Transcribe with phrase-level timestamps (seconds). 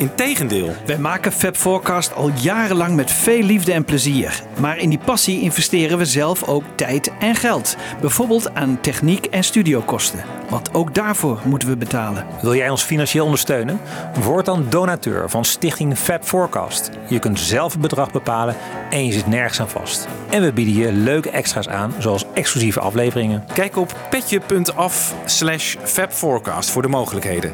[0.00, 0.72] Integendeel.
[0.86, 4.42] Wij maken Fab Forecast al jarenlang met veel liefde en plezier.
[4.60, 7.76] Maar in die passie investeren we zelf ook tijd en geld.
[8.00, 10.24] Bijvoorbeeld aan techniek en studiokosten.
[10.48, 12.26] Want ook daarvoor moeten we betalen.
[12.42, 13.80] Wil jij ons financieel ondersteunen?
[14.22, 16.90] Word dan donateur van Stichting Fab Forecast.
[17.08, 18.56] Je kunt zelf het bedrag bepalen
[18.90, 20.08] en je zit nergens aan vast.
[20.30, 23.44] En we bieden je leuke extra's aan, zoals exclusieve afleveringen.
[23.54, 27.52] Kijk op petje.af slash fabforecast voor de mogelijkheden.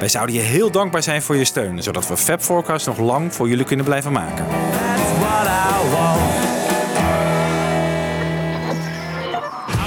[0.00, 3.34] Wij zouden je heel dankbaar zijn voor je steun, zodat we Fab Forecast nog lang
[3.34, 4.46] voor jullie kunnen blijven maken.
[4.46, 6.20] That's what I want.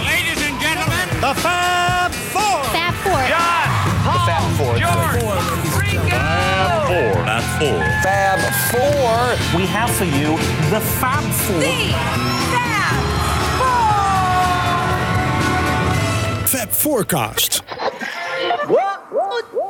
[0.03, 2.63] Ladies and gentlemen, The Fab Four.
[2.63, 3.19] Fab Four.
[4.25, 4.75] Fab Four.
[9.57, 10.37] we have for you
[10.69, 11.61] the Fab Four.
[16.47, 17.63] Fab Forecast.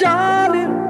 [0.04, 0.83] darling.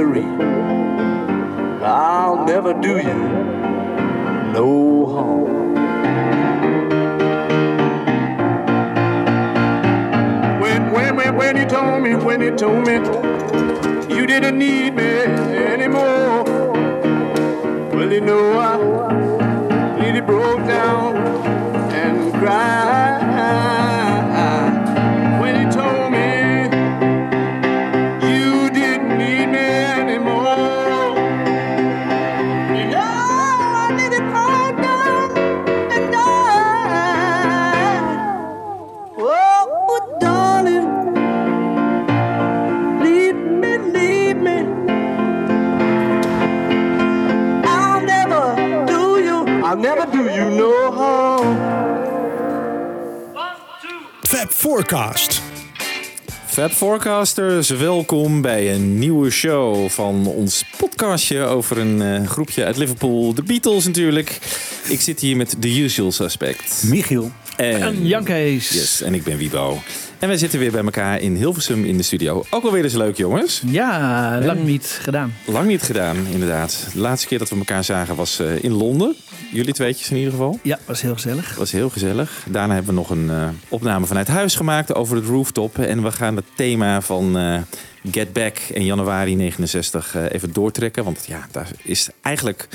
[0.00, 0.24] Sirree.
[1.84, 3.18] I'll never do you
[4.54, 5.74] no harm.
[10.62, 12.94] When, when, when, when you told me, when you told me
[14.16, 15.10] you didn't need me
[15.74, 16.44] anymore.
[17.92, 21.14] Well, you know, I nearly broke down
[21.92, 23.79] and cried
[54.30, 55.42] Fab Forecast.
[56.46, 62.76] Fab Forecasters, welkom bij een nieuwe show van ons podcastje over een eh, groepje uit
[62.76, 63.34] Liverpool.
[63.34, 64.38] De Beatles natuurlijk.
[64.88, 66.82] Ik zit hier met The Usual Suspect.
[66.86, 67.30] Michiel.
[67.56, 68.68] En, En Jankees.
[68.70, 69.78] Yes, en ik ben Wiebo.
[70.20, 72.44] En wij zitten weer bij elkaar in Hilversum in de studio.
[72.50, 73.62] Ook alweer eens leuk, jongens.
[73.66, 75.34] Ja, lang niet gedaan.
[75.44, 76.86] Lang niet gedaan, inderdaad.
[76.92, 79.16] De laatste keer dat we elkaar zagen was eh, in Londen.
[79.52, 80.58] Jullie tweetjes in ieder geval.
[80.62, 81.54] Ja, was heel gezellig.
[81.54, 82.44] Was heel gezellig.
[82.50, 85.78] Daarna hebben we nog een eh, opname vanuit huis gemaakt over het rooftop.
[85.78, 87.60] En we gaan het thema van eh,
[88.10, 91.04] Get Back in januari 69 eh, even doortrekken.
[91.04, 92.68] Want ja, daar is eigenlijk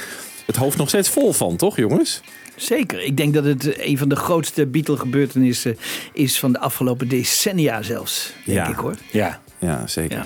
[0.45, 2.21] het hoofd nog steeds vol van, toch jongens?
[2.55, 3.03] Zeker.
[3.03, 5.77] Ik denk dat het een van de grootste Beatle-gebeurtenissen
[6.13, 8.33] is van de afgelopen decennia zelfs.
[8.45, 8.67] Denk Ja.
[8.67, 8.95] ik hoor.
[9.11, 9.39] Ja.
[9.59, 10.17] Ja, zeker.
[10.17, 10.25] Ja.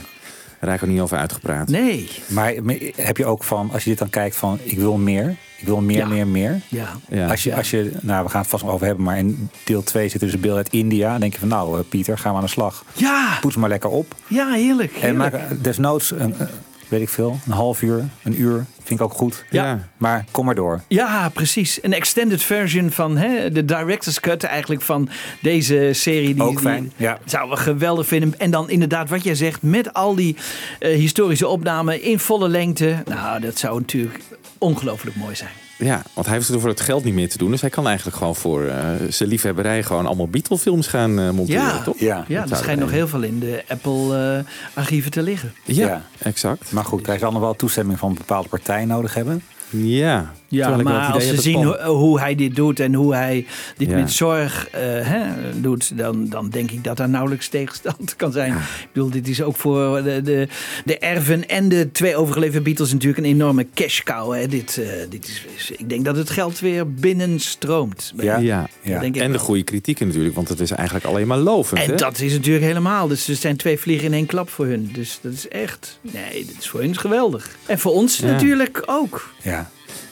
[0.60, 1.68] Raak er niet over uitgepraat.
[1.68, 2.10] Nee.
[2.28, 2.54] Maar
[2.96, 5.36] heb je ook van, als je dit dan kijkt van, ik wil meer.
[5.58, 6.08] Ik wil meer, Ja.
[6.08, 6.62] meer, meer.
[6.68, 6.88] Ja.
[7.10, 7.28] Ja.
[7.30, 9.84] Als je, als je, nou, we gaan het vast nog over hebben, maar in deel
[9.84, 11.12] 2 zit dus een beeld uit India.
[11.12, 12.86] Dan denk je van, nou, eh, Pieter, gaan we aan de slag.
[12.94, 13.38] Ja.
[13.42, 14.16] Poets maar lekker op.
[14.28, 14.94] Ja, heerlijk.
[14.94, 15.32] En heerlijk.
[15.32, 16.48] maak desnoods, een, eh,
[16.90, 18.66] weet ik veel, een half uur, een uur.
[18.84, 19.46] Vind ik ook goed.
[19.50, 19.88] Ja.
[19.98, 20.82] Maar kom maar door.
[20.88, 21.84] Ja, precies.
[21.84, 25.10] Een extended version van hè, de director's cut eigenlijk van
[25.42, 26.34] deze serie.
[26.34, 27.20] Die, Ook fijn, die ja.
[27.26, 28.40] Zouden we geweldig vinden.
[28.40, 30.36] En dan inderdaad wat jij zegt, met al die
[30.80, 32.96] eh, historische opnamen in volle lengte.
[33.06, 34.20] Nou, dat zou natuurlijk
[34.58, 35.69] ongelooflijk mooi zijn.
[35.80, 37.52] Ja, want hij hoeft er voor het geld niet meer te doen.
[37.52, 41.62] Dus hij kan eigenlijk gewoon voor eh, zijn liefhebberij gewoon allemaal Beatle-films gaan eh, monteren,
[41.64, 41.82] Ja.
[41.82, 42.00] toch?
[42.00, 42.26] Ja.
[42.28, 45.54] Ja, er zou schijnt nog heel veel in de Apple-archieven te liggen.
[45.66, 46.02] Ja, Ja.
[46.20, 46.72] exact.
[46.72, 49.42] Maar goed, hij zal nog wel toestemming van een bepaalde partij nodig hebben.
[49.70, 53.46] Ja, Ja, maar als ze zien hoe, hoe hij dit doet en hoe hij
[53.78, 53.96] dit Ja.
[53.96, 55.26] met zorg eh, hè,
[55.62, 58.52] doet, dan, dan denk ik dat daar nauwelijks tegenstand kan zijn.
[58.54, 60.48] Ik bedoel, dit is ook voor de, de,
[60.86, 64.34] de erven en de twee overgeleverde Beatles natuurlijk een enorme cash cow.
[64.34, 64.48] Hè.
[64.48, 68.14] Dit, eh, dit is, is- ik denk dat het geld weer binnenstroomt.
[68.18, 68.38] Ja.
[68.38, 68.68] Ja.
[68.82, 69.00] Ja.
[69.00, 71.82] denk ik En de goede kritieken natuurlijk, want het is eigenlijk alleen maar lovend.
[71.82, 71.96] En hè?
[71.96, 73.08] dat is natuurlijk helemaal.
[73.08, 74.90] Dus er zijn twee vliegen in één klap voor hun.
[74.94, 76.00] Dus dat is echt.
[76.02, 77.56] Nee, dat is voor hun geweldig.
[77.66, 78.26] En voor ons Ja.
[78.26, 79.34] natuurlijk ook.
[79.42, 79.70] Ja.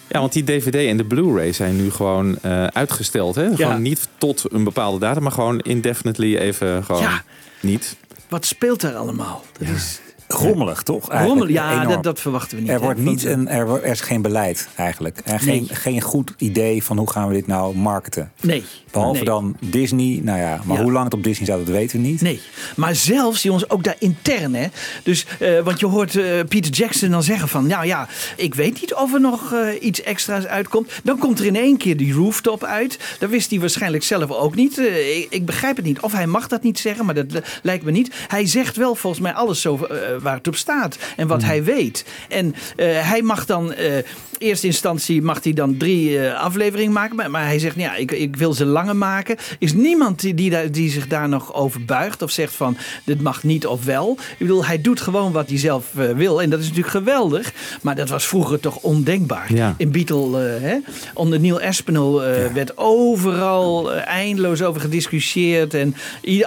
[0.09, 3.35] Ja, want die DVD en de Blu-ray zijn nu gewoon eh, uitgesteld.
[3.35, 3.55] Hè?
[3.55, 7.23] Gewoon niet tot een bepaalde datum, maar gewoon indefinitely even gewoon Ja.
[7.61, 7.95] niet.
[8.29, 9.43] Wat speelt daar allemaal?
[9.59, 11.11] Dat is rommelig, toch?
[11.47, 12.71] Ja, dat, dat verwachten we niet.
[12.71, 15.19] Er, wordt niet een, er, wordt- er is geen beleid eigenlijk.
[15.23, 15.75] En geen, Nee.
[15.75, 18.31] geen goed idee van hoe gaan we dit nou marketen.
[18.41, 18.63] Nee.
[18.91, 19.25] Behalve nee.
[19.25, 20.19] dan Disney.
[20.23, 20.83] Nou ja, maar Ja.
[20.83, 22.21] hoe lang het op Disney staat, dat weten we niet.
[22.21, 22.39] Nee,
[22.75, 24.53] maar zelfs jongens, ook daar intern.
[24.55, 24.67] Hè?
[25.03, 27.67] Dus, eh, want je hoort eh, Peter Jackson dan zeggen van...
[27.67, 30.91] nou ja, ik weet niet of er nog eh, iets extra's uitkomt.
[31.03, 32.99] Dan komt er in één keer die rooftop uit.
[33.19, 34.77] Dat wist hij waarschijnlijk zelf ook niet.
[34.77, 35.99] Eh, ik, ik begrijp het niet.
[35.99, 38.13] Of hij mag dat niet zeggen, maar dat eh, lijkt me niet.
[38.27, 40.97] Hij zegt wel volgens mij alles zo, eh, waar het op staat.
[41.15, 42.05] En wat hij weet.
[42.29, 43.73] En eh, hij mag dan...
[43.73, 43.95] eh
[44.37, 47.15] eerste instantie mag hij dan drie eh, afleveringen maken.
[47.15, 49.37] Maar, maar hij zegt, nou ja, ik, ik wil ze langer maken.
[49.59, 53.67] Is niemand die, die, zich daar nog over buigt of zegt van dit mag niet
[53.67, 54.17] of wel.
[54.31, 56.41] Ik bedoel, hij doet gewoon wat hij zelf eh, wil.
[56.41, 57.53] En dat is natuurlijk geweldig.
[57.81, 59.53] Maar dat was vroeger toch ondenkbaar.
[59.53, 59.75] Ja.
[59.77, 60.77] In Beatle, eh, hè,
[61.13, 65.73] onder Neil Aspinall eh, werd overal eh, eindeloos over gediscussieerd.
[65.73, 65.95] En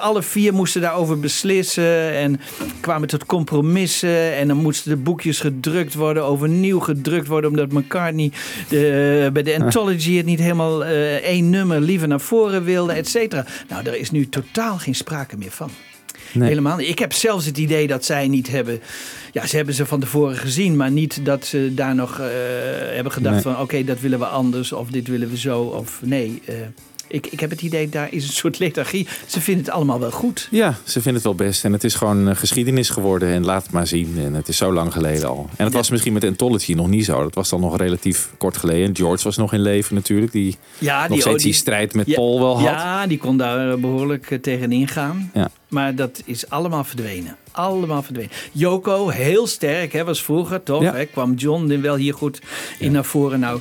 [0.00, 2.12] alle vier moesten daarover beslissen.
[2.14, 2.40] En
[2.80, 3.26] kwamen tot
[3.60, 4.34] compromissen.
[4.36, 7.50] En dan moesten de boekjes gedrukt worden, overnieuw gedrukt worden.
[7.50, 8.32] Omdat McCartney
[8.68, 13.08] de, bij de Anthology het niet helemaal eh, één nummer liever naar voren wilde, et
[13.08, 13.44] cetera.
[13.68, 15.70] Nou, daar is nu totaal geen sprake meer van.
[16.32, 16.48] Nee.
[16.48, 16.88] Helemaal niet.
[16.88, 18.80] Ik heb zelfs het idee dat zij niet hebben.
[19.32, 22.26] Ja, ze hebben ze van tevoren gezien, maar niet dat ze daar nog eh,
[22.94, 23.42] hebben gedacht Nee.
[23.42, 25.60] van: oké, dat willen we anders of dit willen we zo.
[25.62, 26.42] Of nee.
[26.44, 26.54] eh,
[27.10, 29.08] ik, ik heb het idee, daar is een soort lethargie.
[29.26, 30.48] Ze vinden het allemaal wel goed.
[30.50, 31.64] Ja, ze vinden het wel best.
[31.64, 33.28] En het is gewoon eh, geschiedenis geworden.
[33.28, 34.14] En laat het maar zien.
[34.18, 35.48] En het is zo lang geleden al.
[35.56, 37.22] En het was misschien met Anthology nog niet zo.
[37.22, 38.96] Dat was dan nog relatief kort geleden.
[38.96, 40.32] George was nog in leven natuurlijk.
[40.32, 42.62] Die Ja, nog steeds die strijd met ja, Paul wel had.
[42.62, 45.30] Ja, die kon daar behoorlijk eh, tegenin gaan.
[45.34, 45.50] Ja.
[45.68, 47.36] Maar dat is allemaal verdwenen.
[47.50, 48.30] Allemaal verdwenen.
[48.52, 50.82] Joko, heel sterk, hè, was vroeger toch?
[50.82, 50.94] Ja.
[50.94, 52.40] Hè, kwam John wel hier goed
[52.78, 53.40] in naar voren.
[53.40, 53.60] Nou,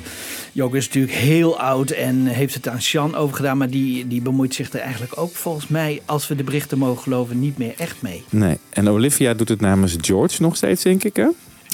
[0.59, 3.57] Joko is natuurlijk heel oud en heeft het aan Sean overgedaan.
[3.57, 7.03] Maar die, die bemoeit zich er eigenlijk ook volgens mij, als we de berichten mogen
[7.03, 8.23] geloven, niet meer echt mee.
[8.29, 8.57] Nee.
[8.69, 11.15] En Olivia doet het namens George nog steeds, denk ik.
[11.15, 11.27] Hè?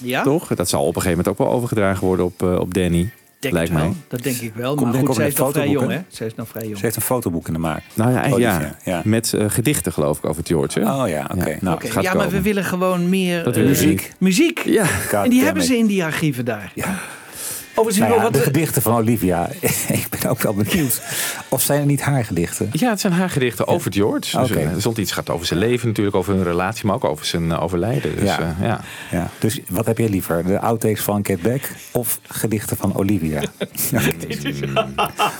[0.04, 0.56] Ja, Toch?
[0.56, 3.10] Dat zal op een gegeven moment ook wel overgedragen worden op, eh, op Danny.
[3.40, 3.94] denk lijkt mij.
[4.08, 4.76] Dat denk ik wel.
[4.76, 6.00] Komt maar goed, zij is nog vrij jong, hè?
[6.08, 6.78] Zij is nog vrij jong.
[6.78, 7.84] Ze heeft een fotoboek in de maak.
[7.94, 8.78] Nou ja, Olivia, ja.
[8.84, 9.02] ja.
[9.04, 10.80] met eh, gedichten geloof ik over George.
[10.80, 11.02] Hè?
[11.02, 11.50] Oh ja, oké.
[11.50, 11.58] Ja.
[11.62, 14.12] Nou, Oké, het gaat ja, maar we willen gewoon meer eh, muziek.
[14.18, 14.60] Muziek.
[14.66, 14.86] Ja.
[15.12, 16.72] En die hebben ze in die archieven daar.
[16.76, 17.00] Ja.
[17.75, 19.50] Overigens, Nou ja, wat, de gedichten van Olivia.
[19.88, 21.01] ik ben ook wel benieuwd.
[21.50, 22.69] Of zijn het niet haar gedichten?
[22.72, 24.38] Ja, het zijn haar gedichten over George.
[24.39, 24.60] Dus, Oké.
[24.60, 27.25] eh, er stond iets gaat over zijn leven natuurlijk, over hun relatie, maar ook over
[27.25, 28.16] zijn eh, overlijden.
[28.16, 28.39] Dus, Ja.
[28.39, 28.56] ja.
[28.68, 28.81] ja.
[29.12, 29.30] Ja.
[29.39, 30.44] Dus wat heb jij liever?
[30.45, 31.62] De outtakes van Get Back
[31.92, 33.42] of gedichten van Olivia?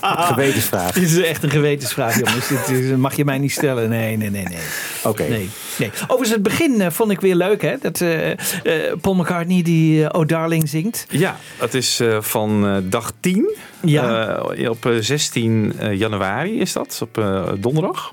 [0.00, 0.92] Gewetensvraag.
[0.92, 2.48] Dit is echt een gewetensvraag, jongens.
[2.48, 3.88] Dit is- mag je mij niet stellen.
[3.88, 4.58] Nee, nee, nee, nee.
[5.04, 5.22] Oké.
[5.22, 5.48] nee,
[5.78, 5.90] nee.
[6.02, 7.74] Overigens, het begin eh, vond ik weer leuk, hè?
[7.80, 8.36] Dat eh, eh,
[9.00, 11.06] Paul McCartney die eh, Oh Darling zingt.
[11.08, 13.56] Ja, dat is eh, van eh, dag 10.
[13.84, 14.36] Ja.
[14.56, 17.24] Eh, op eh, 16 eh, januari is dat, op
[17.58, 18.12] donderdag.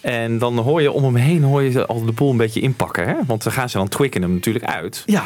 [0.00, 3.06] En dan hoor je om hem heen hoor je al de boel een beetje inpakken.
[3.06, 3.14] Hè?
[3.26, 5.02] Want dan gaan ze dan Twickenham natuurlijk uit.
[5.06, 5.22] Ja,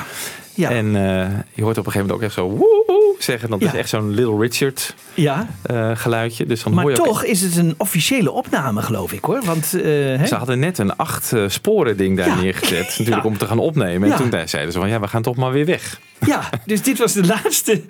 [0.54, 3.50] ja, En eh, je hoort op een gegeven moment ook echt zo woe, woe zeggen.
[3.50, 5.46] Dat is echt zo'n Little Richard ja.
[5.62, 6.46] eh, geluidje.
[6.46, 9.42] Dus dan Maar hoor je ook toch is het een officiële opname, geloof ik, hoor.
[9.44, 9.80] Want, eh?
[10.24, 12.40] Ze hadden net een acht sporen ding daar Ja.
[12.40, 12.94] neergezet.
[12.98, 14.12] Natuurlijk om te gaan opnemen.
[14.12, 16.00] En toen zeiden ze van ja, we gaan toch maar weer weg.
[16.26, 17.82] Ja, dus dit was de laatste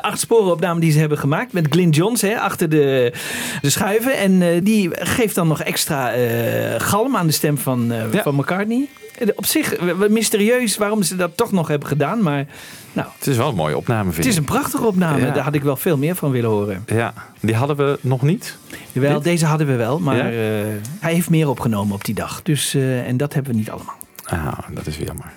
[0.00, 1.52] acht sporenopname die ze hebben gemaakt.
[1.52, 3.12] Met Glyn Johns hè, achter de,
[3.62, 4.16] de schuiven.
[4.16, 6.12] En die geeft dan nog extra
[6.78, 8.88] galm aan de stem van, van McCartney.
[9.22, 12.22] Eh, Op zich mysterieus waarom ze dat toch nog hebben gedaan.
[12.22, 12.46] Maar
[12.92, 14.38] nou, Het is wel een mooie opname vind het is ik.
[14.38, 15.26] een prachtige opname.
[15.26, 15.30] Ja.
[15.32, 16.82] Daar had ik wel veel meer van willen horen.
[16.86, 18.56] Ja, die hadden we nog niet.
[18.92, 19.24] Dit?
[19.24, 19.98] deze hadden we wel.
[19.98, 20.24] Maar Ja?
[20.30, 20.66] eh,
[21.00, 22.42] hij heeft meer opgenomen op die dag.
[22.42, 23.94] Dus, eh, en dat hebben we niet allemaal.
[24.24, 25.30] Ah, dat is weer jammer.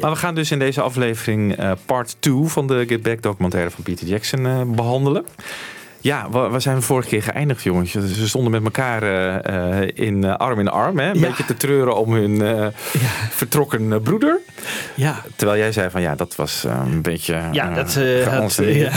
[0.00, 3.82] Maar we gaan dus in deze aflevering part 2 van de Get Back documentaire van
[3.84, 5.24] Peter Jackson eh, behandelen.
[6.02, 7.90] Ja, waar, waar zijn we vorige keer geëindigd, jongens?
[7.90, 10.98] Ze stonden met elkaar eh, eh, in eh, arm in arm.
[10.98, 11.08] Hè?
[11.10, 11.26] Een Ja.
[11.28, 12.66] beetje te treuren om hun eh,
[13.30, 14.38] vertrokken broeder.
[14.94, 18.90] Ja, Terwijl jij zei van ja, dat was een beetje ja dat eh, had, ja.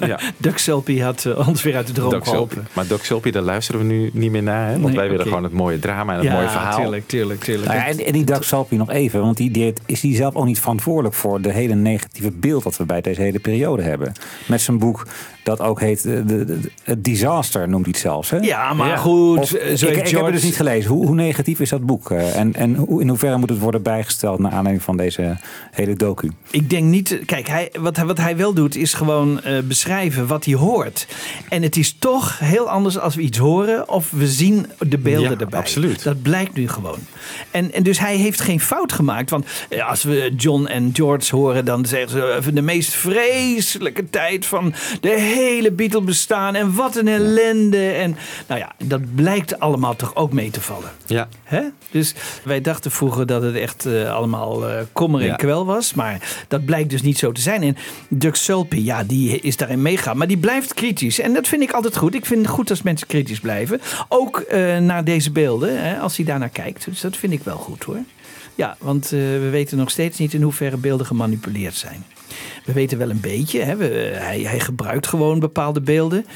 [0.06, 0.18] ja.
[0.36, 2.30] Duck Selpie had ons weer uit de droom Selpie.
[2.30, 2.66] geholpen.
[2.72, 4.66] Maar Doc Selpie, daar luisteren we nu niet meer naar.
[4.66, 4.72] Hè?
[4.72, 6.78] Want Nee, wij willen gewoon het mooie drama en het mooie verhaal.
[6.80, 7.66] tuurlijk, tuurlijk, tuurlijk.
[7.68, 10.34] Nou ja, en, en die Doug Salpie nog even, want die, die is die zelf
[10.34, 14.12] ook niet verantwoordelijk voor de hele negatieve beeld dat we bij deze hele periode hebben.
[14.46, 15.06] Met zijn boek
[15.44, 18.30] dat ook heet eh, de, de, het Disaster, noemt hij het zelfs.
[18.30, 18.36] Hè?
[18.36, 18.96] Ja, maar Ja.
[18.96, 19.38] goed.
[19.38, 20.90] Of- ik, heb het dus niet gelezen.
[20.90, 22.10] Hoe, hoe negatief is dat boek?
[22.10, 25.36] Eh, en en hoe, in hoeverre moet het worden bijgesteld naar aanleiding van deze
[25.70, 26.30] hele docu?
[26.50, 27.18] Ik denk niet.
[27.26, 31.06] Kijk, hij, wat, hij- wat hij wel doet is gewoon eh, beschrijven wat hij hoort.
[31.48, 35.30] En het is toch heel anders als we iets horen of we zien de beelden
[35.30, 35.58] Ja, erbij.
[35.58, 36.02] absoluut.
[36.02, 36.98] Dat blijkt nu gewoon.
[37.50, 39.30] En, en dus hij heeft geen fout gemaakt.
[39.30, 39.46] Want
[39.88, 45.32] als we John en George horen, dan zeggen ze de meest vreselijke tijd van de
[45.34, 47.90] hele Beatle bestaan en wat een ellende.
[47.90, 50.90] En nou ja, dat blijkt allemaal toch ook mee te vallen.
[51.06, 51.28] Ja.
[51.44, 51.60] Hè?
[51.90, 52.14] Dus
[52.44, 55.34] wij dachten vroeger dat het echt eh, allemaal eh, kommer en Ja.
[55.36, 55.94] kwel was.
[55.94, 57.62] Maar dat blijkt dus niet zo te zijn.
[57.62, 57.76] En
[58.08, 60.16] Doug Sulpy, ja, die is daarin meegaan.
[60.16, 61.20] Maar die blijft kritisch.
[61.20, 62.14] En dat vind ik altijd goed.
[62.14, 63.80] Ik vind het goed als mensen kritisch blijven.
[64.08, 66.84] Ook eh, naar deze beelden, hè, als hij daarnaar kijkt.
[66.84, 67.98] Dus dat vind ik wel goed hoor.
[68.54, 72.04] Ja, want we weten nog steeds niet in hoeverre beelden gemanipuleerd zijn.
[72.64, 73.60] We weten wel een beetje.
[73.62, 73.76] Hè?
[74.16, 76.26] Hij, hij gebruikt gewoon bepaalde beelden.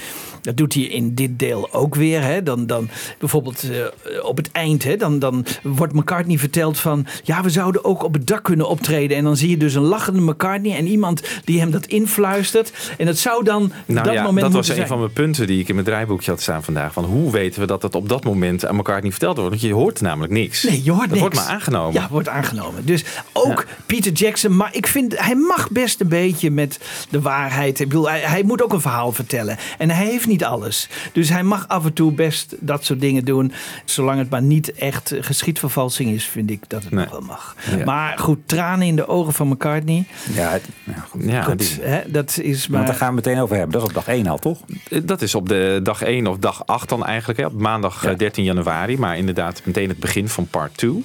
[0.40, 2.22] Dat doet hij in dit deel ook weer.
[2.22, 2.42] Hè?
[2.42, 4.84] Dan, dan bijvoorbeeld eh, op het eind.
[4.84, 4.96] Hè?
[4.96, 7.06] Dan, dan wordt McCartney verteld van...
[7.22, 9.16] ja, we zouden ook op het dak kunnen optreden.
[9.16, 10.76] En dan zie je dus een lachende McCartney...
[10.76, 12.72] en iemand die hem dat influistert.
[12.98, 15.60] En dat zou dan Nou dat ja, moment dat was een van mijn punten die
[15.60, 16.92] ik in mijn draaiboekje had staan vandaag.
[16.92, 19.50] Van hoe weten we dat het op dat moment aan niet verteld wordt?
[19.50, 20.62] Want je hoort namelijk niks.
[20.62, 21.20] Nee, je hoort dat niks.
[21.20, 21.92] wordt maar aangenomen.
[21.92, 22.86] Ja, wordt aangenomen.
[22.86, 24.56] Dus ook Peter Jackson.
[24.56, 26.78] Maar ik vind, hij mag best een beetje met
[27.10, 27.80] de waarheid.
[27.80, 29.56] Ik bedoel, hij, hij moet ook een verhaal vertellen.
[29.78, 30.88] En hij heeft niet alles.
[31.12, 33.52] Dus hij mag af en toe best dat soort dingen doen.
[33.84, 37.04] Zolang het maar niet echt geschiedvervalsing is, vind ik dat het Nee.
[37.04, 37.56] nog wel mag.
[37.76, 37.84] Ja.
[37.84, 40.04] Maar goed, tranen in de ogen van McCartney.
[40.34, 41.24] Ja, het- ja, goed.
[41.24, 42.94] Ja, Goed, hè, dat is Want daar maar...
[42.98, 43.72] gaan we meteen over hebben.
[43.72, 44.58] Dat is op dag 1 al, toch?
[44.90, 47.38] Eh, Dat is op de dag 1 of dag 8 dan eigenlijk.
[47.40, 47.46] Hè?
[47.46, 48.98] Op maandag eh, 13 januari.
[48.98, 51.04] Maar inderdaad meteen het begin van part 2.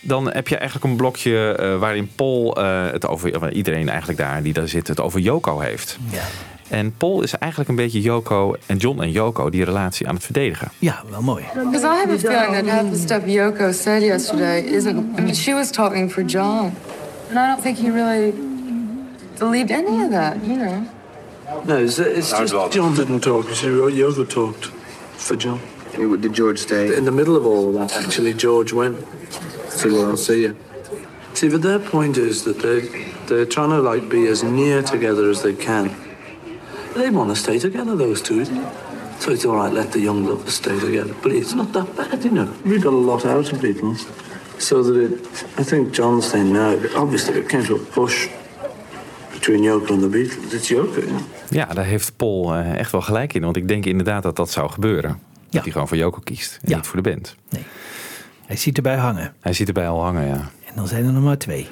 [0.00, 3.38] Dan heb je eigenlijk een blokje eh, waarin Paul eh, het over...
[3.38, 5.98] waar iedereen eigenlijk daar die daar zit het over Yoko heeft.
[6.10, 6.22] Ja.
[6.68, 10.24] En Paul is eigenlijk een beetje Yoko en John en Yoko die relatie aan het
[10.24, 10.68] verdedigen.
[10.78, 11.44] ja, wel mooi.
[11.54, 15.18] Because I have a feeling that half the stuff Yoko said yesterday isn't.
[15.18, 16.72] I mean, she was talking for John.
[17.28, 18.32] And I don't think he really
[19.38, 20.82] believed any of that, you know.
[21.64, 23.48] No, it's, it's just John didn't talk.
[23.48, 24.66] You see, Yoga talked
[25.16, 25.60] for John.
[26.20, 26.96] Did George stay?
[26.96, 28.96] In the middle of all of that, actually, George went.
[29.68, 30.54] So well, I'll see you.
[31.34, 32.88] See, but their point is that they
[33.26, 35.90] they're trying to like be as near together as they can.
[36.96, 38.44] They want to stay together, those two.
[39.18, 39.72] So it's all right.
[39.74, 42.48] Let the young lovers stay together, but it's not that bad, you know.
[42.64, 44.06] We got a lot out of Beatles,
[44.58, 45.44] so that it.
[45.60, 46.74] I think John's saying now.
[46.94, 48.28] Obviously, it came to a push
[49.32, 50.52] between Yoko and the Beatles.
[50.52, 51.20] It's Yoko, yeah.
[51.48, 53.42] Ja, daar heeft Paul eh, echt wel gelijk in.
[53.42, 55.10] Want ik denk inderdaad dat dat zou gebeuren.
[55.10, 55.18] Ja.
[55.50, 56.76] Dat hij gewoon voor Yoko kiest en Ja.
[56.76, 57.36] niet voor de band.
[58.46, 59.34] Hij ziet erbij hangen.
[59.40, 60.50] Hij ziet erbij al hangen, ja.
[60.64, 61.66] En dan zijn er nog maar twee.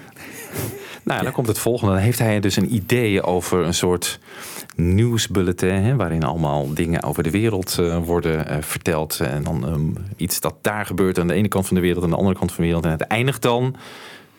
[1.05, 1.93] Nou, dan komt het volgende.
[1.93, 4.19] Dan heeft hij dus een idee over een soort
[4.75, 5.75] nieuwsbulletin...
[5.75, 9.21] Hè, waarin allemaal dingen over de wereld eh, worden eh, verteld.
[9.21, 12.03] En dan ehm, iets dat daar gebeurt aan de ene kant van de wereld...
[12.03, 12.85] en aan de andere kant van de wereld.
[12.85, 13.77] En het eindigt dan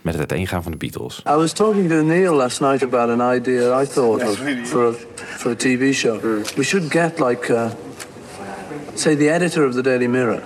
[0.01, 1.23] met het uiteengaan van de Beatles.
[1.27, 4.93] I was talking to Neil last night about an idea I thought of for a,
[5.15, 6.21] for a TV show.
[6.55, 7.69] We should get like, uh,
[8.93, 10.43] say, the editor of the Daily Mirror,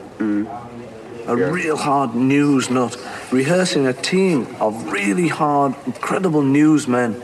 [1.30, 2.98] a real hard news nut,
[3.32, 7.22] rehearsing a team of really hard, incredible newsmen,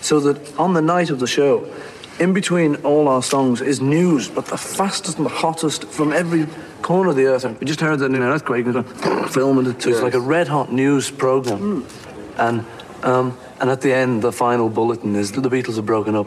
[0.00, 1.68] so that on the night of the show,
[2.20, 6.46] in between all our songs is news, but the fastest and the hottest from every
[6.82, 7.44] corner of the earth.
[7.60, 9.82] We just heard that in an earthquake, and it's going, filming it.
[9.82, 11.86] So it's like a red hot news program.
[12.36, 12.64] And
[13.02, 16.26] um, and at the end, the final bulletin is that the Beatles are broken up.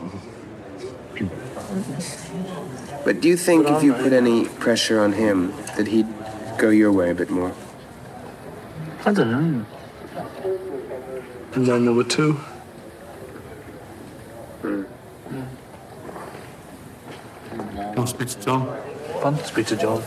[3.04, 6.08] But do you think if you put any pressure on him, that he'd
[6.62, 7.52] go your way a bit more?
[9.06, 9.66] I don't know.
[11.56, 12.38] And then there were two.
[17.96, 18.68] I'll speak to John.
[19.22, 19.36] Fun.
[19.46, 20.00] Speak to John.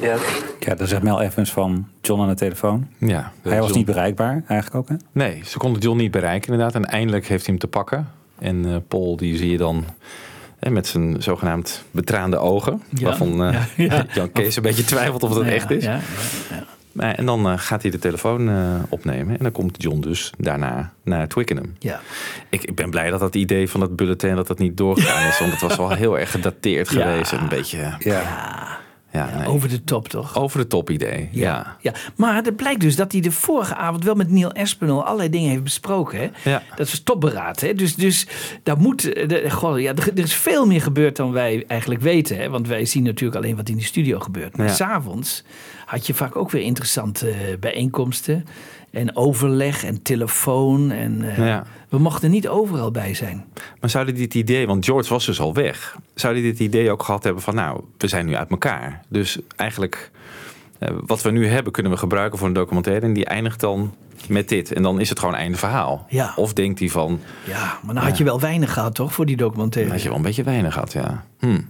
[0.00, 0.18] Yeah.
[0.60, 2.88] Ja, dan zegt Mel Evans van John aan de telefoon.
[2.98, 4.88] Ja, Hij was John- niet bereikbaar, eigenlijk ook.
[4.88, 4.94] Hè?
[5.12, 6.74] Nee, ze konden John niet bereiken inderdaad.
[6.74, 8.08] En eindelijk heeft hij hem te pakken.
[8.38, 9.84] En eh, Paul, die zie je dan
[10.72, 12.82] met zijn zogenaamd betraande ogen.
[12.88, 13.04] Ja.
[13.04, 14.06] Waarvan eh, Ja, ja.
[14.14, 15.84] Jan Kees een beetje twijfelt of het Ja, echt is.
[15.84, 16.00] ja,
[16.92, 18.56] Maar, en dan eh, gaat hij de telefoon eh,
[18.88, 19.36] opnemen.
[19.38, 21.72] En dan komt John dus daarna naar Twickenham.
[21.78, 22.00] Ja.
[22.48, 25.38] Ik, ik ben blij dat dat idee van dat bulletin dat dat niet doorgegaan is.
[25.38, 27.00] Want het was wel heel erg gedateerd Ja.
[27.10, 27.32] geweest.
[27.32, 28.22] En een beetje ja,
[29.14, 29.48] Ja, nee.
[29.48, 30.36] over de top toch?
[30.38, 31.28] over de top idee.
[31.32, 31.76] Ja.
[31.80, 35.30] Ja, maar het blijkt dus dat hij de vorige avond wel met Neil Espinel allerlei
[35.30, 36.18] dingen heeft besproken.
[36.18, 36.50] Hè?
[36.50, 36.62] Ja.
[36.76, 37.60] Dat is topberaad.
[37.60, 37.74] Hè?
[37.74, 38.26] Dus, dus
[38.62, 39.12] daar moet.
[39.12, 42.36] eh, de- goh, ja, er, is veel meer gebeurd dan wij eigenlijk weten.
[42.36, 42.48] Hè?
[42.50, 44.56] Want wij zien natuurlijk alleen wat in de studio gebeurt.
[44.56, 44.72] Maar Ja.
[44.72, 45.44] s'avonds
[45.86, 48.46] had je vaak ook weer interessante eh, bijeenkomsten.
[48.94, 50.90] En overleg en telefoon.
[50.90, 51.64] En, eh, Ja.
[51.88, 53.44] We mochten niet overal bij zijn.
[53.80, 55.96] Maar zou hij dit idee, want George was dus al weg.
[56.14, 59.00] Zou hij dit idee ook gehad hebben van nou, we zijn nu uit elkaar.
[59.08, 60.10] Dus eigenlijk,
[60.78, 63.06] eh, wat we nu hebben kunnen we gebruiken voor een documentaire.
[63.06, 63.94] En die eindigt dan
[64.28, 64.72] met dit.
[64.72, 66.06] En dan is het gewoon einde verhaal.
[66.08, 66.32] Ja.
[66.36, 69.36] Of denkt hij van, Ja, maar dan had je wel weinig gehad toch voor die
[69.36, 69.92] documentaire.
[69.92, 71.24] dat je wel een beetje weinig gehad, ja.
[71.38, 71.60] Hm.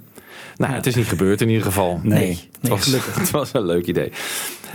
[0.56, 2.00] Nou, het is niet gebeurd in ieder geval.
[2.02, 3.14] Nee, het, nee, was, gelukkig.
[3.20, 4.12] het was een leuk idee.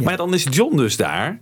[0.04, 1.40] Maar dan is John dus daar.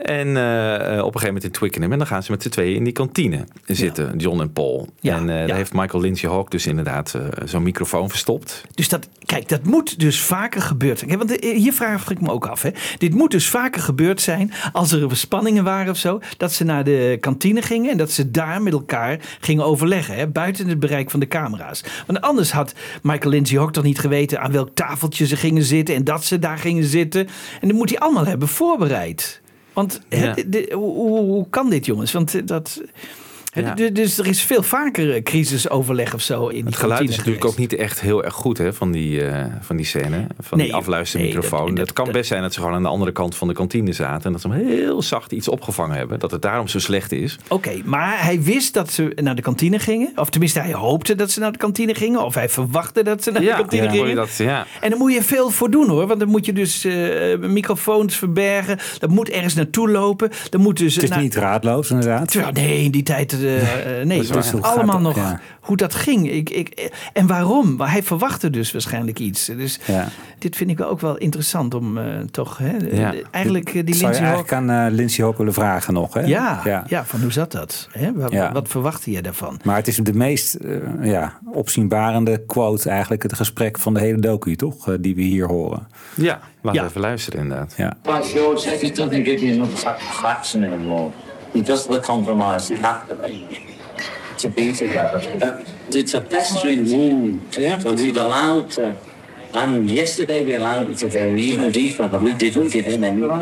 [0.00, 1.92] En eh, op een gegeven moment in Twickenham.
[1.92, 4.88] En dan gaan ze met z'n tweeën in die kantine zitten, John en Paul.
[5.00, 5.46] Ja, en eh, ja.
[5.46, 8.64] daar heeft Michael Lindsay Hawk dus inderdaad eh, zo'n microfoon verstopt.
[8.74, 11.18] Dus dat, kijk, dat moet dus vaker gebeurd zijn.
[11.18, 12.62] Want eh, hier vraag ik me ook af.
[12.62, 12.70] Hè.
[12.98, 16.20] Dit moet dus vaker gebeurd zijn als er spanningen waren of zo.
[16.36, 20.14] Dat ze naar de kantine gingen en dat ze daar met elkaar gingen overleggen.
[20.14, 21.84] Hè, buiten het bereik van de camera's.
[22.06, 25.94] Want anders had Michael Lindsay Hawk toch niet geweten aan welk tafeltje ze gingen zitten.
[25.94, 27.28] En dat ze daar gingen zitten.
[27.60, 29.39] En dat moet hij allemaal hebben voorbereid.
[29.72, 30.34] Want Ja.
[30.34, 32.12] de- de- hoe, hoe, hoe kan dit jongens?
[32.12, 32.82] Want eh, dat...
[33.52, 33.74] Ja.
[33.74, 37.44] Dus er is veel vaker eh, crisisoverleg of zo in die Het geluid is natuurlijk
[37.44, 40.26] ook niet echt heel erg goed hè, van, die, eh, van die scène.
[40.38, 41.64] Van Nee, die afluistermicrofoon.
[41.64, 43.48] nee, dat- het kan dat- best zijn dat ze gewoon aan de andere kant van
[43.48, 44.24] de kantine zaten.
[44.24, 46.18] En dat ze hem heel zacht iets opgevangen hebben.
[46.18, 47.38] Dat het daarom zo slecht is.
[47.48, 50.12] Oké, maar hij wist dat ze naar de kantine gingen.
[50.16, 52.24] Of tenminste, hij hoopte dat ze naar de kantine gingen.
[52.24, 53.88] Of hij verwachtte dat ze naar de kantine ja.
[53.88, 53.98] gingen.
[54.04, 54.66] Hoor je dat, ja.
[54.80, 56.06] En daar moet je veel voor doen hoor.
[56.06, 58.78] Want dan moet je dus eh, microfoons verbergen.
[58.98, 60.30] Dat moet ergens naartoe lopen.
[60.50, 62.30] Dan moet dus, Het is nou, niet raadloos, inderdaad.
[62.30, 63.38] Terwijl, nee, in die tijd.
[63.42, 64.62] Eh, eh, nee, is het was waar.
[64.62, 65.40] allemaal nog ja.
[65.60, 66.30] hoe dat ging.
[66.30, 67.76] Ik, ik, en waarom?
[67.76, 69.44] Maar hij verwachtte dus waarschijnlijk iets.
[69.46, 70.08] Dus Ja.
[70.38, 72.58] dit vind ik wel ook wel interessant om eh, toch.
[72.58, 73.14] Hè, Ja.
[73.30, 76.14] Eigenlijk eh, die Zou je Lindsay Hawk- eigenlijk aan eh, Lindsay Hawk willen vragen nog,
[76.14, 76.20] hè?
[76.20, 76.84] Ja, ja.
[76.86, 77.04] ja.
[77.04, 77.88] van hoe zat dat?
[77.92, 78.12] Hè?
[78.12, 78.52] Wat, Ja.
[78.52, 79.60] wat verwachtte je daarvan?
[79.64, 84.18] Maar het is de meest eh, ja, opzienbarende quote eigenlijk, het gesprek van de hele
[84.20, 84.88] docu, toch?
[84.88, 85.86] Eh, die we hier horen.
[86.14, 86.84] Ja, laten Ja.
[86.86, 87.74] we even luisteren inderdaad.
[87.76, 87.96] Ja.
[88.02, 88.34] But
[88.82, 91.10] it doesn't give you satisfaction anymore.
[91.54, 93.76] You just the compromise you have to make
[94.38, 95.18] to be together.
[95.42, 97.56] Uh, it's a pestering wound.
[97.56, 97.78] Yeah.
[97.78, 98.96] So we've allowed to.
[99.52, 103.20] And yesterday we allowed it to go even deeper, but we didn't give him any
[103.20, 103.40] room.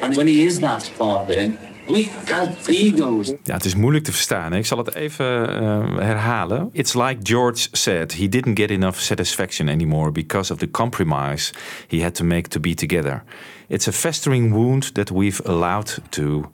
[0.00, 3.32] And when he is that far in, we have egos.
[3.42, 4.52] Ja, het is moeilijk te verstaan.
[4.52, 6.68] Ik zal het even eh, herhalen.
[6.72, 11.52] It's like George said, he didn't get enough satisfaction anymore because of the compromise
[11.88, 13.22] he had to make to be together.
[13.68, 16.50] It's a festering wound that we've allowed to.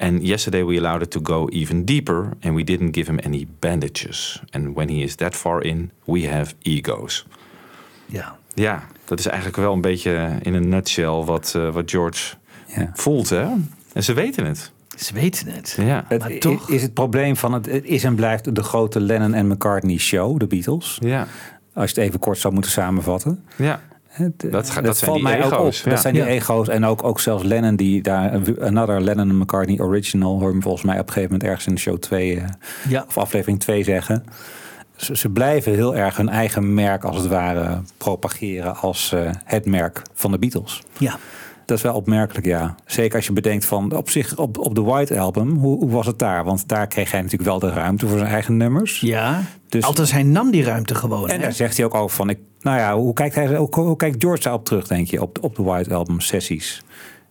[0.00, 3.46] And yesterday we allowed it to go even deeper and we didn't give him any
[3.58, 4.42] bandages.
[4.50, 7.26] And when he is that far in, we have egos.
[8.06, 8.36] Ja.
[8.54, 12.34] Ja, dat is eigenlijk wel een beetje in een nutshell wat, eh, wat George
[12.66, 12.90] Ja.
[12.94, 13.46] voelt, hè?
[13.92, 14.72] En ze weten het.
[14.98, 15.76] Ze weten het.
[15.80, 16.04] Ja.
[16.08, 19.34] Het Maar toch- is het probleem van het, het is en blijft de grote Lennon
[19.34, 20.98] en McCartney show, de Beatles.
[21.02, 21.26] Ja.
[21.74, 23.44] Als je het even kort zou moeten samenvatten.
[23.56, 23.80] Ja.
[24.10, 25.84] Het, Dat gaat- dat dat zijn valt die mij ook ego's, op.
[25.84, 25.90] ja.
[25.90, 26.28] Dat zijn die Ja.
[26.28, 26.68] ego's.
[26.68, 28.40] En ook, ook zelfs Lennon, die daar.
[28.60, 30.38] Another Lennon en McCartney original.
[30.40, 32.36] hoor hem volgens mij op een gegeven moment ergens in de show 2.
[32.40, 32.44] eh,
[32.88, 33.04] Ja.
[33.08, 34.24] of aflevering 2 zeggen.
[34.96, 39.66] Ze, ze blijven heel erg hun eigen merk, als het ware, propageren als eh, het
[39.66, 40.82] merk van de Beatles.
[40.98, 41.18] Ja.
[41.70, 42.74] Dat is wel opmerkelijk, ja.
[42.86, 46.06] Zeker als je bedenkt van op zich op, op de White Album, hoe, hoe was
[46.06, 46.44] het daar?
[46.44, 49.00] Want daar kreeg hij natuurlijk wel de ruimte voor zijn eigen nummers.
[49.00, 49.42] Ja.
[49.68, 51.28] Dus- Althans, hij nam die ruimte gewoon.
[51.28, 51.42] En hè?
[51.42, 54.22] daar zegt hij ook over van, ik, nou ja, hoe kijkt, hij, hoe, hoe kijkt
[54.22, 56.82] George daarop terug, denk je, op, op de White Album sessies?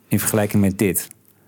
[0.07, 1.07] In vergelijking met dit.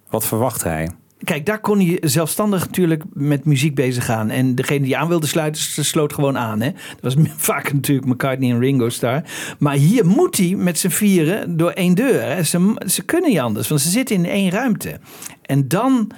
[0.10, 0.90] Wat verwacht hij?
[1.24, 4.30] Kijk, daar kon hij zelfstandig natuurlijk met muziek bezig gaan.
[4.30, 6.62] En degene die aan wilde sluiten, sloot gewoon aan.
[6.62, 6.72] Hè?
[7.02, 9.24] Dat was vaak natuurlijk McCartney en Ringo Starr.
[9.60, 12.22] Maar hier moet hij met z'n vieren door één deur.
[12.22, 12.44] Hè?
[12.44, 15.00] Ze, ze kunnen niet anders, want ze zitten in één ruimte.
[15.42, 16.12] En dan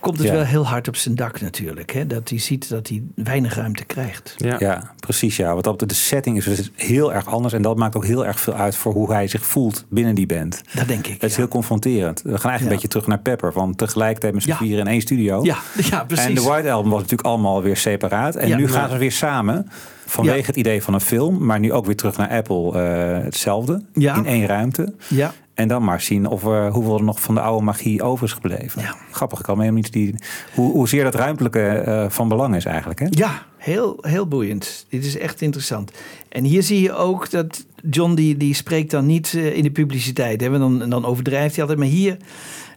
[0.00, 0.32] komt het Ja.
[0.32, 1.92] wel heel hard op zijn dak natuurlijk.
[1.92, 2.06] Hè?
[2.06, 4.34] Dat hij ziet dat hij weinig ruimte krijgt.
[4.36, 4.56] Ja.
[4.58, 5.36] Ja, precies.
[5.36, 5.52] Ja.
[5.54, 7.54] Want op de, de setting is dus heel erg anders.
[7.54, 10.26] En dat maakt ook heel erg veel uit voor hoe hij zich voelt binnen die
[10.26, 10.62] band.
[10.74, 11.12] Dat denk ik.
[11.12, 11.36] Het is ja.
[11.36, 12.22] heel confronterend.
[12.22, 13.52] We gaan eigenlijk een beetje terug naar Pepper.
[13.52, 14.56] Van tegelijkertijd met z'n Ja.
[14.56, 15.42] vieren in één studio.
[15.44, 15.56] Ja,
[15.90, 16.26] ja, precies.
[16.26, 18.36] En de White Album was natuurlijk allemaal weer separaat.
[18.36, 18.56] En Ja.
[18.56, 19.68] nu gaan ze weer samen.
[20.10, 20.44] Vanwege Ja.
[20.46, 21.44] het idee van een film.
[21.44, 22.72] Maar nu ook weer terug naar Apple.
[22.72, 23.82] eh, hetzelfde.
[23.92, 24.16] Ja.
[24.16, 24.94] In één ruimte.
[25.08, 25.32] Ja.
[25.54, 28.32] En dan maar zien of er, hoeveel er nog van de oude magie over is
[28.32, 28.82] gebleven.
[28.82, 28.94] Ja.
[29.10, 30.14] Grappig, ik kan me helemaal niet die,
[30.54, 33.00] hoe, hoezeer dat ruimtelijke eh, van belang is eigenlijk.
[33.00, 33.06] Hè?
[33.10, 34.86] Ja, heel, heel boeiend.
[34.88, 35.92] Dit is echt interessant.
[36.28, 39.70] En hier zie je ook dat John die, die spreekt dan niet eh, in de
[39.70, 40.40] publiciteit.
[40.40, 40.50] Hè?
[40.50, 41.78] Want Dan, dan overdrijft hij altijd.
[41.80, 42.16] Maar hier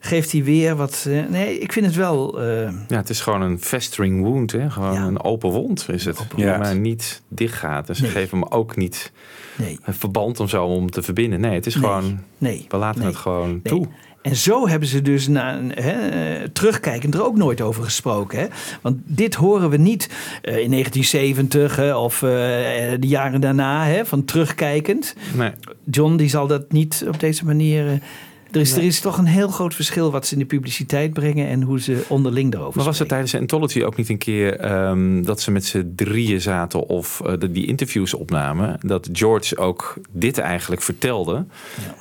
[0.03, 1.05] geeft hij weer wat...
[1.09, 2.41] eh, nee, ik vind het wel...
[2.41, 4.51] eh, Ja, het is gewoon een festering wound.
[4.51, 4.69] Hè?
[4.69, 5.05] Gewoon Ja.
[5.05, 6.17] een open wond is het.
[6.35, 6.45] Wond.
[6.57, 7.89] maar niet dicht gaat.
[7.89, 9.11] En ze geven hem ook niet
[9.57, 11.39] nee, een verband om zo om te verbinden.
[11.39, 11.83] Nee, het is Nee.
[11.83, 12.19] gewoon...
[12.37, 12.65] nee.
[12.69, 13.87] We laten het gewoon toe.
[14.21, 18.39] En zo hebben ze dus na, hè, terugkijkend er ook nooit over gesproken.
[18.39, 18.45] Hè?
[18.81, 20.09] Want dit horen we niet
[20.41, 25.15] eh, in 1970 hè, of de jaren daarna, hè, van terugkijkend.
[25.35, 25.51] Nee.
[25.91, 27.99] John die zal dat niet op deze manier.
[28.51, 31.47] Er, is, er is toch een heel groot verschil wat ze in de publiciteit brengen
[31.47, 33.27] en hoe ze onderling erover Maar was er spreken.
[33.27, 37.33] tijdens Anthology ook niet een keer ehm, dat ze met z'n drieën zaten of eh,
[37.51, 38.79] die interviews opnamen?
[38.81, 41.45] Dat George ook dit eigenlijk vertelde.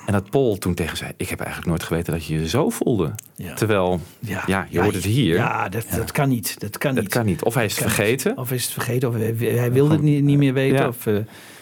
[0.06, 2.70] En dat Paul toen tegen zei: Ik heb eigenlijk nooit geweten dat je je zo
[2.70, 3.12] voelde.
[3.36, 3.54] Ja.
[3.54, 4.00] Terwijl,
[4.46, 5.34] ja, je hoort het hier.
[5.34, 6.60] Ja, dat, dat kan niet.
[6.60, 7.12] Dat kan dat niet.
[7.12, 7.44] kan niet.
[7.44, 7.94] Of hij is het niet.
[7.94, 8.38] vergeten.
[8.38, 10.88] Of is het vergeten, of hij, hij wilde het niet, niet meer weten.
[10.88, 11.14] Of, eh,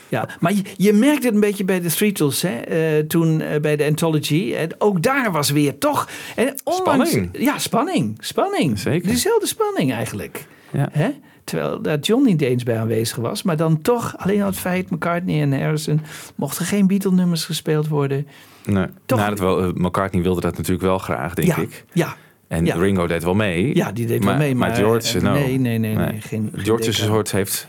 [0.09, 2.57] Ja, maar je, je merkt het een beetje bij de Streetles, hè?
[2.59, 4.55] eh, toen eh, bij de Anthology.
[4.55, 6.09] En ook daar was weer toch...
[6.37, 7.29] En ondanks, Spanning.
[7.39, 8.17] Ja, spanning.
[8.21, 8.79] Spanning.
[8.79, 9.09] Zeker.
[9.09, 10.47] Dezelfde spanning eigenlijk.
[10.73, 10.89] Ja.
[10.93, 11.09] Hè?
[11.45, 13.43] Terwijl daar John niet eens bij aanwezig was.
[13.43, 16.01] Maar dan toch, alleen al het feit, McCartney en Harrison...
[16.35, 18.27] mochten geen Beatle-nummers gespeeld worden.
[18.65, 18.87] Nee.
[19.07, 21.85] Toch- Nou, wel, eh, McCartney wilde dat natuurlijk wel graag, denk ja, ik.
[21.93, 22.17] ja.
[22.49, 22.75] En Ja.
[22.75, 23.75] Ringo deed wel mee.
[23.77, 25.33] Ja, die deed wel mee, maar- George, no.
[25.33, 27.15] nee, nee, nee, nee, geen- George is een deka.
[27.15, 27.69] soort, heeft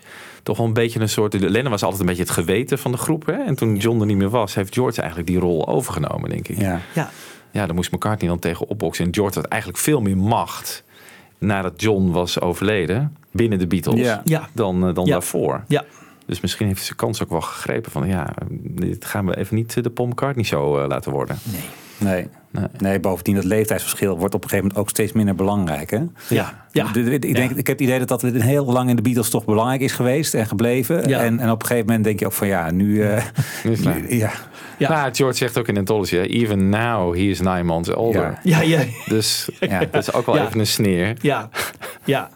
[0.50, 1.34] toch wel een beetje een soort...
[1.40, 3.26] Lennon was altijd een beetje het geweten van de groep.
[3.26, 3.34] Hè?
[3.34, 6.58] En toen John er niet meer was, heeft George eigenlijk die rol overgenomen, denk ik.
[6.60, 6.80] Ja.
[6.94, 7.10] Ja,
[7.52, 9.06] Ja, daar moest McCartney dan tegen opboksen.
[9.06, 10.84] En George had eigenlijk veel meer macht
[11.38, 14.22] nadat John was overleden binnen de Beatles Ja.
[14.24, 14.50] Ja.
[14.54, 15.12] dan, eh, dan Ja.
[15.12, 15.64] daarvoor.
[15.68, 15.86] ja.
[16.26, 19.56] Dus misschien heeft hij zijn kans ook wel gegrepen van ja, dit gaan we even
[19.56, 21.38] niet de Paul McCartney show eh, laten worden.
[21.44, 21.62] Nee.
[22.14, 22.28] Nee.
[22.52, 22.66] Nee.
[22.78, 25.90] nee, bovendien dat leeftijdsverschil wordt op een gegeven moment ook steeds minder belangrijk.
[25.90, 26.00] Hè?
[26.30, 29.46] Ja, Ik, denk, ik heb het idee dat dat heel lang in de Beatles toch
[29.46, 31.10] belangrijk is geweest en gebleven.
[31.10, 31.20] Ja.
[31.24, 33.02] En, en op een gegeven moment denk je ook van ja, nu...
[33.04, 33.24] eh,
[33.64, 34.02] Nu is het klaar.
[34.02, 34.32] nu- ja.
[34.78, 34.90] Ja.
[34.90, 38.40] Nou, George zegt ook in Anthology, hè, even now he is nine months older.
[38.44, 38.62] Ja.
[38.62, 39.80] Ja, ja, Dus Ja.
[39.92, 40.46] dat is ook wel Ja.
[40.48, 41.14] even een sneer.
[41.22, 41.50] ja,
[42.04, 42.30] ja.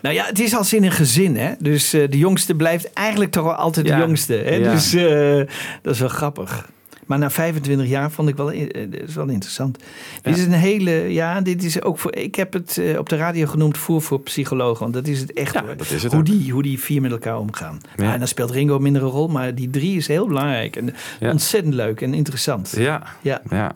[0.00, 1.52] Nou ja, het is als in een gezin, hè.
[1.58, 3.96] Dus eh, de jongste blijft eigenlijk toch wel altijd Ja.
[3.96, 4.32] de jongste.
[4.34, 4.54] Hè?
[4.54, 4.72] Ja.
[4.72, 5.36] Dus eh,
[5.82, 6.68] dat is wel grappig.
[7.06, 9.78] Maar na 25 jaar vond ik wel, eh, dat is wel interessant.
[10.22, 13.16] Dit is een hele, ja, dit is ook voor, ik heb het eh, op de
[13.16, 14.82] radio genoemd voer voor psychologen.
[14.82, 15.76] Want dat is het echt Ja, hoor.
[15.76, 16.26] dat is het hoe, ook.
[16.26, 17.80] die, hoe die vier met elkaar omgaan.
[17.96, 18.04] Ja.
[18.04, 18.12] Ja.
[18.12, 20.76] en dan speelt Ringo minder een rol, maar die drie is heel belangrijk.
[20.76, 21.30] En Ja.
[21.30, 22.72] ontzettend leuk en interessant.
[22.76, 23.40] Ja, Ja.
[23.50, 23.74] ja.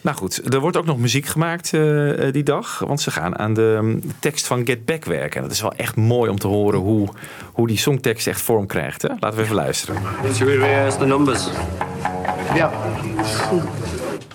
[0.00, 2.78] Nou goed, er wordt ook nog muziek gemaakt eh, eh, die dag.
[2.86, 5.36] Want ze gaan aan de mm, tekst van Get Back werken.
[5.36, 7.08] En dat is wel echt mooi om te horen hoe,
[7.52, 9.02] hoe die songtekst echt vorm krijgt.
[9.02, 9.08] Hè?
[9.20, 9.96] Laten we even luisteren.
[10.22, 11.48] Should we rehearse the numbers?
[12.56, 12.70] Yeah.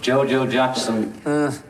[0.02, 1.14] Jojo Jackson.
[1.24, 1.64] Left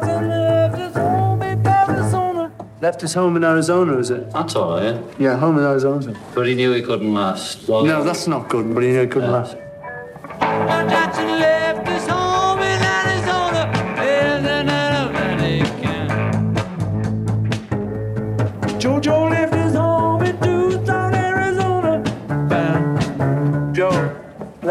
[0.00, 4.30] his home in Arizona, Left his home in Arizona, is it?
[4.32, 5.00] That's all right.
[5.18, 6.14] Yeah, home in Arizona.
[6.34, 7.68] But he knew he couldn't last.
[7.68, 9.56] No, that's not good, but he knew he couldn't last.
[10.40, 13.72] Jackson left his home in Arizona.
[18.78, 19.54] Jojo left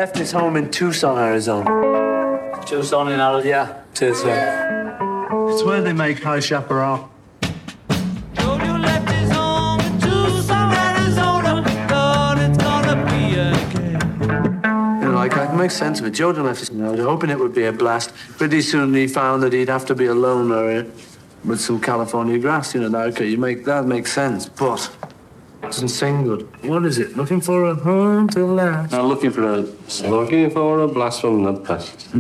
[0.06, 1.66] left his home in Tucson, Arizona.
[2.68, 3.50] Tucson in Arizona.
[3.50, 4.30] Yeah, Tucson.
[5.50, 7.10] It's where they make high chaparral.
[8.36, 11.64] Jojo left his home in Tucson, Arizona.
[11.90, 12.38] Thought
[12.68, 12.94] gonna.
[15.02, 16.12] You know, like I can make sense of it.
[16.12, 18.14] Jordan left his note, hoping it would be a blast.
[18.38, 20.86] Pretty soon he found that he'd have to be alone or
[21.44, 22.76] with some California grass.
[22.76, 24.88] You know, now, okay, you make that makes sense, but
[25.66, 26.44] doesn't sing good.
[26.62, 27.16] What is it?
[27.16, 28.94] Looking for a home to last.
[28.94, 29.64] I'm looking for a
[30.10, 32.10] looking for a blast from the past.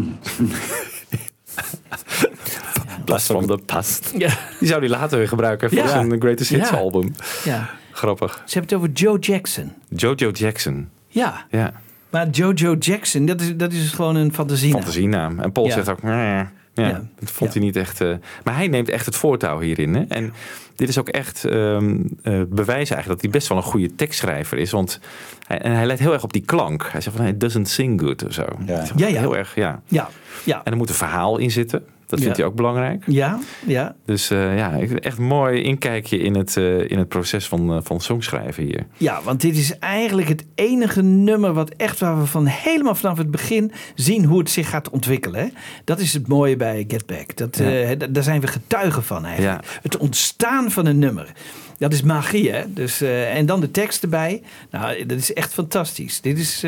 [3.05, 4.13] Blast from the past.
[4.17, 4.29] Ja.
[4.59, 5.87] Die zou hij later weer gebruiken voor Ja.
[5.87, 6.75] zijn Greatest Hits Ja.
[6.77, 7.15] album.
[7.43, 7.69] ja.
[7.91, 8.41] Grappig.
[8.45, 9.71] Ze hebben het over Joe Jackson.
[9.89, 10.89] Jojo Jackson.
[11.07, 11.45] Ja.
[11.49, 11.73] Ja,
[12.09, 14.71] Maar Jojo Jackson, dat is, dat is gewoon een fantasie.
[14.71, 15.39] fantasienaam.
[15.39, 15.73] En Paul Ja.
[15.73, 15.99] zegt ook...
[16.03, 16.91] Ja, Ja.
[17.19, 17.59] dat vond Ja.
[17.59, 18.01] hij niet echt...
[18.01, 19.95] eh, maar hij neemt echt het voortouw hierin.
[19.95, 20.03] Hè?
[20.07, 20.33] En
[20.75, 24.57] dit is ook echt ehm, eh, bewijs eigenlijk dat hij best wel een goede tekstschrijver
[24.57, 24.71] is.
[24.71, 24.99] Want
[25.47, 26.89] hij, en hij let heel erg op die klank.
[26.91, 28.45] Hij zegt van, it doesn't sing good of zo.
[28.65, 28.83] Ja.
[28.95, 29.19] Ja, ja.
[29.19, 29.81] Heel erg, ja.
[29.85, 30.09] Ja,
[30.43, 31.85] ja, En er moet een verhaal in zitten.
[32.15, 33.03] Dat vindt hij ook belangrijk.
[33.07, 33.95] ja, ja.
[34.05, 38.01] Dus eh, ja, echt mooi inkijkje in het, eh, in het proces van, eh, van
[38.01, 38.85] songschrijven hier.
[38.97, 43.17] Ja, want dit is eigenlijk het enige nummer wat echt waar we van helemaal vanaf
[43.17, 45.39] het begin zien hoe het zich gaat ontwikkelen.
[45.39, 45.47] Hè?
[45.83, 47.37] Dat is het mooie bij Get Back.
[47.37, 47.61] Dat,
[48.09, 49.79] daar zijn we getuigen van eigenlijk.
[49.81, 51.31] Het ontstaan van een nummer.
[51.77, 52.73] Dat is magie, hè?
[52.73, 54.41] Dus, en dan de tekst erbij.
[54.71, 56.21] Nou, dat is echt fantastisch.
[56.21, 56.63] Dit is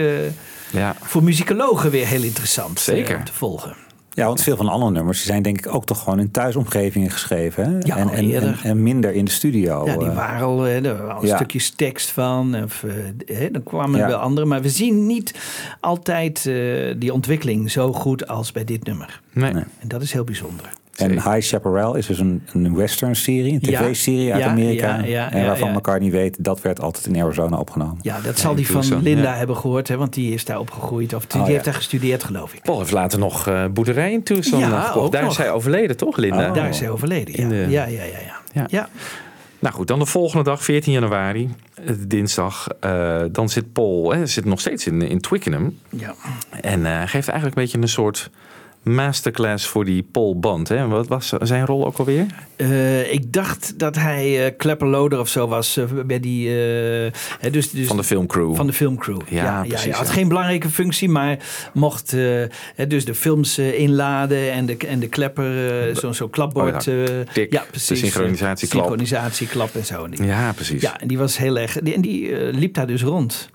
[0.72, 3.87] Ja, voor muzikologen weer heel interessant om te volgen.
[4.18, 6.32] Ja, want veel van de andere nummers die zijn denk ik ook toch gewoon in
[6.32, 7.64] thuisomgevingen geschreven.
[7.64, 7.78] Hè?
[7.80, 8.60] Ja, en, en, eerder.
[8.64, 9.86] en, en minder in de studio.
[9.86, 10.16] Ja, die eh.
[10.16, 11.36] waren al, er waren al ja.
[11.36, 12.64] stukjes tekst van.
[12.64, 14.04] Of, eh, hè, dan kwamen Ja.
[14.06, 14.48] er wel andere.
[14.48, 15.34] Maar we zien niet
[15.80, 16.56] altijd eh,
[16.98, 19.22] die ontwikkeling zo goed als bij dit nummer.
[19.32, 19.54] nee.
[19.54, 19.64] Nee.
[19.80, 20.70] En dat is heel bijzonder.
[20.98, 21.12] En.
[21.12, 23.82] High Chaparral is dus een, een western-serie, een Ja.
[23.82, 24.96] tv-serie uit Ja, Amerika.
[24.98, 25.74] ja, ja, en ja, waarvan ja.
[25.78, 27.98] McCartney weet, dat werd altijd in Arizona opgenomen.
[28.02, 29.36] Ja, dat zal die van Linda ja.
[29.38, 29.88] hebben gehoord.
[29.88, 31.14] Hè, want die is daar opgegroeid.
[31.14, 31.52] Of die, Oh, die ja.
[31.52, 32.62] heeft daar gestudeerd, geloof ik.
[32.62, 35.06] Paul heeft later nog eh boerderij in Tucson Ja, gekocht.
[35.06, 35.32] ook Daar nog.
[35.32, 36.48] is zij overleden, toch, Linda?
[36.48, 36.54] Oh.
[36.54, 37.42] Daar is hij overleden.
[37.44, 38.36] Ja, de- ja, ja, ja, ja.
[38.54, 38.66] Ja.
[38.70, 38.90] ja.
[39.60, 41.50] Nou goed, dan de volgende dag, 14 januari,
[41.86, 42.68] eh, dinsdag.
[42.80, 45.78] eh, dan zit Paul, hè, zit nog steeds in, in Twickenham.
[45.90, 46.14] ja.
[46.62, 48.30] En eh, geeft eigenlijk een beetje een soort
[48.88, 50.67] masterclass voor die Paul Band.
[50.69, 50.88] Hè?
[50.88, 52.26] Wat was zijn rol ook alweer?
[52.56, 56.50] Eh, ik dacht dat hij klepperloder of zo was eh, bij die.
[56.50, 58.56] hè, dus, dus Van de filmcrew.
[58.56, 59.19] Van de filmcrew.
[59.30, 60.13] Ja, Ja, precies, hij had ja.
[60.13, 61.38] geen belangrijke functie, maar
[61.73, 62.12] mocht
[62.76, 66.88] hè, dus de films inladen en de, en de klepper, zo'n zo klapbord.
[66.88, 67.02] Oh ja,
[67.34, 68.00] ja, de precies.
[68.00, 68.82] synchronisatieklap.
[68.86, 70.08] Synchronisatieklap en zo.
[70.12, 70.82] Ja, precies.
[70.82, 71.78] Ja, en die was heel erg.
[71.84, 73.50] die- En die liep daar dus rond.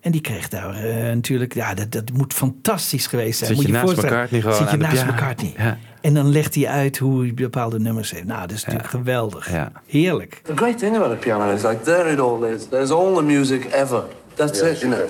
[0.00, 3.48] En die kreeg daar eh, natuurlijk, ja, dat, dat moet fantastisch geweest zijn.
[3.48, 4.14] Zit moet je naast voorstellen.
[4.14, 5.04] McCartney gewoon Zit je naast.
[5.04, 5.54] McCartney.
[5.56, 5.78] Ja.
[6.00, 8.24] En dan legt hij uit hoe hij bepaalde nummers heeft.
[8.24, 9.50] Nou, dat is natuurlijk geweldig.
[9.50, 9.72] Ja.
[9.86, 10.40] Heerlijk.
[10.44, 12.68] The great thing about a piano is like there it all is.
[12.68, 14.04] There's all the music ever.
[14.34, 15.08] That's it, you know.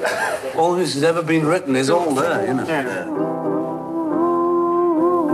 [0.56, 2.66] All the music that's ever been written is all there, you know.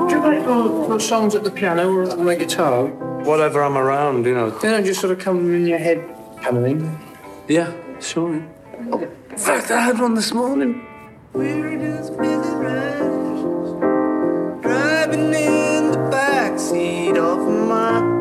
[0.08, 0.42] Do you play
[0.88, 2.86] your, songs at the piano or on the guitar?
[3.24, 4.50] Whatever I'm around, you know.
[4.50, 5.98] They don't just sort of come in your head
[6.42, 6.98] kind of thing.
[7.48, 8.42] Yeah, sure.
[9.38, 10.82] Fact, I had one this morning.
[14.60, 18.12] Driving in the backseat of my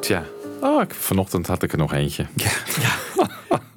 [0.00, 0.24] Tja.
[0.60, 2.26] Oh, ik, vanochtend had ik er nog eentje.
[2.34, 2.50] Ja.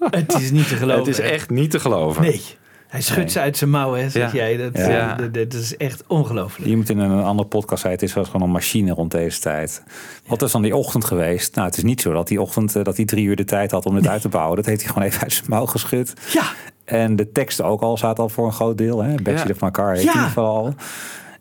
[0.09, 1.05] Het is niet te geloven.
[1.11, 2.21] Het is echt niet te geloven.
[2.21, 2.59] Nee.
[2.91, 4.37] Hij schudt ze uit zijn mouwen, hè, zeg Ja.
[4.37, 4.57] jij.
[4.57, 5.11] Dat, Ja.
[5.11, 6.69] eh, dat, dat is echt ongelooflijk.
[6.69, 9.83] Iemand in een andere podcast zei, het is wel gewoon een machine rond deze tijd.
[10.27, 11.55] Wat is dan die ochtend geweest?
[11.55, 13.71] Nou, het is niet zo dat die ochtend eh, dat hij drie uur de tijd
[13.71, 14.55] had om dit uit te bouwen.
[14.55, 16.13] Dat heeft hij gewoon even uit zijn mouw geschud.
[16.33, 16.43] Ja.
[16.85, 19.03] En de teksten ook al zaten al voor een groot deel.
[19.03, 19.15] Hè?
[19.23, 19.43] Ja.
[19.51, 20.07] of My Car heeft Ja.
[20.09, 20.75] in ieder geval al.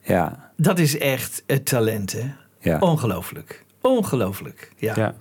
[0.02, 2.24] Ja, Dat is echt het talent, hè?
[2.60, 2.78] Ja.
[2.78, 3.64] Ongelooflijk.
[3.80, 4.72] Ongelooflijk.
[4.76, 4.92] Ja.
[4.96, 5.14] Ja.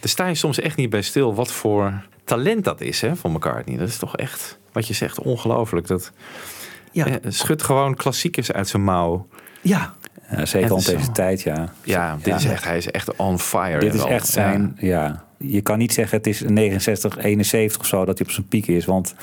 [0.00, 1.92] Daar sta je soms echt niet bij stil wat voor
[2.24, 3.76] talent dat is hè, van McCartney.
[3.76, 5.86] Dat is toch echt, wat je zegt, ongelooflijk.
[5.86, 6.12] Dat
[6.92, 7.06] Ja.
[7.06, 9.26] eh, schudt gewoon klassiekers uit zijn mouw.
[9.60, 9.94] Ja.
[10.30, 11.72] Ja, zeker rond is deze zo- tijd, ja.
[11.84, 13.78] Ja, dit is echt, hij is echt on fire.
[13.78, 14.08] Dit is wel.
[14.08, 15.24] echt zijn, ja.
[15.36, 18.66] Je kan niet zeggen het is 69, 71 of zo dat hij op zijn piek
[18.66, 18.84] is.
[18.84, 19.14] Want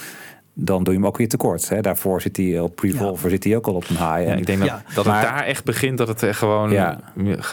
[0.58, 1.70] dan doe je hem ook weer tekort.
[1.70, 1.82] Hè?
[1.82, 4.02] Daarvoor zit hij op Revolver zit hij ook al op een high.
[4.02, 4.84] Ja, En- ik denk dat, Ja.
[4.96, 7.00] dat Maar- het daar echt begint dat het echt gewoon Ja.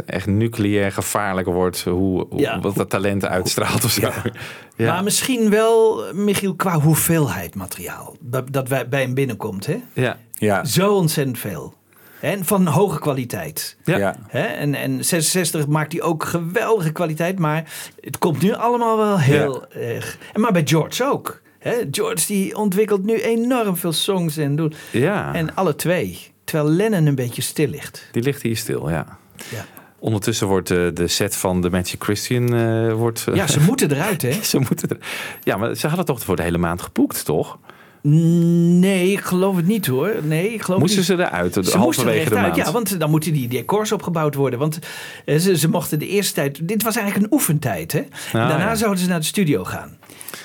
[0.07, 1.83] echt nucleair gevaarlijk wordt.
[1.85, 2.61] Hoe, hoe- Ja.
[2.61, 4.01] wat dat talent uitstraalt of zo.
[4.01, 4.13] Ja.
[4.77, 4.93] Ja.
[4.93, 8.17] Maar misschien wel, Michiel, qua hoeveelheid materiaal.
[8.21, 9.81] Dat, dat wij, bij hem binnenkomt, hè?
[9.93, 10.17] Ja.
[10.33, 11.75] ja, Zo ontzettend veel.
[12.21, 13.77] En van hoge kwaliteit.
[13.85, 14.17] Ja.
[14.31, 17.39] En, en 66 maakt hij ook geweldige kwaliteit.
[17.39, 17.65] Maar
[18.01, 20.19] het komt nu allemaal wel heel erg.
[20.33, 21.42] En maar bij George ook.
[21.63, 21.73] Hè?
[21.91, 24.77] George die ontwikkelt nu enorm veel songs en doet.
[24.91, 25.35] Ja.
[25.35, 26.19] En alle twee.
[26.45, 28.09] Terwijl Lennon een beetje stil ligt.
[28.13, 29.19] Die ligt hier stil, ja.
[29.51, 29.65] Ja.
[29.99, 33.91] Ondertussen wordt eh, de set van de Magic Christian eh, wordt, eh, Ja, ze moeten
[33.93, 34.33] eruit, hè?
[34.53, 34.97] ze moeten er,
[35.43, 37.59] ja, maar ze hadden toch voor de hele maand geboekt, toch?
[38.03, 40.15] Nee, ik geloof het niet hoor.
[40.23, 41.07] Nee, ik geloof Moesten niet.
[41.09, 42.57] ze eruit, de- Ze moesten halverwege de maand?
[42.57, 44.59] Ja, want dan moeten die decors opgebouwd worden.
[44.59, 44.79] Want
[45.27, 46.69] ze, ze mochten de eerste tijd...
[46.69, 47.93] Dit was eigenlijk een oefentijd.
[47.93, 47.99] Hè?
[47.99, 48.75] En daarna ja.
[48.75, 49.97] zouden ze naar de studio gaan.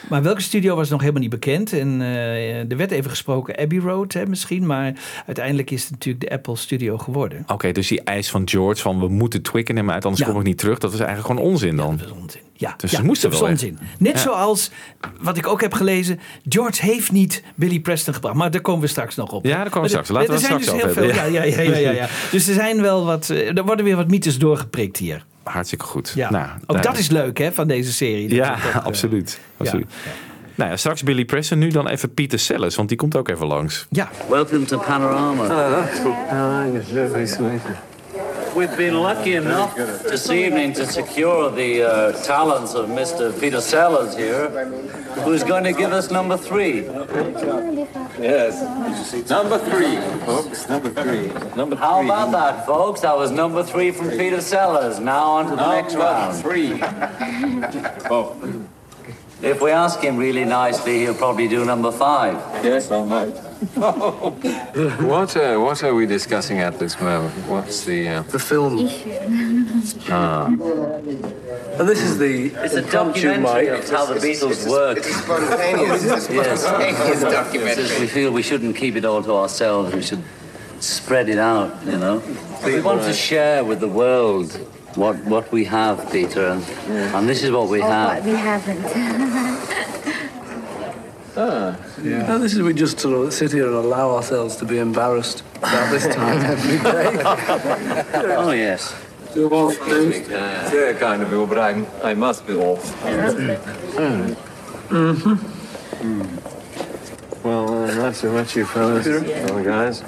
[0.10, 1.73] Maar welke studio was nog helemaal niet bekend.
[1.73, 4.65] En eh, er werd even gesproken Abbey Road hè, misschien.
[4.65, 4.93] Maar
[5.25, 7.43] uiteindelijk is het natuurlijk de Apple Studio geworden.
[7.47, 10.30] Oké, dus die eis van George van we moeten Twickenham uit, anders Ja.
[10.32, 10.77] kom ik niet terug.
[10.80, 11.97] Dat is eigenlijk gewoon onzin dan.
[11.97, 12.41] Dat is onzin.
[12.53, 13.80] Ja, Dus ja, ze moesten wel onzin.
[13.99, 14.19] Net Ja.
[14.19, 14.71] zoals,
[15.21, 16.19] wat ik ook heb gelezen...
[16.49, 18.36] George heeft niet Billy Preston gebracht.
[18.36, 19.45] Maar daar komen we straks nog op.
[19.45, 20.10] Ja, daar komen we straks.
[20.10, 21.32] Laten we er zijn straks dus over heel veel.
[21.34, 22.08] Ja, ja, ja, ja, ja, ja.
[22.32, 23.30] Dus er zijn wel wat...
[23.30, 25.25] eh, Er worden weer wat mythes doorgeprikt hier.
[25.51, 26.12] Hartstikke goed.
[26.15, 26.29] Ja.
[26.31, 28.27] Nou, ook daar- dat is leuk hè, van deze serie.
[28.27, 29.39] Dat Ja, eh, absoluut.
[29.57, 29.86] absoluut.
[30.03, 30.12] ja.
[30.55, 33.47] Nou ja, straks Billy Preston, nu dan even Peter Sellers, want die komt ook even
[33.47, 33.86] langs.
[33.89, 34.10] Ja.
[34.29, 35.47] Welcome to Panorama.
[38.57, 43.39] We've been lucky enough this evening to secure the uh, talents of Mr.
[43.39, 44.49] Peter Sellers here,
[45.23, 46.85] who's going to give us number three.
[48.19, 49.29] Yes.
[49.29, 50.67] Number three, folks.
[50.67, 51.27] Number three.
[51.55, 53.01] Number How about that, folks?
[53.01, 54.99] That was number three from Peter Sellers.
[54.99, 56.35] Now on to the next round.
[56.37, 56.79] three.
[58.09, 58.35] oh,
[59.43, 62.33] If we ask him really nicely, he'll probably do number five.
[62.65, 63.46] yes, I might.
[63.75, 67.33] what, uh, what are we discussing at this moment?
[67.47, 68.07] What's the...
[68.07, 68.21] Uh...
[68.23, 68.87] The film.
[70.09, 70.45] Ah.
[70.45, 73.83] And this is the It's a impromptu documentary mic.
[73.83, 75.05] of how the Beatles worked.
[75.05, 76.03] Spontaneous.
[76.29, 76.61] Yes.
[76.61, 77.83] Spontaneous documentary.
[77.83, 79.93] Just we feel we shouldn't keep it all to ourselves.
[79.93, 80.23] We should
[80.79, 82.21] spread it out, you know.
[82.63, 84.51] We want to share with the world
[84.95, 86.63] what what we have, Peter, and,
[87.15, 88.17] and this is what we Or have.
[88.17, 90.33] what we haven't.
[92.34, 95.43] And this is we just sort of sit here and allow ourselves to be embarrassed
[95.58, 97.21] about this time every day.
[98.38, 98.93] Oh yes.
[100.73, 102.84] Yeah, kind of you, but I'm, I must be off.
[104.89, 106.26] Mm-hmm.
[107.43, 109.06] Well, uh, not so much you fellas.
[109.50, 110.04] Well, guys.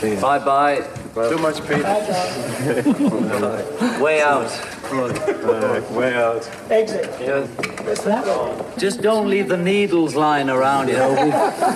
[0.00, 0.16] See
[1.14, 1.84] Too much Peter.
[4.00, 4.50] Way out.
[5.90, 6.50] way out.
[8.76, 11.14] Just don't leave the needles lying around, you know.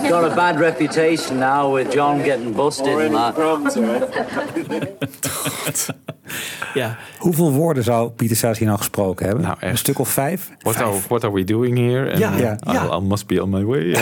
[0.03, 3.37] We've got a bad reputation now with John getting busted and that.
[6.74, 6.96] Ja.
[7.18, 9.44] Hoeveel woorden zou Pieter Sellers hier nou gesproken hebben?
[9.44, 9.57] Nou.
[9.61, 10.51] Een stuk of vijf?
[10.59, 12.18] What are, what are we doing here?
[12.18, 12.85] Ja, ja, ja.
[12.85, 13.85] I, I must be on my way.
[13.85, 14.01] Ja.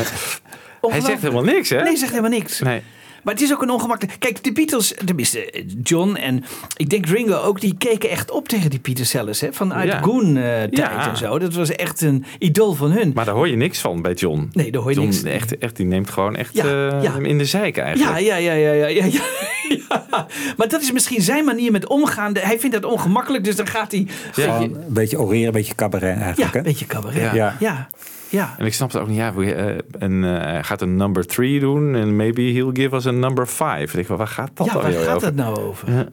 [0.80, 1.76] Hij zegt helemaal niks, hè?
[1.76, 2.60] Nee, hij zegt helemaal niks.
[2.60, 2.82] Nee.
[3.26, 4.16] Maar het is ook een ongemakkelijk.
[4.18, 6.44] Kijk, de Beatles, tenminste eh, John en
[6.76, 9.40] ik denk Ringo ook, die keken echt op tegen die Peter Sellers.
[9.40, 9.52] Hè?
[9.52, 10.00] Vanuit Ja.
[10.00, 11.10] Goon-tijd Ja.
[11.10, 11.38] en zo.
[11.38, 13.12] Dat was echt een idool van hun.
[13.14, 14.48] Maar daar hoor je niks van bij John.
[14.52, 15.22] Nee, daar hoor je John, niks.
[15.22, 17.12] Echt, echt, die neemt gewoon echt Ja, eh, ja.
[17.12, 18.18] hem in de zeik eigenlijk.
[18.20, 19.20] Ja, ja, ja, ja, ja, ja, ja.
[19.88, 20.26] Ja.
[20.56, 22.36] Maar dat is misschien zijn manier met omgaan.
[22.36, 24.06] Hij vindt dat ongemakkelijk, dus dan gaat hij.
[24.32, 26.52] Gewoon een beetje oreren, een beetje cabaret eigenlijk.
[26.52, 27.34] Ja, een beetje cabaret.
[27.34, 27.56] Ja.
[27.60, 27.86] Ja.
[28.28, 28.38] Ja.
[28.38, 28.54] ja.
[28.58, 29.16] En ik snap het ook niet.
[29.16, 31.94] Ja, we, eh, en, eh, hij gaat een number three doen.
[31.94, 33.82] En maybe he'll give us a number five.
[33.82, 35.26] Ik denk, wel, waar gaat dat Ja, waar gaat over?
[35.26, 36.08] het nou over?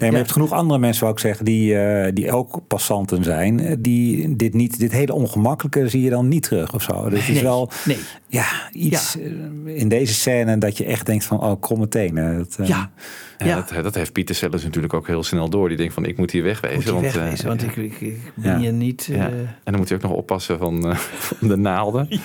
[0.00, 3.24] Nee, maar je hebt genoeg andere mensen, wou ik zeggen, die, eh, die ook passanten
[3.24, 3.60] zijn.
[3.60, 7.08] eh, Die dit niet, dit hele ongemakkelijke zie je dan niet terug of zo.
[7.08, 7.98] Dus het is Nee, wel nee.
[8.28, 12.38] ja, iets eh, in deze scène dat je echt denkt van, oh, kromme tenen.
[12.38, 12.90] Dat, Ja.
[13.38, 13.54] Ja, Ja.
[13.54, 15.68] Dat, dat heeft Pieter Sellers natuurlijk ook heel snel door.
[15.68, 16.76] Die denkt van, ik moet hier wegwezen.
[16.76, 18.58] Moet je want, eh, wegwezen, want ik, ik, ik ben Ja.
[18.58, 19.04] hier niet...
[19.10, 19.26] ja.
[19.28, 20.96] En dan moet hij ook nog oppassen van, eh,
[21.38, 22.08] van de naalden.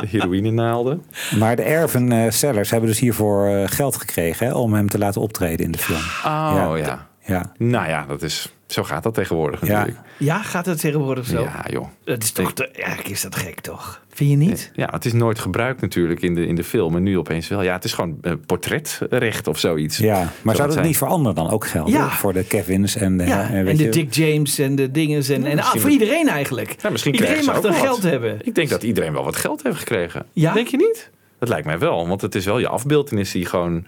[0.00, 1.02] De heroïnenaalden.
[1.38, 5.20] Maar de erven eh, Sellers hebben dus hiervoor geld gekregen hè, om hem te laten
[5.20, 5.98] optreden in de film.
[6.24, 7.06] Oh ja.
[7.24, 7.52] Ja.
[7.58, 9.78] Nou ja, dat is, zo gaat dat tegenwoordig Ja.
[9.78, 10.06] natuurlijk.
[10.16, 11.40] Ja, gaat het tegenwoordig zo?
[11.40, 11.86] Ja, joh.
[12.04, 14.02] Dat is toch te, eigenlijk is dat gek, toch?
[14.12, 14.70] Vind je niet?
[14.74, 16.96] Ja, het is nooit gebruikt natuurlijk in de, in de film.
[16.96, 17.62] En nu opeens wel.
[17.62, 19.96] Ja, het is gewoon eh, portretrecht of zoiets.
[19.98, 20.86] Ja, maar Zou zou het dat zijn.
[20.86, 21.92] niet voor anderen dan ook gelden?
[21.92, 22.10] Ja.
[22.10, 24.90] Voor de Kevins en de, Ja, eh, en weet de je- Dick James en de
[24.90, 25.28] dinges.
[25.28, 26.74] En, en ah, voor dat- iedereen eigenlijk.
[26.82, 28.10] Ja, misschien iedereen mag dan geld wat.
[28.10, 28.38] hebben.
[28.42, 30.26] Ik denk dat iedereen wel wat geld heeft gekregen.
[30.32, 30.52] Ja?
[30.52, 31.10] Denk je niet?
[31.38, 33.84] Dat lijkt mij wel, want het is wel je afbeeldenis die gewoon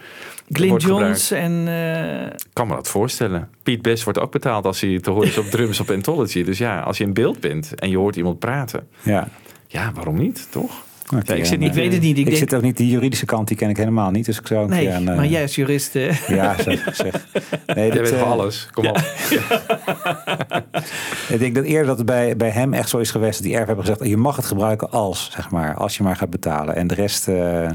[0.48, 1.68] Glyn Johns en...
[1.68, 3.48] eh, Ik kan me dat voorstellen.
[3.62, 6.44] Piet Best wordt ook betaald als hij te horen is op drums op Anthology.
[6.44, 8.88] Dus ja, als je in beeld bent en je hoort iemand praten.
[9.02, 9.28] Ja.
[9.66, 10.82] Ja, waarom niet, toch?
[11.10, 12.10] Ik zit niet- ik weet het niet.
[12.12, 14.24] Ik Ik, denk, zit ook niet, die juridische kant, die ken ik helemaal niet.
[14.26, 15.96] Dus ik zou een nee, keer aan, eh, maar jij als jurist...
[15.96, 16.88] eh, Ja, zeg.
[16.92, 17.14] zeg.
[17.66, 18.68] Nee, Jij weet eh, van alles.
[18.72, 18.98] Kom op.
[21.28, 23.56] Ik denk dat eerder dat het bij, bij hem echt zo is geweest dat die
[23.56, 26.74] erf hebben gezegd: je mag het gebruiken als, zeg maar, als je maar gaat betalen.
[26.76, 27.68] En de rest, eh,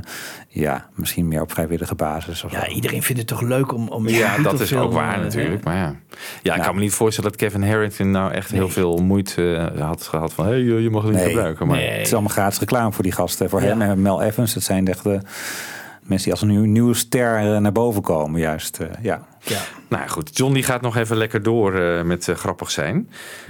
[0.48, 2.44] ja, misschien meer op vrijwillige basis.
[2.44, 2.72] Of ja, zo.
[2.72, 3.88] iedereen vindt het toch leuk om...
[3.88, 5.64] om Ja, dat is ook waar eh, natuurlijk.
[5.64, 5.96] Maar ja, ja
[6.42, 6.62] ik Nou.
[6.62, 10.34] kan me niet voorstellen dat Kevin Harrington nou echt heel veel moeite eh, had gehad
[10.34, 10.46] van...
[10.46, 11.30] hé, hey, je mag het niet Nee.
[11.30, 11.68] gebruiken.
[11.68, 13.50] Maar Het is allemaal gratis reclame voor die gasten.
[13.50, 13.68] Voor Ja.
[13.68, 14.54] hem en Mel Evans.
[14.54, 15.20] Dat zijn echt de
[16.02, 18.40] mensen die als een nieuw, nieuwe ster eh, naar boven komen.
[18.42, 19.22] Juist, eh, ja.
[19.40, 19.60] Ja.
[19.90, 23.10] Nou ja, goed, John die gaat nog even lekker door eh, met eh, grappig zijn.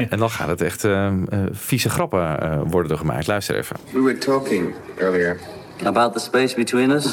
[0.10, 1.14] En dan gaat het echt eh, eh,
[1.52, 3.28] vieze grappen eh, worden er gemaakt.
[3.28, 3.76] Luister even.
[3.92, 5.38] We were talking earlier
[5.84, 7.06] About the space between us?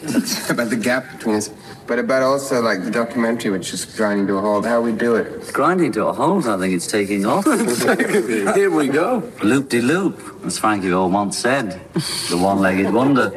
[0.50, 1.50] about the gap between us,
[1.86, 4.64] but about also like the documentary, which is grinding to a halt.
[4.64, 5.52] How we do it.
[5.52, 7.44] Grinding to a halt, I think it's taking off.
[8.54, 9.22] Here we go.
[9.42, 11.80] Loop de loop, as Frankie Old once said.
[12.28, 13.30] The one legged wonder.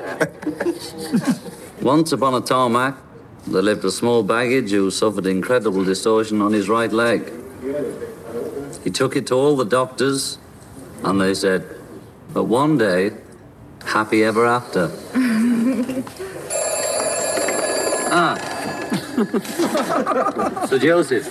[1.81, 2.95] Once upon a tarmac,
[3.47, 7.31] there lived a small baggage who suffered incredible distortion on his right leg.
[8.83, 10.37] He took it to all the doctors,
[11.03, 11.65] and they said,
[12.33, 13.11] But one day,
[13.85, 14.91] happy ever after.
[18.13, 18.37] ah.
[20.69, 21.27] so, Joseph,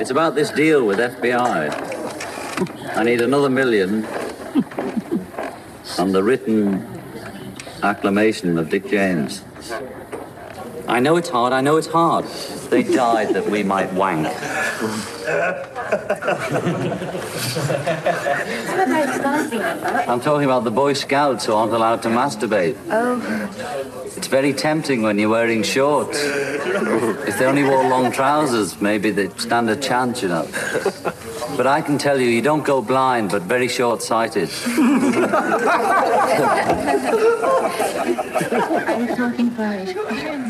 [0.00, 2.96] it's about this deal with FBI.
[2.96, 4.04] I need another million
[5.98, 6.86] on the written
[7.82, 9.42] acclamation of Dick James.
[10.90, 12.24] I know it's hard, I know it's hard.
[12.68, 14.26] They died that we might wank.
[20.08, 22.76] I'm talking about the Boy Scouts who aren't allowed to masturbate.
[22.90, 23.20] Oh.
[24.16, 26.18] It's very tempting when you're wearing shorts.
[26.20, 30.48] If they only wore long trousers, maybe they'd stand a chance, you know.
[31.56, 34.50] But I can tell you, you don't go blind, but very short sighted.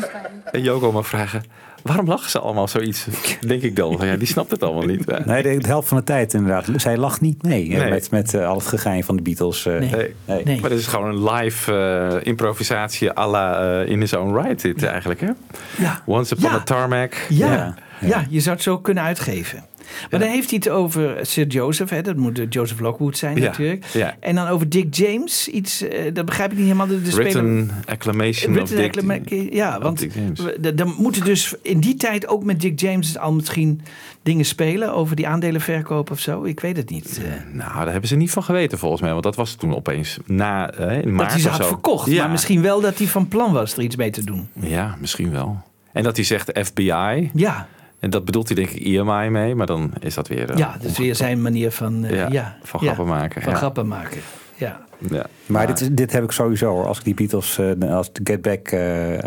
[0.51, 1.43] En Joko mag vragen,
[1.83, 3.07] waarom lachen ze allemaal zoiets?
[3.47, 3.97] Denk ik dan.
[4.01, 5.25] Ja, die snapt het allemaal niet.
[5.25, 6.65] Nee, de, helft van de tijd inderdaad.
[6.75, 7.89] Zij lacht niet mee Nee.
[7.89, 9.65] met, met eh, al het gegein van de Beatles.
[9.65, 9.79] eh.
[9.79, 9.89] Nee.
[9.89, 10.13] Nee.
[10.25, 10.43] Nee.
[10.43, 10.59] Nee.
[10.61, 14.83] Maar dit is gewoon een live eh, improvisatie à la In His Own Right dit
[14.83, 15.29] eigenlijk, hè?
[15.77, 16.01] Ja.
[16.05, 16.55] Once Upon Ja.
[16.55, 17.13] a Tarmac.
[17.29, 17.75] Ja, Ja.
[18.07, 18.25] ja.
[18.29, 19.63] je zou het zo kunnen uitgeven.
[20.11, 22.01] Maar dan heeft hij het over Sir Joseph, hè?
[22.01, 23.85] dat moet eh, Joseph Lockwood zijn natuurlijk.
[23.93, 24.15] ja.
[24.19, 26.87] En dan over Dick James, iets, eh, dat begrijp ik niet helemaal.
[26.87, 30.41] De, de speler- Written acclamation of Written Dick, acclama- ja, of want Dick James.
[30.75, 33.81] dan moeten dus in die tijd ook met Dick James al misschien
[34.23, 36.43] dingen spelen over die aandelenverkoop of zo.
[36.43, 37.21] Ik weet het niet.
[37.23, 37.53] eh.
[37.53, 39.11] Nou, daar hebben ze niet van geweten volgens mij.
[39.11, 42.09] Want dat was toen opeens na eh, in maart dat hij ze of had verkocht,
[42.11, 42.21] Ja.
[42.21, 44.47] maar misschien wel dat hij van plan was er iets mee te doen.
[44.59, 45.61] Ja, misschien wel.
[45.93, 47.29] En dat hij zegt FBI.
[47.33, 47.67] Ja,
[48.01, 49.55] En dat bedoelt hij denk ik IMI mee.
[49.55, 50.49] Maar dan is dat weer...
[50.51, 53.41] eh, ja dat is weer zijn manier van, eh, Ja, ja, van ja, grappen maken,
[53.41, 53.57] Van ja.
[53.57, 54.21] grappen maken,
[54.55, 54.81] ja.
[55.09, 55.25] Ja.
[55.45, 56.85] Maar dit, dit heb ik sowieso hoor.
[56.87, 59.17] Als ik die Beatles, eh, als de Get Back eh,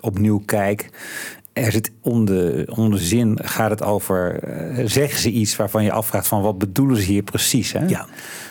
[0.00, 0.88] opnieuw kijk.
[1.52, 4.38] Er zit om de, om de zin gaat het over.
[4.42, 7.72] eh, zeggen ze iets waarvan je afvraagt van wat bedoelen ze hier precies?
[7.72, 7.86] Hè?
[7.86, 8.06] Ja.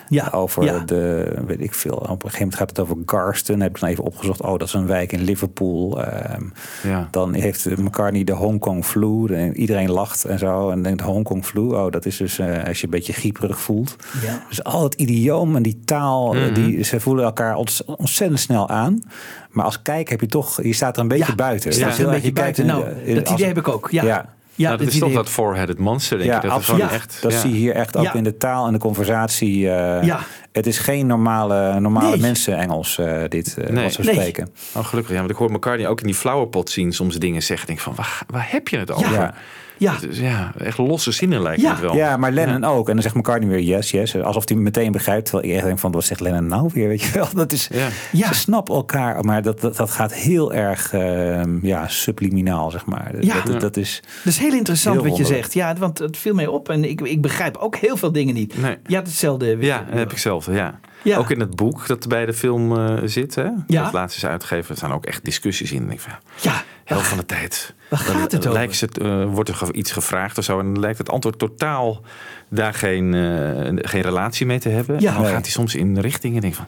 [0.10, 0.80] Ja, Over ja.
[0.80, 1.94] de, weet ik veel.
[1.96, 3.60] Op een gegeven moment gaat het over Garston.
[3.60, 4.42] Heb ik dan even opgezocht.
[4.42, 6.04] Oh, dat is een wijk in Liverpool.
[6.06, 6.44] Ehm,
[6.84, 7.08] Ja.
[7.12, 9.34] Dan heeft McCartney de Hongkong flu.
[9.34, 10.70] En Iedereen lacht en zo.
[10.70, 11.62] En denkt Hongkong flu.
[11.62, 13.96] Oh, dat is dus eh, als je een beetje grieperig voelt.
[14.26, 14.44] Ja.
[14.50, 16.54] Dus al het idioom en die taal, eh, Mhm.
[16.54, 19.02] die, ze voelen elkaar ont- ontzettend snel aan.
[19.50, 21.70] Maar als kijk heb je toch, je staat er een beetje Ja, buiten.
[21.70, 22.66] je staat er een beetje buiten.
[22.66, 22.84] Nou,
[23.16, 23.92] dat idee heb ik ook.
[23.92, 24.04] Ja.
[24.04, 24.36] Ja.
[24.58, 26.42] Ja, Nou, dat is toch dat four-headed monster, denk Ja, ik.
[26.42, 26.82] Dat is absoluut.
[26.82, 27.22] gewoon echt...
[27.22, 27.40] Dat ja.
[27.40, 28.14] zie je hier echt ook Ja.
[28.14, 29.70] in de taal en de conversatie.
[29.70, 30.20] eh, Ja.
[30.52, 32.20] Het is geen normale, normale Nee.
[32.20, 33.84] mensen Engels, eh, dit, eh, Nee.
[33.84, 34.14] wat ze Nee.
[34.14, 34.50] spreken.
[34.76, 35.14] Oh, gelukkig.
[35.14, 37.70] Ja, want ik hoor McCartney ook in die flowerpot zien soms dingen zeggen.
[37.70, 39.34] Ik denk van, waar, waar heb je het over?
[39.78, 39.92] Ja.
[39.92, 40.08] Ja.
[40.08, 41.72] Dus ja, echt losse zinnen lijkt Ja.
[41.72, 41.96] het wel.
[41.96, 42.88] Ja, maar Lennon ook.
[42.88, 44.16] En dan zegt McCartney weer yes, yes.
[44.22, 45.26] Alsof hij meteen begrijpt.
[45.26, 46.88] Terwijl je echt denkt van, wat zegt Lennon nou weer?
[46.88, 47.28] Weet je wel?
[47.36, 47.88] Dat is, Ja.
[48.12, 48.28] Ja.
[48.28, 53.12] Ze snappen elkaar, maar dat, dat, dat gaat heel erg ehm, ja, subliminaal, zeg maar.
[53.20, 53.34] Ja.
[53.34, 54.02] Dat, dat, dat is...
[54.24, 55.54] Dat is heel interessant Heel wat je zegt.
[55.54, 58.62] Ja, want het viel mij op en ik, ik begrijp ook heel veel dingen niet.
[58.62, 58.78] Nee.
[58.88, 59.58] Ja, hetzelfde.
[59.60, 60.52] Ja, dat heb ik zelf.
[60.52, 60.80] Ja.
[61.02, 61.18] Ja.
[61.18, 63.36] Ook in het boek dat bij de film eh, zit.
[63.36, 63.48] Hè?
[63.68, 63.84] Ja.
[63.84, 64.70] Dat laatst is uitgegeven.
[64.72, 65.82] Er staan ook echt discussies in.
[65.82, 67.74] Ik denk van, ja, helft van de tijd.
[67.90, 68.52] waar dan gaat het over?
[68.54, 70.60] lijkt het, eh, wordt er iets gevraagd of zo.
[70.60, 72.02] En dan lijkt het antwoord totaal
[72.50, 75.00] daar geen, eh, geen relatie mee te hebben.
[75.00, 75.16] Ja.
[75.16, 76.42] en dan gaat hij soms in richtingen.
[76.42, 76.68] Denk ik van,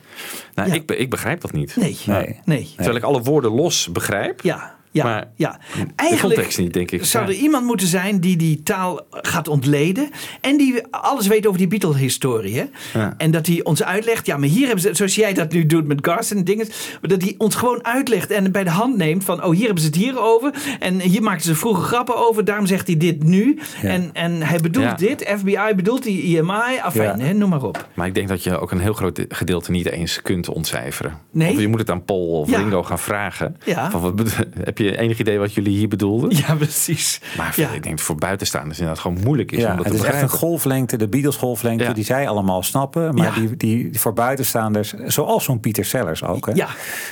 [0.56, 0.74] nou, Ja.
[0.76, 1.76] ik, ik begrijp dat niet.
[1.76, 2.40] Nee, Nee.
[2.46, 2.74] nee.
[2.76, 4.42] Terwijl ik alle woorden los begrijp.
[4.42, 5.60] Ja, ja, Maar ja.
[5.96, 7.06] de context niet, denk ik.
[7.06, 7.32] Zou Ja.
[7.32, 10.10] er iemand moeten zijn die die taal gaat ontleden.
[10.42, 12.70] En die alles weet over die Beatle-historie.
[12.94, 13.14] Ja.
[13.18, 14.26] En dat hij ons uitlegt.
[14.26, 16.68] Ja, maar hier hebben ze, zoals jij dat nu doet met Garson en dingen.
[17.02, 19.24] Dat hij ons gewoon uitlegt en bij de hand neemt.
[19.24, 20.54] Van, oh, hier hebben ze het hier over.
[20.80, 22.46] En hier maakten ze vroeger grappen over.
[22.46, 23.60] Daarom zegt hij dit nu.
[23.82, 23.90] Ja.
[23.90, 25.34] En, en hij bedoelt dit.
[25.38, 26.80] FBI bedoelt die IMI.
[26.82, 27.88] Afijn, hè, noem maar op.
[27.94, 31.14] Maar ik denk dat je ook een heel groot gedeelte niet eens kunt ontcijferen.
[31.32, 31.52] Nee?
[31.54, 32.50] Of je moet het aan Paul of.
[32.56, 33.58] Ringo gaan vragen.
[33.66, 33.92] Ja.
[33.92, 36.30] Van wat heb je enig idee wat jullie hier bedoelden?
[36.48, 37.22] Ja, precies.
[37.38, 37.70] Maar Ja.
[37.70, 40.08] ik denk dat voor buitenstaanders inderdaad gewoon moeilijk is Ja, om dat het te is
[40.14, 41.94] echt een golflengte, de Beatles golflengte, Ja.
[41.94, 43.16] die zij allemaal snappen.
[43.16, 43.34] Maar Ja.
[43.48, 46.68] die, die voor buitenstaanders, zoals zo'n Pieter Sellers ook, hè, Ja.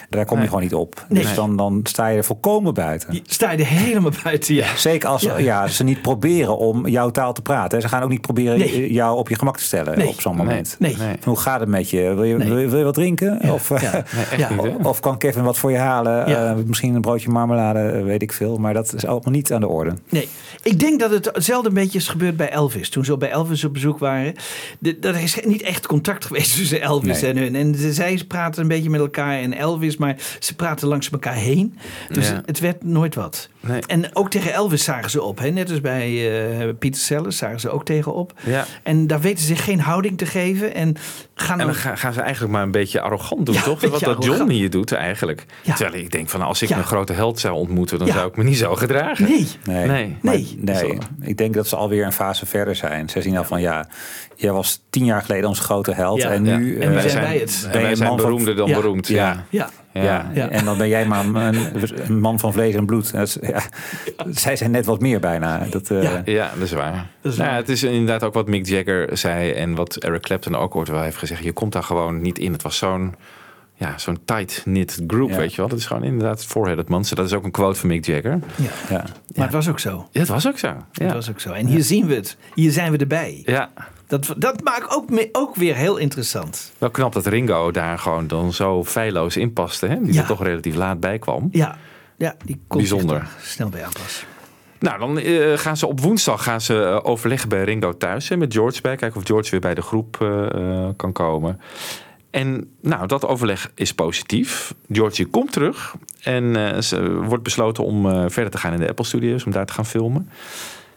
[0.09, 0.47] daar kom je Nee.
[0.47, 1.05] gewoon niet op.
[1.09, 1.21] Nee.
[1.23, 3.13] Dus dan, dan sta je er volkomen buiten.
[3.13, 4.75] Je- Sta je er helemaal buiten, ja.
[4.75, 5.37] Zeker als Ja.
[5.37, 5.67] ja.
[5.67, 7.81] ze niet proberen om jouw taal te praten.
[7.81, 8.93] Ze gaan ook niet proberen Nee.
[8.93, 10.07] jou op je gemak te stellen Nee.
[10.07, 10.75] op zo'n moment.
[10.79, 10.95] Nee.
[10.97, 11.15] Nee.
[11.23, 12.13] Hoe gaat het met je?
[12.13, 12.47] Wil je, Nee.
[12.47, 13.51] wil je, wil je wat drinken?
[13.51, 13.91] Of, Ja.
[13.91, 14.01] Nee,
[14.31, 14.49] echt Ja.
[14.49, 14.87] niet, hè?
[14.87, 16.29] of kan Kevin wat voor je halen?
[16.29, 16.49] Ja.
[16.49, 18.57] Eh, misschien een broodje marmelade, eh, weet ik veel.
[18.57, 19.93] Maar dat is allemaal niet aan de orde.
[20.09, 20.27] Nee,
[20.63, 22.89] ik denk dat het hetzelfde beetje is gebeurd bij Elvis.
[22.89, 24.33] Toen ze bij Elvis op bezoek waren.
[24.79, 27.31] De, dat is niet echt contact geweest tussen Elvis Nee.
[27.31, 27.55] en hun.
[27.55, 31.77] En zij praten een beetje met elkaar en Elvis, maar ze praten langs elkaar heen.
[32.13, 32.41] Dus Ja.
[32.45, 33.49] het werd nooit wat.
[33.59, 33.81] Nee.
[33.87, 35.39] En ook tegen Elvis zagen ze op.
[35.39, 35.49] Hè?
[35.49, 38.33] Net als bij eh Pieter Sellers zagen ze ook tegen op.
[38.45, 38.65] Ja.
[38.83, 40.73] En daar weten ze zich geen houding te geven.
[40.75, 40.95] En
[41.35, 43.81] gaan En dan, dan ga- gaan ze eigenlijk maar een beetje arrogant doen, Ja, toch?
[43.81, 44.51] Wat dat John arrogant.
[44.51, 45.45] hier doet eigenlijk.
[45.63, 45.73] Ja.
[45.75, 46.77] Terwijl ik denk van als ik Ja.
[46.77, 48.13] een grote held zou ontmoeten, dan Ja.
[48.13, 49.23] zou ik me niet zo gedragen.
[49.29, 49.87] nee, Nee.
[49.87, 50.17] Nee.
[50.21, 50.57] Maar- Nee.
[50.61, 50.97] nee.
[51.21, 53.09] Ik denk dat ze alweer een fase verder zijn.
[53.09, 53.87] Ze zien al van ja,
[54.37, 56.21] jij was tien jaar geleden onze grote held.
[56.21, 56.29] Ja.
[56.31, 56.57] En Ja.
[56.57, 57.61] nu En we eh, zijn bij het.
[57.65, 58.75] En Ben wij een zijn man van- beroemder dan Ja.
[58.75, 59.07] beroemd.
[59.07, 59.45] Ja.
[59.49, 59.69] Ja.
[59.93, 60.01] ja.
[60.03, 60.29] Ja.
[60.33, 60.49] Ja.
[60.49, 61.55] en dan ben jij maar een,
[62.07, 63.11] een man van vlees en bloed.
[63.11, 63.61] Dat is- ja.
[64.29, 65.65] Zij zijn net wat meer bijna.
[65.69, 66.21] Dat, eh, Ja.
[66.25, 67.05] Ja, dat is waar.
[67.21, 67.59] Dat is nou, waar.
[67.59, 71.01] Het is inderdaad ook wat Mick Jagger zei en wat Eric Clapton ook ooit wel
[71.01, 71.43] heeft gezegd.
[71.43, 72.51] Je komt daar gewoon niet in.
[72.51, 73.15] Het was zo'n
[73.79, 75.35] ja, zo'n tight-knit group, Ja.
[75.37, 75.67] weet je wel.
[75.67, 77.15] Dat is gewoon inderdaad four-headed monster.
[77.15, 78.39] Dat is ook een quote van Mick Jagger.
[78.55, 78.69] Ja.
[78.89, 79.05] ja.
[79.35, 80.07] Maar het was ook zo.
[80.11, 80.67] Ja, het was ook zo.
[80.67, 81.05] Ja.
[81.05, 81.51] Het was ook zo.
[81.51, 82.37] En hier zien we het.
[82.53, 83.41] Hier zijn we erbij.
[83.45, 83.69] ja.
[84.07, 86.71] Dat, dat maakt ook, me- ook weer heel interessant.
[86.77, 89.85] Wel knap dat Ringo daar gewoon dan zo feilloos in paste.
[89.87, 90.01] Hè?
[90.01, 90.21] Die Ja.
[90.21, 91.47] er toch relatief laat bij kwam.
[91.51, 91.77] Ja,
[92.17, 93.15] ja die kon Bijzonder.
[93.15, 94.27] daar snel bij aanpassen.
[94.79, 98.29] Nou, dan eh, gaan ze op woensdag gaan ze eh, overleggen bij Ringo thuis.
[98.29, 98.95] Hè, met George bij.
[98.95, 101.59] Kijken of George weer bij de groep eh, kan komen.
[102.37, 104.73] En nou, dat overleg is positief.
[104.91, 105.95] George komt terug.
[106.21, 109.43] En eh, ze wordt besloten om eh, verder te gaan in de Apple Studios.
[109.43, 110.29] Om daar te gaan filmen.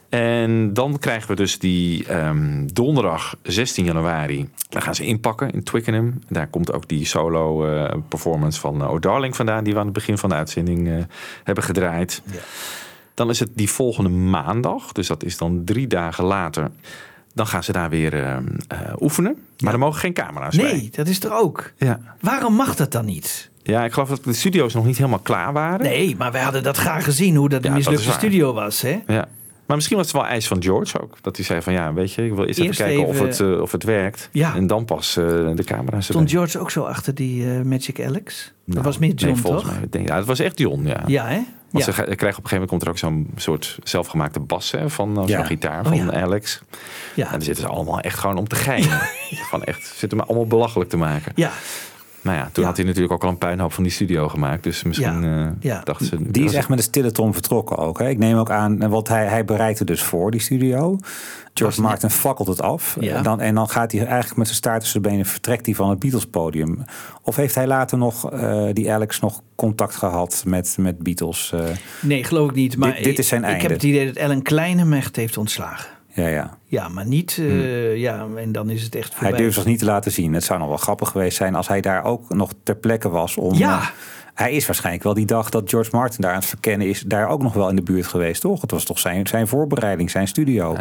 [0.09, 4.49] En dan krijgen we dus die ehm, donderdag 16 januari.
[4.69, 6.19] Dan gaan ze inpakken in Twickenham.
[6.29, 9.63] Daar komt ook die solo eh, performance van O'Darling vandaan.
[9.63, 11.07] Die we aan het begin van de uitzending
[11.43, 12.21] hebben gedraaid.
[13.13, 16.71] Dan is het die volgende maandag, dus dat is dan drie dagen later.
[17.33, 18.41] Dan gaan ze daar weer eh, eh,
[18.99, 19.37] oefenen.
[19.59, 20.71] Maar er mogen geen camera's bij.
[20.71, 21.71] Nee, dat is er ook.
[21.77, 21.99] Ja.
[22.19, 23.49] Waarom mag dat dan niet?
[23.63, 25.85] ja, ik geloof dat de studio's nog niet helemaal klaar waren.
[25.85, 28.81] Nee, maar wij hadden dat graag gezien, hoe dat Ja, dat mislukte studio was.
[28.81, 28.99] Hè?
[29.07, 29.27] Ja.
[29.65, 31.17] Maar misschien was het wel eis van George ook.
[31.21, 33.39] Dat hij zei van ja, weet je, ik wil eerst, Eerst even kijken of, het,
[33.39, 34.29] eh, of het werkt.
[34.31, 34.55] Ja.
[34.55, 35.25] En dan pas eh,
[35.55, 36.33] de camera's Stond erbij.
[36.33, 38.53] George ook zo achter die Magic Alex?
[38.65, 39.71] dat Nou, was meer John, nee, volgens toch?
[39.71, 41.03] Mij, denk, ja, het was echt John, ja.
[41.07, 41.39] Ja, hè?
[41.71, 41.91] Want Ja.
[41.91, 45.09] ze krijgen op een gegeven moment komt er ook zo'n soort zelfgemaakte bas hè, van
[45.09, 45.43] eh, zo'n Ja.
[45.43, 46.11] gitaar Oh, van ja.
[46.21, 46.61] Alex.
[47.15, 47.25] Ja.
[47.25, 48.99] En dan zitten ze allemaal echt gewoon om te geinen.
[49.49, 51.31] Van echt, zitten me allemaal belachelijk te maken.
[51.35, 51.51] Ja.
[52.21, 54.63] Nou ja, toen had hij natuurlijk ook al een puinhoop van die studio gemaakt.
[54.63, 55.81] Dus misschien eh Ja.
[55.83, 56.31] dachten ze...
[56.31, 57.99] Die is echt met een stille vertrokken ook.
[57.99, 58.09] Hè?
[58.09, 60.97] Ik neem ook aan, want hij, hij bereikte dus voor die studio.
[61.53, 62.97] George Martin fakkelt het af.
[62.99, 63.15] Ja.
[63.15, 65.25] En, dan, en dan gaat hij eigenlijk met zijn staart tussen de benen...
[65.25, 66.85] vertrekt hij van het Beatles podium.
[67.23, 71.51] Of heeft hij later nog, eh, die Alex, nog contact gehad met, met Beatles?
[71.53, 71.63] eh?
[72.01, 72.77] Nee, geloof ik niet.
[72.77, 73.63] Maar Dit- dit is zijn ik, einde.
[73.63, 75.89] Ik heb het idee dat Ellen Klein hem echt heeft ontslagen.
[76.13, 76.57] Ja, ja.
[76.65, 77.37] Ja, maar niet...
[77.39, 79.39] eh, Ja, en dan is het echt Hij voorbij.
[79.39, 80.33] durft zich niet te laten zien.
[80.33, 83.37] Het zou nog wel grappig geweest zijn als hij daar ook nog ter plekke was.
[83.37, 83.79] Om, Ja.
[83.79, 83.87] eh,
[84.33, 87.01] hij is waarschijnlijk wel die dag dat George Martin daar aan het verkennen is...
[87.01, 88.61] daar ook nog wel in de buurt geweest, toch?
[88.61, 90.75] Het was toch zijn, zijn voorbereiding, zijn studio.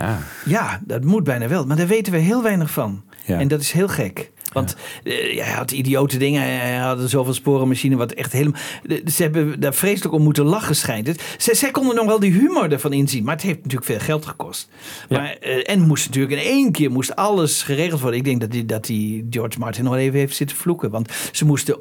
[0.45, 1.67] Ja, dat moet bijna wel.
[1.67, 3.03] Maar daar weten we heel weinig van.
[3.25, 3.39] Ja.
[3.39, 4.31] En dat is heel gek.
[4.53, 6.43] Want eh, ja, hij had idiote dingen.
[6.43, 7.97] Hij had zoveel sporenmachine.
[7.97, 8.61] Wat echt helemaal.
[8.87, 11.23] Ze hebben daar vreselijk om moeten lachen, schijnt het.
[11.39, 13.25] Zij, zij konden nog wel die humor ervan inzien.
[13.25, 14.69] Maar het heeft natuurlijk veel geld gekost.
[15.09, 18.19] Maar, eh, en moest natuurlijk in één keer moest alles geregeld worden.
[18.19, 20.91] Ik denk dat die, dat die George Martin nog even heeft zitten vloeken.
[20.91, 21.79] Want ze moesten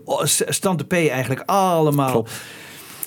[0.48, 2.28] stand de P eigenlijk allemaal.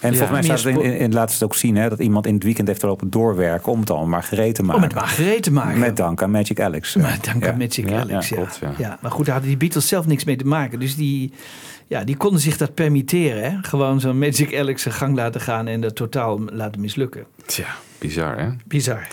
[0.03, 0.19] En Ja.
[0.19, 2.69] volgens mij staat het in, in, het ook zien hè, dat iemand in het weekend
[2.69, 4.77] heeft lopen doorwerken om het allemaal maar gereed te maken.
[4.77, 5.79] Om het maar gereed te maken.
[5.79, 6.97] Met dank aan Magic Alex.
[6.97, 7.51] Maar dank Ja.
[7.53, 8.37] aan Magic Ja, Alex, ja.
[8.37, 8.73] klopt, ja.
[8.79, 8.99] ja.
[9.01, 10.79] Maar goed, daar hadden die Beatles zelf niks mee te maken.
[10.81, 11.33] Dus die,
[11.87, 13.43] ja, die konden zich dat permitteren.
[13.51, 13.57] Hè?
[13.63, 17.25] Gewoon zo'n Magic Alex zijn gang laten gaan en dat totaal laten mislukken.
[17.47, 17.67] Tja,
[17.99, 18.49] bizar hè?
[18.67, 19.07] Bizar.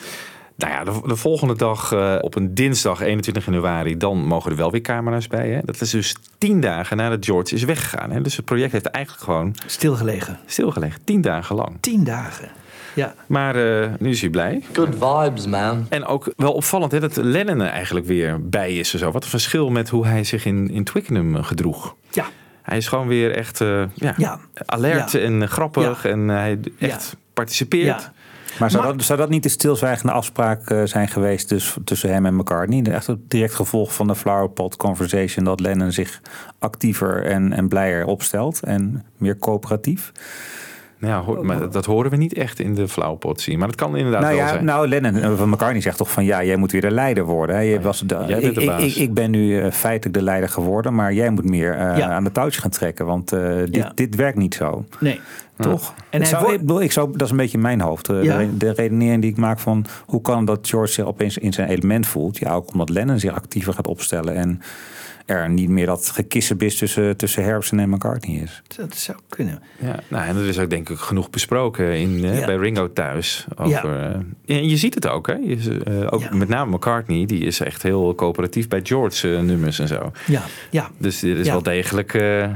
[0.60, 4.58] Nou ja, de, de volgende dag, eh, op een dinsdag 21 januari, dan mogen er
[4.58, 5.50] wel weer camera's bij.
[5.50, 5.60] Hè?
[5.66, 8.12] Dat is dus tien dagen nadat George is weggegaan.
[8.12, 8.22] Hè?
[8.22, 9.56] Dus het project heeft eigenlijk gewoon...
[9.66, 10.40] Stilgelegen.
[10.46, 11.78] Stilgelegen, tien dagen lang.
[11.80, 12.50] Tien dagen.
[12.96, 13.14] Ja.
[13.28, 14.64] Maar eh, nu is hij blij.
[14.74, 15.86] Good vibes, man.
[15.90, 18.94] En ook wel opvallend hè, dat Lennon er eigenlijk weer bij is.
[18.94, 19.12] En zo.
[19.12, 21.96] Wat een verschil met hoe hij zich in, in Twickenham eh, gedroeg.
[22.12, 22.26] Ja.
[22.62, 24.40] Hij is gewoon weer echt eh, ja, Ja.
[24.66, 25.20] alert Ja.
[25.20, 26.06] en grappig.
[26.06, 28.12] En hij echt participeert.
[28.60, 32.26] Maar zou, Dat, zou dat niet de stilzwijgende afspraak eh, zijn geweest dus, tussen hem
[32.26, 32.84] en McCartney?
[32.84, 35.46] Echt het direct gevolg van de Flowerpot Conversation...
[35.46, 36.22] dat Lennon zich
[36.60, 40.12] actiever en, en blijer opstelt en meer coöperatief?
[41.02, 43.58] Ja, hoor- maar dat horen we niet echt in de flauwpot zien.
[43.60, 44.66] Maar dat kan inderdaad Nou wel ja, zijn.
[44.66, 47.56] nou Lennon eh, van McCartney zegt toch van ja, jij moet weer de leider worden.
[47.56, 47.62] Hè?
[47.62, 48.84] Je was de, jij bent ik, de ik, baas.
[48.84, 52.10] ik, ik ben nu eh, feitelijk de leider geworden, maar jij moet meer eh, Ja.
[52.10, 53.92] aan de touwtjes gaan trekken, want eh, dit, Ja.
[53.96, 54.86] dit werkt niet zo.
[55.00, 55.20] Nee.
[55.58, 55.94] Toch?
[56.10, 58.10] En zou, wordt- ik, bedoel, ik zou, dat is een beetje in mijn hoofd.
[58.10, 58.38] eh, Ja.
[58.38, 61.70] De, de redenering die ik maak van hoe kan dat George zich opeens in zijn
[61.70, 62.38] element voelt?
[62.38, 64.62] Ja, ook omdat Lennon zich actiever gaat opstellen en
[65.30, 68.62] er niet meer dat gekissenbis tussen, tussen Harrison en McCartney is.
[68.78, 69.62] Dat zou kunnen.
[69.80, 72.46] Ja, nou, en er is ook denk ik genoeg besproken in, eh, Ja.
[72.46, 73.46] bij Ringo thuis.
[73.56, 74.00] Over,
[74.46, 75.34] eh, en je ziet het ook, hè?
[75.34, 76.36] Je, eh, ook Ja.
[76.36, 80.12] met name McCartney, die is echt heel coöperatief bij George eh, nummers en zo.
[80.28, 80.90] Ja, ja.
[80.98, 81.52] Dus er is Ja.
[81.52, 82.52] wel degelijk eh, eh,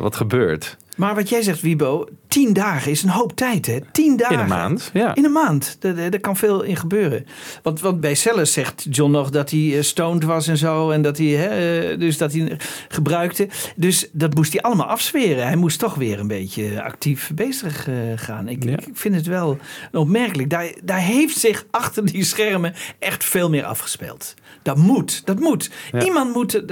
[0.00, 0.76] wat gebeurd.
[0.96, 3.78] Maar wat jij zegt, Wiebo, tien dagen is een hoop tijd, hè?
[3.92, 4.34] Tien dagen.
[4.34, 5.14] In een maand, ja.
[5.14, 5.76] In een maand.
[5.80, 7.26] Daar kan veel in gebeuren.
[7.62, 10.90] Want, want bij Sellers zegt John nog dat hij eh, stoned was en zo.
[10.90, 11.48] En dat hij, hè,
[11.90, 12.58] eh, dus dat hij
[12.88, 13.48] gebruikte.
[13.76, 15.46] Dus dat moest hij allemaal afzweren.
[15.46, 18.48] Hij moest toch weer een beetje actief bezig eh, gaan.
[18.48, 19.58] Ik, ik vind het wel
[19.92, 20.50] opmerkelijk.
[20.50, 24.34] Daar, daar heeft zich achter die schermen echt veel meer afgespeeld.
[24.62, 25.70] Dat moet, dat moet.
[26.04, 26.62] Iemand moet,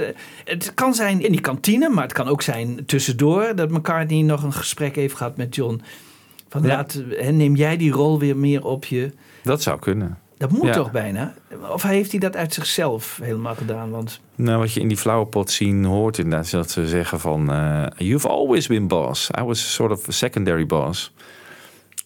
[0.43, 4.43] het kan zijn in die kantine, maar het kan ook zijn tussendoor dat McCartney nog
[4.43, 5.81] een gesprek heeft gehad met John.
[6.49, 6.67] Van Ja.
[6.67, 7.01] laat,
[7.31, 9.11] neem jij die rol weer meer op je.
[9.43, 10.17] Dat zou kunnen.
[10.37, 10.73] Dat moet Ja.
[10.73, 11.33] toch bijna?
[11.71, 13.89] Of heeft hij dat uit zichzelf helemaal gedaan?
[13.89, 17.51] Want Nou, wat je in die flauwepot zien hoort inderdaad, is dat ze zeggen van...
[17.51, 19.29] eh, You've always been boss.
[19.39, 21.13] I was sort of a secondary boss.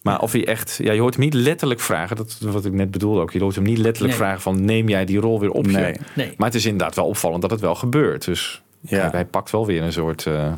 [0.02, 0.78] Maar of hij echt...
[0.82, 2.16] Ja, je hoort hem niet letterlijk vragen.
[2.16, 3.30] Dat is wat ik net bedoelde ook.
[3.32, 4.22] Je hoort hem niet letterlijk Nee.
[4.22, 4.64] vragen van...
[4.64, 5.70] Neem jij die rol weer op je?
[5.72, 5.96] Nee.
[6.14, 6.34] Nee.
[6.36, 8.24] Maar het is inderdaad wel opvallend dat het wel gebeurt.
[8.24, 8.98] Dus Ja.
[9.00, 10.26] hij, hij pakt wel weer een soort...
[10.26, 10.52] eh,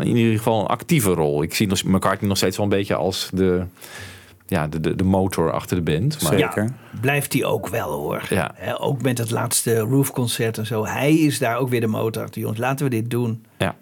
[0.00, 1.42] in ieder geval een actieve rol.
[1.42, 3.64] Ik zie McCartney nog steeds wel een beetje als de...
[4.46, 6.22] Ja, de, de, de motor achter de band.
[6.22, 6.62] Maar Zeker.
[6.62, 6.70] ja,
[7.00, 8.22] blijft hij ook wel hoor.
[8.28, 8.54] Ja.
[8.78, 10.86] Ook met het laatste Roof-concert en zo.
[10.86, 12.40] Hij is daar ook weer de motor achter.
[12.40, 13.44] Jongens, laten we dit doen.
[13.58, 13.74] Ja.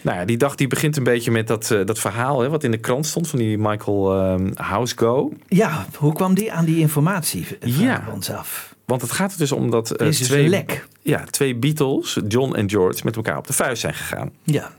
[0.00, 2.64] Nou ja, die dag die begint een beetje met dat, eh, dat verhaal hè, wat
[2.64, 5.32] in de krant stond van die Michael ehm Housego.
[5.48, 7.46] Ja, hoe kwam die aan die informatie?
[7.46, 8.02] Vragen Ja.
[8.06, 8.74] we ons af.
[8.84, 10.86] Want het gaat er dus om dat eh, dus twee, lek.
[11.02, 14.30] Ja, twee Beatles, John en George, met elkaar op de vuist zijn gegaan.
[14.42, 14.70] Ja.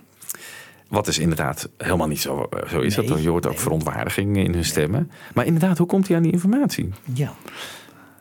[0.94, 2.96] Wat is inderdaad helemaal niet zo, eh, zo is.
[2.96, 5.12] Nee, dat, je hoort ook verontwaardiging in hun stemmen.
[5.34, 6.90] Maar inderdaad, hoe komt hij aan die informatie?
[7.14, 7.34] Ja.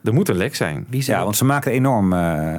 [0.04, 0.86] Er moet een lek zijn.
[0.90, 2.54] Ja, want ze maken enorm, eh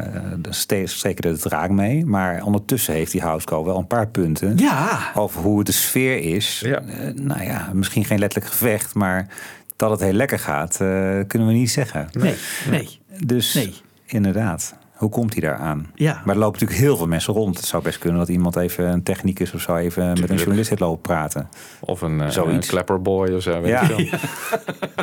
[0.85, 2.05] steken er de draak mee.
[2.05, 4.57] Maar ondertussen heeft die Housecall wel een paar punten.
[4.57, 5.11] Ja.
[5.15, 6.63] Over hoe de sfeer is.
[6.63, 9.27] Eh, nou ja, misschien geen letterlijk gevecht, maar
[9.75, 12.07] dat het heel lekker gaat, eh, kunnen we niet zeggen.
[12.11, 12.35] Nee,
[12.69, 12.99] nee.
[13.25, 13.69] Dus
[14.05, 14.75] inderdaad.
[14.93, 15.91] Hoe komt hij daar aan?
[15.95, 16.21] Ja.
[16.25, 17.57] Maar er lopen natuurlijk heel veel mensen rond.
[17.57, 20.69] Het zou best kunnen dat iemand even een technicus of zo even met een journalist
[20.69, 21.49] heeft lopen praten.
[21.79, 22.53] Of een, eh, Zoiets.
[22.67, 23.61] een clapperboy of zo.
[23.61, 23.87] Weet Ja.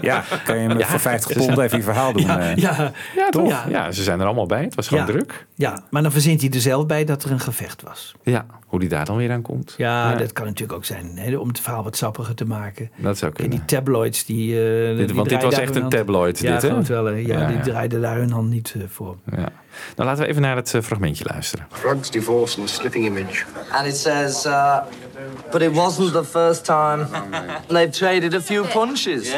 [0.01, 0.87] Ja, kan je hem Ja.
[0.87, 2.23] voor 50 pond even je verhaal doen?
[2.23, 2.57] Ja, eh?
[2.57, 3.49] ja, Ja, toch?
[3.49, 3.65] Ja.
[3.69, 3.93] Ja.
[3.93, 4.63] ze zijn er allemaal bij.
[4.63, 5.13] Het was gewoon Ja.
[5.13, 5.47] druk.
[5.55, 8.15] Ja, maar dan verzint hij er zelf bij dat er een gevecht was.
[8.23, 9.75] Ja, hoe die daar dan weer aan komt.
[9.77, 10.17] Ja, Ja.
[10.17, 11.13] dat kan natuurlijk ook zijn.
[11.15, 12.91] Hè, om het verhaal wat sappiger te maken.
[12.97, 13.57] Dat zou En kunnen.
[13.59, 14.55] die tabloids, die...
[14.81, 16.83] eh, die Dit- want dit was echt een tabloid, Ja, dit, hè?
[16.83, 17.09] wel.
[17.11, 19.17] Ja, Ja, die draaiden daar hun hand niet eh, voor.
[19.31, 19.37] Ja.
[19.37, 21.67] Nou, laten we even naar het eh, fragmentje luisteren.
[21.81, 23.45] Drugs, divorce, and slipping image.
[23.73, 24.77] And it says, uh,
[25.51, 27.07] but it wasn't the first time
[27.67, 29.33] they've traded a few punches.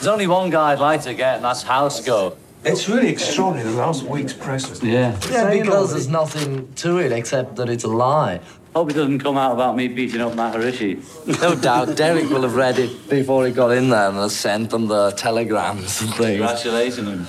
[0.00, 2.32] There's only one guy I'd like to get, and that's House Go.
[2.64, 5.18] It's really extraordinary, the last week's press has Yeah.
[5.30, 8.40] Yeah, because there's nothing to it except that it's a lie.
[8.74, 11.02] Hope it doesn't come out about me beating up Maharishi.
[11.42, 14.70] No doubt Derek will have read it before he got in there and has sent
[14.70, 16.38] them the telegrams and things.
[16.38, 17.28] Congratulations.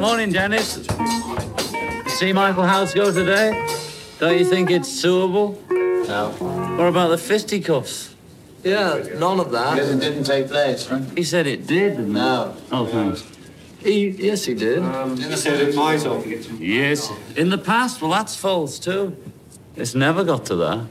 [0.00, 0.86] Morning, Dennis.
[2.18, 3.50] See Michael House go today?
[4.20, 5.58] Don't you think it's suable?
[6.06, 6.30] No.
[6.78, 8.11] What about the fisticuffs?
[8.62, 9.78] Yeah, none of that.
[9.78, 11.02] it didn't take place, right?
[11.16, 11.96] He said it did.
[11.96, 12.12] didn't he?
[12.12, 12.56] No.
[12.70, 13.24] Oh, thanks.
[13.80, 14.78] He, yes, he did.
[14.78, 16.24] Um, didn't say it might have.
[16.60, 17.10] Yes.
[17.36, 19.16] In the past, well, that's false too.
[19.74, 20.86] It's never got to that,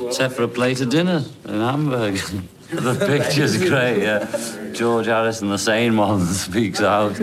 [0.00, 2.18] except for a plate of dinner in Hamburg.
[2.84, 4.22] the picture's great, yeah.
[4.72, 7.16] George Harrison, the sane one, speaks out.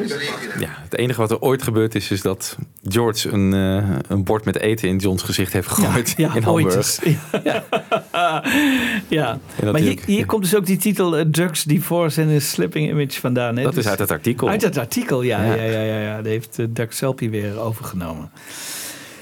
[0.60, 4.46] Ja, het enige wat er ooit gebeurd is, is dat George een, eh, een bord
[4.46, 7.00] met eten in Johns gezicht heeft gegooid Ja, in Hamburg.
[7.44, 7.64] Ja.
[9.08, 9.40] ja.
[9.72, 13.20] Maar hier, hier komt dus ook die titel eh, Drugs, Divorce en a Slipping Image
[13.20, 13.58] vandaan.
[13.58, 13.64] Hè?
[13.64, 14.50] Dat is Dus- uit het artikel.
[14.50, 15.44] Uit het artikel, ja.
[15.44, 15.54] Ja.
[15.54, 15.64] ja.
[15.64, 18.32] ja, ja, ja, Dat heeft eh, Doug Selpy weer overgenomen.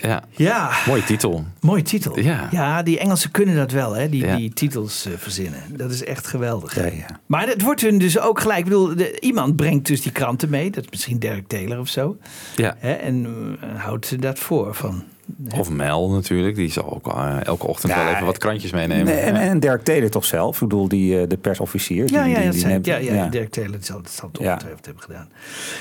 [0.06, 0.24] Ja.
[0.32, 1.46] Ja, Mooie titel.
[1.62, 2.20] mooie titel.
[2.20, 2.48] Ja.
[2.52, 4.10] ja, die Engelsen kunnen dat wel, hè?
[4.10, 4.36] Die, Ja.
[4.36, 5.60] die titels eh, verzinnen.
[5.70, 6.76] Dat is echt geweldig.
[6.76, 7.20] Ja, ja.
[7.26, 8.60] Maar het wordt hun dus ook gelijk.
[8.60, 10.72] Ik bedoel, de- iemand brengt dus die kranten mee.
[10.72, 12.18] Dat is misschien Derek Taylor of zo.
[12.56, 12.76] Ja.
[12.78, 12.92] Hè?
[12.94, 13.26] En
[13.62, 15.04] eh, houdt ze dat voor van.
[15.58, 19.06] Of Mel natuurlijk, die zal ook eh, elke ochtend Ja, wel even wat krantjes meenemen.
[19.06, 20.62] Nee, en, Dirk Taylor toch zelf?
[20.62, 22.12] Ik bedoel, die, eh, de persofficier.
[22.12, 24.48] Ja, die, ja, die, zijn, neemt- ja, ja, Dirk Taylor zal, dat zal het Ja.
[24.52, 25.30] ongetwijfeld hebben gedaan.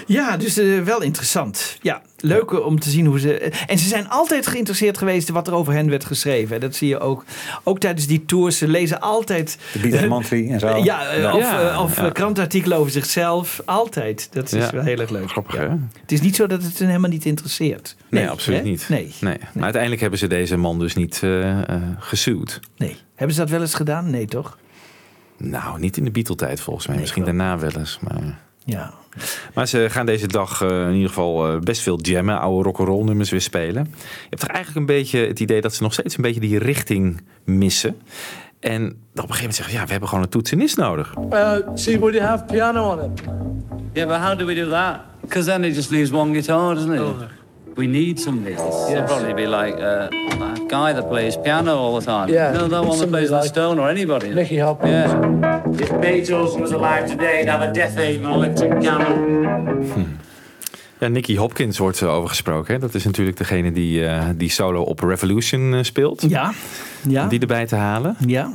[0.07, 1.79] Ja, dus eh, wel interessant.
[1.83, 3.39] Ja, leuk om te zien hoe ze...
[3.67, 6.61] En ze zijn altijd geïnteresseerd geweest wat er over hen werd geschreven.
[6.61, 7.25] Dat zie je ook.
[7.63, 8.59] Ook tijdens die tours.
[8.59, 9.59] Ze lezen altijd...
[9.73, 10.77] De Beatles Monthly en zo.
[10.77, 11.35] Ja, eh, Ja.
[11.37, 12.07] of, eh, of ja.
[12.07, 13.61] eh, krantartikelen over zichzelf.
[13.65, 14.29] Altijd.
[14.33, 14.71] Dat is Ja.
[14.73, 15.31] wel heel erg leuk.
[15.31, 15.61] Grappig, Ja.
[15.61, 15.69] hè?
[16.01, 17.97] Het is niet zo dat het hen helemaal niet interesseert.
[18.11, 18.65] Nee, absoluut hè?
[18.65, 18.87] niet.
[18.89, 19.13] Nee.
[19.55, 22.61] Maar uiteindelijk hebben ze deze man dus niet eh eh, gesuwd.
[22.77, 22.97] nee.
[23.15, 24.11] Hebben ze dat wel eens gedaan?
[24.11, 24.59] Nee, toch?
[25.37, 26.95] Nou, niet in de Beatle-tijd volgens mij.
[26.95, 27.99] Nee, Misschien daarna wel eens.
[28.01, 28.39] Maar...
[28.65, 28.93] Ja.
[29.55, 33.05] maar ze gaan deze dag eh, in ieder geval eh, best veel jammen, oude rock'n'roll
[33.05, 33.85] nummers weer spelen.
[33.95, 36.59] Je hebt toch eigenlijk een beetje het idee dat ze nog steeds een beetje die
[36.59, 37.97] richting missen.
[38.61, 41.15] En op een gegeven moment zeggen ze, ja, we hebben gewoon een toetsenist nodig.
[41.33, 43.23] Uh, see, would you have piano on it?
[43.93, 45.01] Yeah, but how do we do that?
[45.21, 47.29] Because then it just leaves one guitar, doesn't it?
[47.77, 48.91] We need somebody else.
[48.91, 50.09] It'll probably be like uh,
[50.39, 52.29] that guy that plays piano all the time.
[52.29, 54.29] Yeah, No, that one that plays the like Stone or anybody.
[54.29, 55.13] Nicky Hopkins.
[55.13, 55.63] Yeah.
[55.81, 60.15] If Beethoven was alive today, he'd have a Death and electric piano.
[60.99, 62.75] Ja, Nicky Hopkins wordt eh, over gesproken.
[62.75, 62.81] Hè?
[62.81, 66.25] Dat is natuurlijk degene die, eh, die solo op Revolution eh, speelt.
[66.29, 66.53] Ja.
[67.09, 67.23] Ja.
[67.23, 68.17] Om die erbij te halen.
[68.27, 68.53] Ja.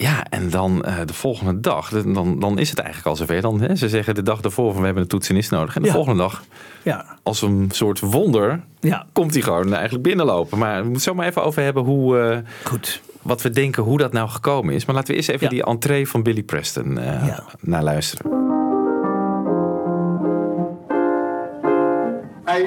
[0.00, 3.40] Ja, en dan eh, de volgende dag, dan, dan is het eigenlijk al zover.
[3.40, 5.76] Dan, hè, ze zeggen de dag ervoor van we hebben een toetsenist nodig.
[5.76, 5.94] En de Ja.
[5.94, 6.42] volgende dag,
[6.82, 7.04] Ja.
[7.22, 9.06] als een soort wonder, Ja.
[9.12, 10.58] komt hij gewoon eigenlijk binnenlopen.
[10.58, 13.00] Maar we moeten het zo maar even over hebben hoe, eh, Goed.
[13.22, 14.84] wat we denken hoe dat nou gekomen is.
[14.84, 17.44] Maar laten we eerst even die entree van Billy Preston Ja.
[17.60, 18.37] naar luisteren.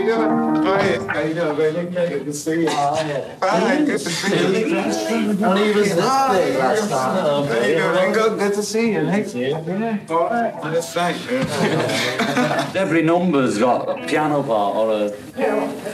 [0.01, 0.29] You doing?
[1.09, 1.89] How you doing, baby?
[1.91, 2.69] Good to see you.
[2.69, 4.77] Hi, good to see you.
[4.77, 7.47] And he was this big last time.
[7.47, 8.35] How you doing, Ringo?
[8.37, 9.05] Good to see you.
[9.05, 9.33] Thanks.
[9.33, 9.99] Yeah.
[10.09, 10.53] All right.
[10.95, 12.75] Right.
[12.75, 15.11] Every number's got a piano part or a.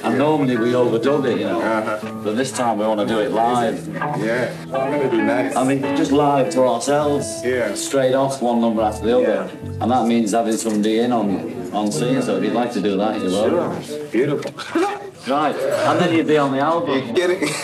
[0.03, 1.61] And normally we overdub it, you know.
[1.61, 2.21] Uh-huh.
[2.23, 3.87] But this time we want to do it live.
[3.87, 4.53] Yeah.
[4.71, 5.55] Oh, I'm gonna be nice.
[5.55, 7.41] I mean, just live to ourselves.
[7.43, 7.73] Yeah.
[7.75, 9.49] Straight off one number after the other.
[9.81, 12.21] And that means having somebody in on on scene.
[12.21, 14.09] So if you'd like to do that, you will.
[14.11, 14.51] Beautiful.
[15.27, 15.53] Right.
[15.55, 17.03] And then you'd be on the album.
[17.05, 17.41] You're getting.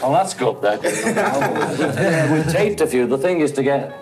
[0.00, 0.80] Well, that's good then.
[2.32, 3.06] We've taped a few.
[3.06, 3.92] The thing is to get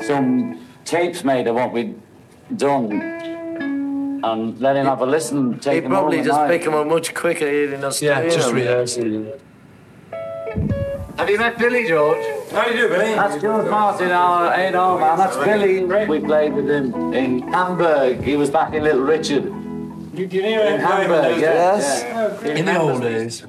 [0.00, 1.94] some tapes made of what we'd
[2.56, 2.90] done
[4.24, 5.60] and let him have a listen.
[5.60, 6.48] Take He'd probably just night.
[6.48, 8.28] pick him up much quicker here in Australia.
[8.28, 9.30] Yeah, just rehearsing.
[11.20, 12.24] Have you met Billy, George?
[12.50, 13.12] How do you do, Billy?
[13.12, 15.18] That's George Martin, our A&R man.
[15.18, 15.84] That's Billy.
[15.84, 18.22] We played with him in Hamburg.
[18.22, 19.44] He was back in Little Richard.
[20.14, 21.78] You can hear In him Hamburg, yeah.
[21.78, 22.54] yeah.
[22.54, 23.44] In the old days.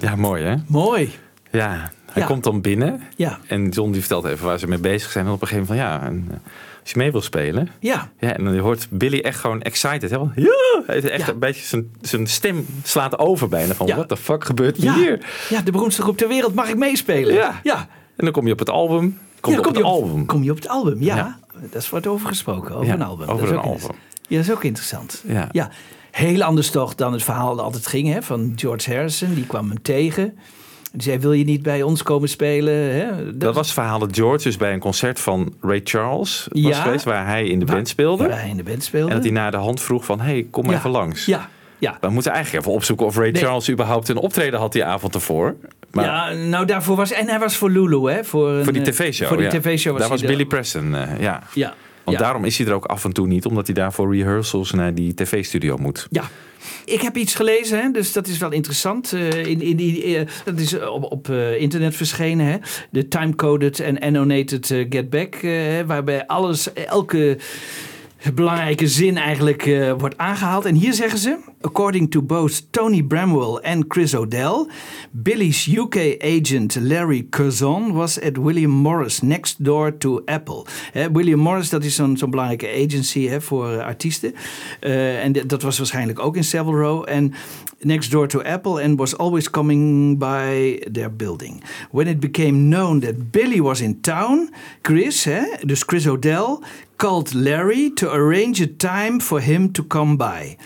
[0.00, 0.54] Ja, mooi hè?
[0.68, 1.12] Mooi.
[1.50, 2.28] Ja, hij Ja.
[2.28, 3.02] komt dan binnen.
[3.16, 3.38] Ja.
[3.46, 5.26] En John die vertelt even waar ze mee bezig zijn.
[5.26, 6.36] En op een gegeven moment van ja, en, eh,
[6.80, 7.68] als je mee wil spelen.
[7.80, 8.10] Ja.
[8.18, 10.10] Ja, en dan hoort Billy echt gewoon excited.
[10.10, 10.16] Hè?
[10.16, 10.82] Ja!
[10.86, 11.32] Hij heeft echt Ja.
[11.32, 13.74] een beetje zijn, zijn stem slaat over bijna.
[13.74, 13.94] Van Ja.
[13.94, 15.26] what the fuck gebeurt hier?
[15.48, 16.54] ja, de beroemdste groep ter wereld.
[16.54, 17.34] Mag ik meespelen?
[17.34, 17.60] Ja.
[17.62, 17.76] ja.
[18.16, 19.18] En dan kom je op het album.
[19.40, 20.26] Kom Ja, je op kom het je op- album.
[20.26, 21.38] Kom je op het album, ja.
[21.70, 23.28] Dat is wordt over gesproken, over een album.
[23.28, 23.96] over dat is een ook album.
[24.28, 25.22] Ja, dat is ook interessant.
[25.26, 25.48] Ja.
[25.52, 25.70] ja.
[26.10, 29.34] Heel anders toch dan het verhaal dat altijd ging hè, van George Harrison.
[29.34, 30.38] Die kwam hem tegen.
[30.94, 32.74] Die zei, wil je niet bij ons komen spelen?
[32.74, 33.36] Hè?
[33.36, 36.82] Dat was het verhaal dat George dus bij een concert van Ray Charles was Ja.
[36.82, 37.04] geweest.
[37.04, 38.28] Waar hij in de band speelde.
[38.28, 39.08] waar hij in de band speelde.
[39.08, 41.26] En dat hij na de hand vroeg van, hey, kom even langs.
[41.26, 41.96] Ja, ja.
[42.00, 43.42] We moeten eigenlijk even opzoeken of Ray Nee.
[43.42, 45.54] Charles überhaupt een optreden had die avond ervoor.
[45.90, 47.12] Maar ja, nou daarvoor was...
[47.12, 48.24] En hij was voor Lulu, hè?
[48.24, 49.28] Voor, een, voor die eh, tv-show.
[49.28, 49.52] Voor die ja.
[49.52, 51.42] tv-show was Daar was Billy Preston, eh, ja.
[51.54, 51.74] Ja.
[52.04, 52.22] Want ja.
[52.22, 54.94] daarom is hij er ook af en toe niet, omdat hij daar voor rehearsals naar
[54.94, 56.06] die tv-studio moet.
[56.10, 56.22] Ja.
[56.84, 59.12] Ik heb iets gelezen, hè, dus dat is wel interessant.
[59.12, 62.46] Eh, in, in die, eh, dat is op, op eh, internet verschenen.
[62.46, 62.56] Hè.
[62.90, 65.34] De timecoded en annotated eh, Get Back.
[65.34, 65.52] eh,
[65.86, 67.38] waarbij alles, elke
[68.32, 70.64] belangrijke zin eigenlijk eh, wordt aangehaald.
[70.64, 71.36] En hier zeggen ze...
[71.60, 74.66] According to both Tony Bramwell en Chris O'Dell...
[75.10, 80.64] Billy's UK agent Larry Curzon was at William Morris next door to Apple.
[81.12, 84.34] William Morris, dat is zo'n belangrijke agency hè, voor eh, artiesten.
[84.80, 87.04] Eh, en dat was waarschijnlijk ook in Savile Row.
[87.08, 87.32] En
[87.80, 91.62] next door to Apple and was always coming by their building.
[91.90, 94.50] When it became known that Billy was in town,
[94.82, 96.58] Chris, hè, dus Chris O'Dell,
[96.96, 100.56] called Larry to arrange a time for him to come by.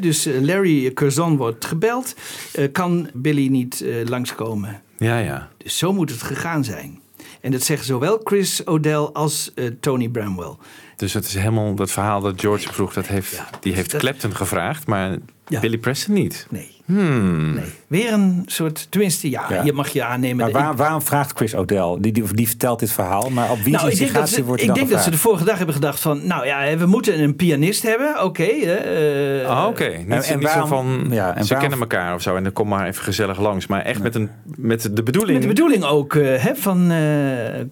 [0.00, 2.14] Dus eh, Larry Curzon wordt gebeld.
[2.52, 4.82] Eh, kan Billy niet eh, langskomen?
[4.96, 5.48] Ja, ja.
[5.56, 7.00] Dus zo moet het gegaan zijn.
[7.40, 10.56] En dat zeggen zowel Chris O'Dell als Tony Bramwell.
[11.02, 14.86] Dus het is helemaal dat verhaal dat George vroeg, dat heeft, die heeft Clapton gevraagd,
[14.86, 15.16] maar
[15.48, 15.60] Ja.
[15.60, 16.46] Billy Preston niet.
[16.50, 16.70] Nee.
[16.84, 17.58] Hmm.
[17.86, 19.62] Weer een soort, tenminste, ja, Ja.
[19.62, 20.36] je mag je aannemen.
[20.52, 21.96] Maar waar- waarom vraagt Chris O'Dell?
[22.00, 24.74] Die, die, die vertelt dit verhaal, maar op wie nou, dat instigatie ze, wordt ik
[24.74, 26.26] denk dat ze de vorige dag hebben gedacht van...
[26.26, 28.42] nou ja, we moeten een pianist hebben, oké.
[28.42, 32.36] eh, Ah, Oké, niet, en waarom- van ja, en ze waarom- kennen elkaar of zo
[32.36, 33.66] en dan kom maar even gezellig langs.
[33.66, 35.32] Maar echt met, een, met de bedoeling.
[35.38, 36.98] Met de bedoeling ook eh, hè, van eh,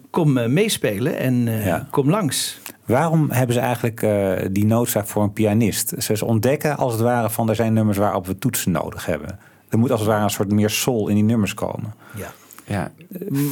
[0.09, 1.87] kom meespelen en eh, Ja.
[1.91, 2.59] kom langs.
[2.91, 5.93] Waarom hebben ze eigenlijk eh, die noodzaak voor een pianist?
[5.97, 9.39] Ze, ontdekken als het ware van er zijn nummers waarop we toetsen nodig hebben.
[9.69, 11.93] Er moet als het ware een soort meer soul in die nummers komen.
[12.15, 12.31] Ja.
[12.65, 12.91] Ja,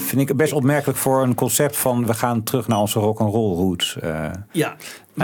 [0.06, 3.34] Vind ik best opmerkelijk voor een concept van we gaan terug naar onze rock and
[3.34, 4.00] roll roots.
[4.00, 4.30] eh.
[4.52, 4.76] Ja,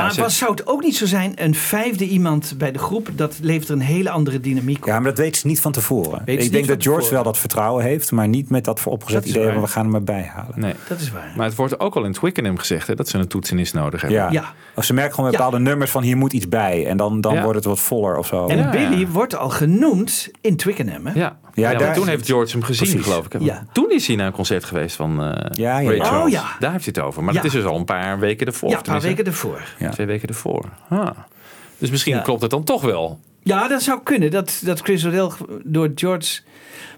[0.03, 3.09] maar ze- was, zou het ook niet zo zijn, een vijfde iemand bij de groep,
[3.15, 4.85] dat levert een hele andere dynamiek op.
[4.85, 6.21] Ja, maar dat weten ze niet van tevoren.
[6.25, 7.13] ze ik denk dat George tevoren.
[7.13, 9.95] wel dat vertrouwen heeft, maar niet met dat vooropgezet Dat idee van we gaan hem
[9.95, 10.59] erbij halen.
[10.59, 10.73] nee.
[10.87, 11.33] Dat is waar.
[11.37, 14.19] Maar het wordt ook al in Twickenham gezegd hè, dat ze een toetsenist nodig hebben.
[14.19, 14.31] Ja.
[14.31, 14.53] Ja.
[14.75, 15.37] Of ze merken gewoon Ja.
[15.37, 16.85] bepaalde nummers van hier moet iets bij.
[16.87, 17.41] En dan, dan Ja.
[17.41, 18.47] wordt het wat voller of zo.
[18.47, 21.05] En Ja, Billy wordt al genoemd in Twickenham.
[21.05, 21.13] Hè?
[21.13, 23.05] Ja, Ja, ja, daar- maar toen heeft George hem gezien, Precies.
[23.07, 23.41] geloof ik.
[23.41, 23.65] Ja.
[23.73, 25.25] Toen is hij naar een concert geweest van eh
[25.57, 26.03] Ja, ja, Ray ja.
[26.03, 26.23] Charles.
[26.23, 26.55] Oh, ja.
[26.59, 27.23] Daar heeft hij het over.
[27.23, 27.41] Maar Ja.
[27.41, 28.69] dat is dus al een paar weken ervoor.
[28.69, 29.61] Ja, een paar weken ervoor.
[29.85, 29.91] Ja.
[29.91, 30.65] Twee weken ervoor.
[30.89, 31.09] Ah.
[31.77, 32.21] Dus misschien Ja.
[32.21, 33.19] klopt het dan toch wel.
[33.43, 34.31] Ja, dat zou kunnen.
[34.31, 35.29] Dat, dat Chris O'Dell
[35.63, 36.39] door George...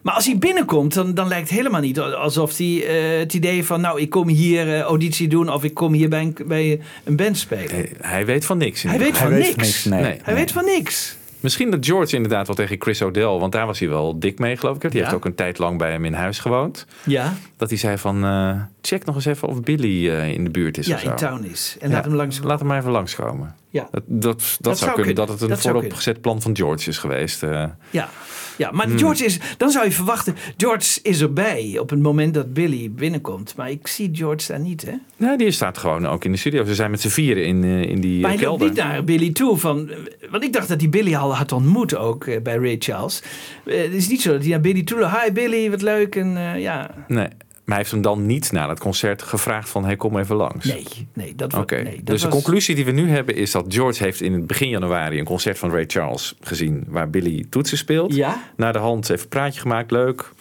[0.01, 3.65] Maar als hij binnenkomt, dan, dan lijkt het helemaal niet alsof hij eh, het idee
[3.65, 3.81] van...
[3.81, 7.15] nou, ik kom hier eh, auditie doen of ik kom hier bij een, bij een
[7.15, 7.69] band spelen.
[7.71, 8.83] Hij, hij weet van niks.
[8.83, 9.55] Hij weet van weet niks.
[9.55, 10.01] niks, nee.
[10.01, 10.19] Nee.
[10.23, 11.15] Hij weet van niks.
[11.39, 14.57] Misschien dat George inderdaad wel tegen Chris O'Dell, want daar was hij wel dik mee,
[14.57, 14.81] geloof ik.
[14.81, 14.97] Die Ja.
[14.99, 16.85] heeft ook een tijd lang bij hem in huis gewoond.
[17.05, 20.49] Ja, Dat hij zei van, eh, check nog eens even of Billy eh, in de
[20.49, 21.09] buurt is ja of zo.
[21.09, 21.77] in town is.
[21.79, 22.39] En Ja, laat hem langs.
[22.43, 23.55] Laat hem maar even langskomen.
[23.69, 23.87] Ja.
[23.91, 25.15] Dat, dat, dat, zou zou kunnen, kunnen.
[25.15, 27.43] dat het een vooropgezet plan van George is geweest.
[27.43, 27.63] eh.
[27.89, 28.09] Ja,
[28.57, 28.97] ja maar Hmm.
[28.97, 33.53] George is, dan zou je verwachten, George is erbij op het moment dat Billy binnenkomt.
[33.55, 34.93] Maar ik zie George daar niet, hè?
[35.17, 36.63] Nee, die staat gewoon ook in de studio.
[36.65, 38.67] Ze zijn met z'n vieren in, eh, in die Maar hij kelder.
[38.67, 39.57] niet naar Billy toe.
[39.57, 39.89] Van,
[40.31, 43.21] want ik dacht dat hij Billy al had ontmoet ook bij Ray Charles.
[43.65, 45.21] Het is niet zo dat hij naar Billy toe loopt.
[45.23, 46.15] Hi Billy, wat leuk.
[46.15, 47.27] En ja, Nee,
[47.67, 49.85] maar hij heeft hem dan niet na het concert gevraagd van...
[49.85, 50.65] hey, kom even langs.
[50.65, 51.35] nee, nee.
[51.35, 53.65] Dat, Oké, wa- nee, dat dus de was- conclusie die we nu hebben is dat
[53.67, 57.77] George heeft in het begin januari een concert van Ray Charles gezien waar Billy toetsen
[57.77, 58.15] speelt.
[58.15, 60.31] Ja, Naar de hand even een praatje gemaakt, leuk.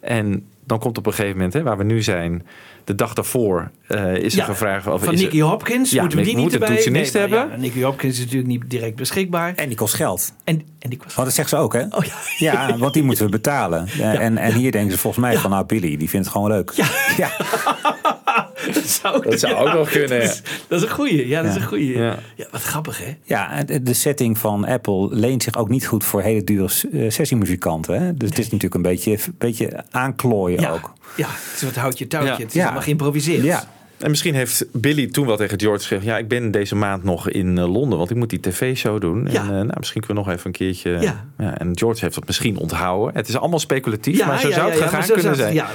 [0.00, 2.46] En dan komt op een gegeven moment, hè, waar we nu zijn,
[2.86, 4.86] de dag daarvoor eh, is er Ja, gevraagd...
[4.86, 5.90] Of van is er- Nicky Hopkins.
[5.90, 6.68] Ja, moeten we die niet erbij?
[6.68, 7.56] toetsenist Nee, maar hebben.
[7.56, 9.52] Ja, Nicky Hopkins is natuurlijk niet direct beschikbaar.
[9.54, 10.32] En die kost geld.
[10.44, 11.16] En, en die kost...
[11.16, 11.82] Dat zegt ze ook, hè?
[11.90, 12.14] Oh ja.
[12.38, 13.86] Ja, want die moeten we betalen.
[13.98, 16.50] Ja, En, en hier denken ze volgens mij van, nou Billy, die vindt het gewoon
[16.50, 16.72] leuk.
[17.16, 17.30] Ja.
[18.74, 20.20] dat zou, Dat zou ook nog kunnen.
[20.20, 21.28] Dat is, dat is een goeie.
[21.28, 21.98] Ja, dat is een goeie.
[21.98, 22.18] Ja.
[22.36, 22.46] Ja.
[22.50, 23.16] wat grappig, hè?
[23.22, 28.02] Ja, de setting van Apple leent zich ook niet goed voor hele dure eh, sessiemuzikanten.
[28.02, 28.14] Hè?
[28.14, 30.70] Dus het is natuurlijk een beetje, een beetje aanklooien Ja.
[30.70, 30.92] ook.
[31.16, 32.32] Ja, het is wat houtje touwtje.
[32.32, 32.38] Ja.
[32.38, 32.62] Het is Ja.
[32.64, 33.42] allemaal geïmproviseerd.
[33.42, 33.74] Ja.
[33.98, 36.04] En misschien heeft Billy toen wel tegen George gezegd...
[36.04, 39.28] ja, ik ben deze maand nog in eh, Londen, want ik moet die tv-show doen.
[39.30, 39.40] Ja.
[39.40, 40.98] En eh, nou, misschien kunnen we nog even een keertje...
[41.00, 41.58] Ja.
[41.58, 43.14] en George heeft dat misschien onthouden.
[43.14, 45.54] Het is allemaal speculatief, Ja, maar zo zou het gegaan zo kunnen zijn.
[45.54, 45.68] Ja,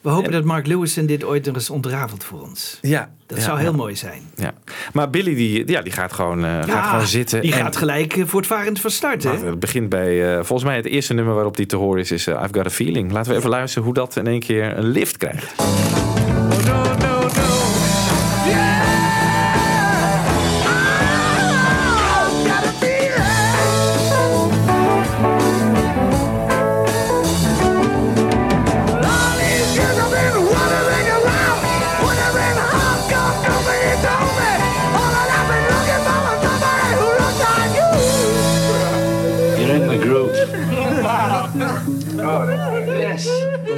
[0.00, 2.78] we hopen dat Mark Lewison dit ooit nog eens ontrafelt voor ons.
[2.80, 3.10] Ja.
[3.26, 4.22] Dat zou heel mooi zijn.
[4.36, 4.52] Ja.
[4.92, 7.40] Maar Billy die, ja, die gaat, gewoon, eh, gaat gewoon zitten.
[7.40, 9.30] Die en- gaat gelijk eh, voortvarend van start, hè?
[9.30, 12.48] Het begint bij, volgens mij het eerste nummer waarop die te horen is, is I've
[12.52, 13.12] Got a Feeling.
[13.12, 15.54] Laten we even luisteren hoe dat in één keer een lift krijgt.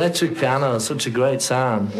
[0.08, 1.94] Electric piano, such a great sound.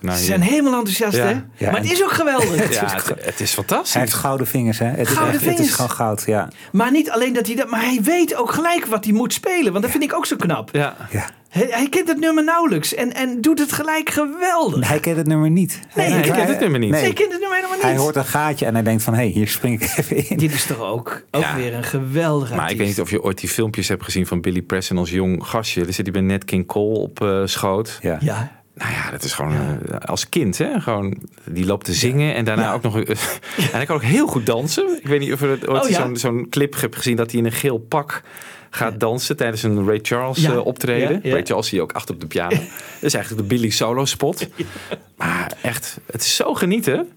[0.00, 1.24] Nou, Ze zijn helemaal enthousiast, Ja.
[1.24, 1.30] hè?
[1.56, 2.74] Ja, maar het is ook geweldig.
[2.80, 3.92] Ja, het, het is fantastisch.
[3.92, 4.86] Hij heeft gouden vingers, hè?
[4.86, 5.68] Het, Gouden is, echt, het vingers.
[5.68, 6.48] is gewoon goud, ja.
[6.72, 7.68] Maar niet alleen dat hij dat...
[7.68, 9.70] Maar hij weet ook gelijk wat hij moet spelen.
[9.72, 10.68] Want dat vind ik ook zo knap.
[10.72, 10.96] Ja.
[11.10, 11.30] ja.
[11.48, 12.94] Hij, hij kent het nummer nauwelijks.
[12.94, 14.88] En, en doet het gelijk geweldig.
[14.88, 15.80] Hij kent het nummer niet.
[15.94, 16.90] Nee, hij kent het nummer niet.
[16.94, 17.82] Hij kent het nummer helemaal niet.
[17.86, 20.36] Hij hoort een gaatje en hij denkt van, hé, hey, hier spring ik even in.
[20.36, 21.56] Dit is toch ook, ook Ja.
[21.56, 24.40] weer een geweldige Maar ik weet niet of je ooit die filmpjes hebt gezien van
[24.40, 25.80] Billy Preston als jong gastje.
[25.86, 27.98] Er zit hij bij Nat King Cole op eh, schoot.
[28.02, 28.18] Ja.
[28.20, 28.57] Ja.
[28.78, 30.80] Nou ja, dat is gewoon eh, als kind, hè?
[30.80, 31.14] Gewoon,
[31.44, 33.00] die loopt te zingen en daarna ook nog.
[33.02, 33.16] en
[33.56, 34.98] hij kan ook heel goed dansen.
[35.00, 35.96] Ik weet niet of je ooit Oh, ja.
[36.02, 38.22] zo'n zo'n clip hebt gezien dat hij in een geel pak
[38.70, 41.20] gaat dansen tijdens een Ray Charles eh, optreden.
[41.30, 42.56] Ray Charles zie je ook achter op de piano.
[43.00, 44.46] Dat is eigenlijk de Billy solo spot.
[45.16, 47.08] Maar echt, het is zo genieten.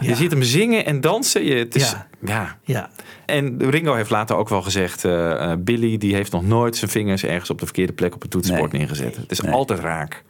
[0.00, 1.44] Je ziet hem zingen en dansen.
[1.44, 2.56] Je, het is, Ja.
[2.64, 2.90] ja.
[3.26, 5.04] En Ringo heeft later ook wel gezegd...
[5.04, 8.22] eh, eh, Billy die heeft nog nooit zijn vingers ergens op de verkeerde plek op
[8.22, 8.80] het toetsenbord Nee.
[8.80, 9.16] neergezet.
[9.16, 9.52] Het is Nee.
[9.52, 10.22] altijd raak.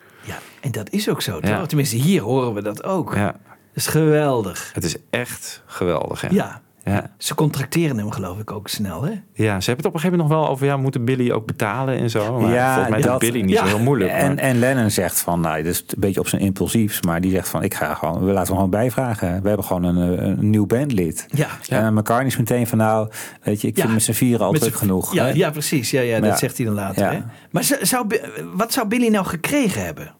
[0.60, 1.66] En dat is ook zo, toch?
[1.66, 3.14] Tenminste, hier horen we dat ook.
[3.14, 3.34] Ja, Dat
[3.74, 4.70] is geweldig.
[4.74, 6.22] het is echt geweldig.
[6.22, 6.28] Ja.
[6.30, 6.60] Ja.
[6.90, 7.10] Ja.
[7.18, 9.10] Ze contracteren hem geloof ik ook snel, hè?
[9.32, 10.66] ja, ze hebben het op een gegeven moment nog wel over...
[10.66, 12.40] ja, moeten Billy ook betalen en zo.
[12.40, 13.58] Maar Ja, volgens mij dat- Billy niet ja.
[13.60, 14.10] zo heel moeilijk.
[14.10, 17.20] En, maar- en Lennon zegt van, nou, dat is een beetje op zijn impulsiefs, maar
[17.20, 19.42] die zegt van, ik ga gewoon, we laten hem gewoon bijvragen.
[19.42, 21.26] We hebben gewoon een, eh, een nieuw bandlid.
[21.30, 21.48] Ja.
[21.68, 23.08] En McCartney is meteen van, nou,
[23.42, 23.82] weet je, ik Ja.
[23.82, 25.14] vind met z'n vieren al druk genoeg.
[25.14, 25.30] Ja, hè?
[25.32, 25.90] ja precies.
[25.90, 26.36] Ja, ja, dat Ja.
[26.36, 27.02] zegt hij dan later.
[27.02, 27.10] Ja.
[27.12, 27.18] Hè?
[27.50, 28.06] Maar zou, zou,
[28.54, 30.14] wat zou Billy nou gekregen hebben?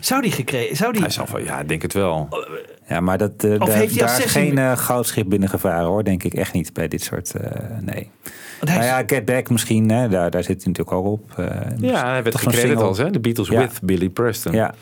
[0.00, 0.76] Zou die gekregen?
[0.76, 1.00] Zou die...
[1.00, 2.28] Hij zal van, ja, ik denk het wel.
[2.88, 5.28] Ja, maar dat, eh, Of daar, heeft hij als daar is 16 geen eh, goudschip
[5.28, 8.10] binnengevaren hoor, denk ik echt niet bij dit soort, eh, nee.
[8.60, 11.38] Nou ja, Get Back misschien, hè, daar, daar zit hij natuurlijk ook op.
[11.38, 12.84] eh, Ja, hij werd gecrediteerd single.
[12.86, 13.60] als hè, de Beatles Ja.
[13.60, 14.52] with Billy Preston.
[14.52, 14.74] Ja,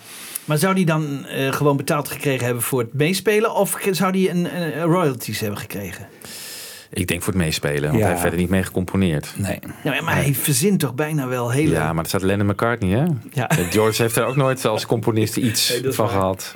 [0.45, 3.55] Maar zou die dan eh, gewoon betaald gekregen hebben voor het meespelen?
[3.55, 6.07] Of zou die een, een royalties hebben gekregen?
[6.91, 7.99] Ik denk voor het meespelen, want Ja.
[7.99, 9.35] hij heeft verder niet mee gecomponeerd.
[9.37, 9.59] nee.
[9.85, 11.71] Nou, maar hij verzint toch bijna wel hele...
[11.75, 13.05] Ja, maar er staat Lennon McCartney, hè?
[13.33, 13.51] Ja.
[13.71, 16.15] George heeft er ook nooit als componist iets Nee, dat van waar.
[16.15, 16.55] gehad.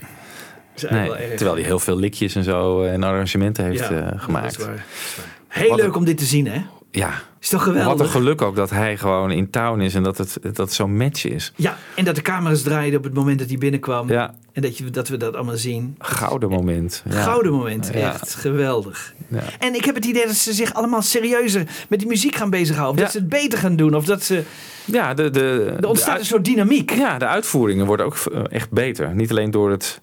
[0.91, 4.21] Nee, terwijl hij heel veel likjes en zo eh, en arrangementen heeft Ja, dat is
[4.23, 4.57] gemaakt.
[4.57, 5.27] waar, dat is waar.
[5.49, 6.63] Heel Wat leuk een- om dit te zien, hè?
[6.91, 7.11] Ja,
[7.41, 7.93] Is toch geweldig?
[7.93, 10.73] wat een geluk ook dat hij gewoon in town is en dat het, dat het
[10.73, 11.53] zo'n match is.
[11.57, 14.09] Ja, en dat de camera's draaiden op het moment dat hij binnenkwam.
[14.09, 15.95] Ja, En dat, je, dat we dat allemaal zien.
[15.99, 17.03] gouden moment.
[17.11, 17.23] Ja.
[17.23, 19.15] Gouden moment, echt geweldig.
[19.29, 19.43] Ja.
[19.59, 22.97] En ik heb het idee dat ze zich allemaal serieuzer met die muziek gaan bezighouden.
[22.97, 23.95] Of dat ze het beter gaan doen.
[23.95, 24.43] Of dat ze...
[24.85, 26.91] Ja, de, de, Er ontstaat de een soort dynamiek.
[26.95, 29.15] Ja, de uitvoeringen worden ook eh, echt beter.
[29.15, 29.99] Niet alleen door het,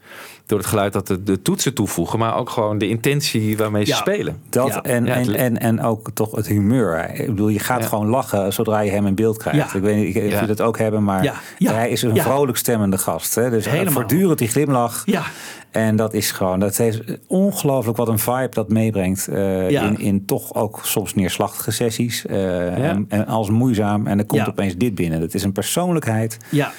[0.45, 3.91] door het geluid dat de, de toetsen toevoegen, maar ook gewoon de intentie waarmee ze
[3.91, 3.97] Ja.
[3.97, 4.41] spelen.
[4.49, 4.81] Dat Ja.
[4.83, 7.09] en, Ja, en, en, en ook toch het humeur.
[7.13, 7.87] Ik bedoel, je gaat Ja.
[7.87, 9.71] gewoon lachen zodra je hem in beeld krijgt.
[9.71, 9.77] Ja.
[9.77, 10.41] Ik weet niet of Ja.
[10.41, 11.33] je dat ook hebben, maar Ja.
[11.57, 11.73] Ja.
[11.73, 12.23] hij is een Ja.
[12.23, 13.35] vrolijk stemmende gast.
[13.35, 13.49] Hè?
[13.49, 13.93] Dus Helemaal.
[13.93, 15.01] voortdurend die glimlach.
[15.05, 15.23] Ja,
[15.71, 19.27] En dat is gewoon, dat heeft ongelooflijk wat een vibe dat meebrengt.
[19.27, 19.81] eh, Ja.
[19.81, 22.25] in, in toch ook soms neerslachtige sessies.
[22.25, 24.07] eh, en, en als moeizaam.
[24.07, 24.47] En dan komt Ja.
[24.47, 25.19] opeens dit binnen.
[25.19, 26.37] Dat is een persoonlijkheid.
[26.49, 26.71] ja.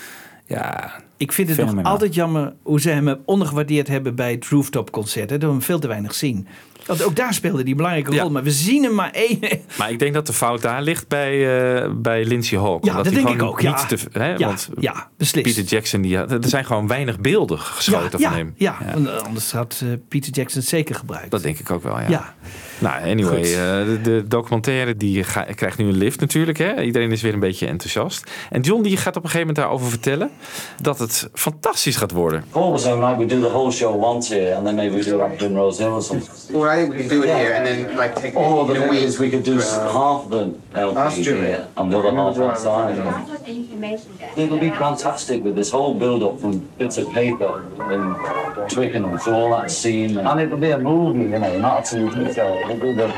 [0.46, 4.90] Ja, Ik vind het nog altijd jammer hoe ze hem ondergewaardeerd hebben bij het rooftop
[4.90, 5.30] concert.
[5.30, 6.46] Hè, dat we hem veel te weinig zien.
[6.86, 8.22] Want ook daar speelde hij een belangrijke Ja.
[8.22, 8.30] rol.
[8.30, 9.38] Maar we zien hem maar één.
[9.78, 11.32] Maar ik denk dat de fout daar ligt bij,
[11.82, 12.84] eh, bij Lindsay Hawk.
[12.84, 13.84] Ja, Omdat dat denk ik ook, ja.
[13.86, 15.46] Te, hè, Ja, want ja, beslist.
[15.54, 18.54] Peter Jackson, die, had- er zijn gewoon weinig beelden geschoten van hem.
[18.56, 21.30] Ja, want anders had eh, Peter Jackson het zeker gebruikt.
[21.30, 22.34] Dat denk ik ook wel, ja.
[22.78, 26.58] Nou, anyway, eh, de, de documentaire die ga- krijgt nu een lift natuurlijk.
[26.58, 26.82] Hè?
[26.82, 28.30] Iedereen is weer een beetje enthousiast.
[28.50, 30.30] En John die gaat op een gegeven moment daarover vertellen
[30.80, 32.44] dat het fantastisch gaat worden.
[32.50, 35.04] Paul was saying, like, we do the whole show once here, and then maybe we
[35.04, 36.30] do like Primrose Hill or something.
[36.52, 38.92] Well, I think we can do it here and then like take Or the thing
[38.94, 39.58] is, we could do
[39.92, 42.94] half the LP here and the other half outside.
[44.36, 48.14] It'll be fantastic with this whole build-up from bits of paper and
[48.68, 52.34] Twickenham through all that scene, and it'll be a movie, you know, not a TV
[52.34, 52.63] show.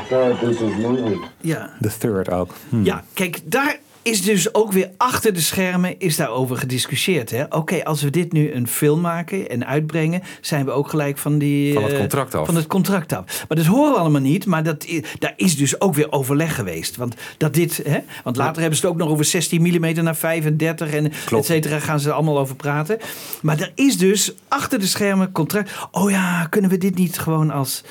[0.09, 1.19] Third Disney movie.
[1.41, 1.69] Ja.
[1.79, 2.53] De third ook.
[2.69, 2.83] Hm.
[2.83, 7.29] Ja, kijk, daar is dus ook weer achter de schermen is daarover gediscussieerd.
[7.29, 7.43] hè.
[7.49, 11.37] Oké, als we dit nu een film maken en uitbrengen, zijn we ook gelijk van
[11.37, 12.45] die Van het eh, contract af.
[12.45, 13.45] Van het contract af.
[13.47, 14.45] Maar dat horen we allemaal niet.
[14.45, 14.85] Maar dat,
[15.19, 16.95] daar is dus ook weer overleg geweest.
[16.95, 20.15] Want dat dit, hè, want later hebben ze het ook nog over 16 mm naar
[20.15, 22.97] 35 en et cetera gaan ze er allemaal over praten.
[23.41, 25.71] Maar er is dus achter de schermen contract.
[25.91, 27.83] Oh ja, kunnen we dit niet gewoon als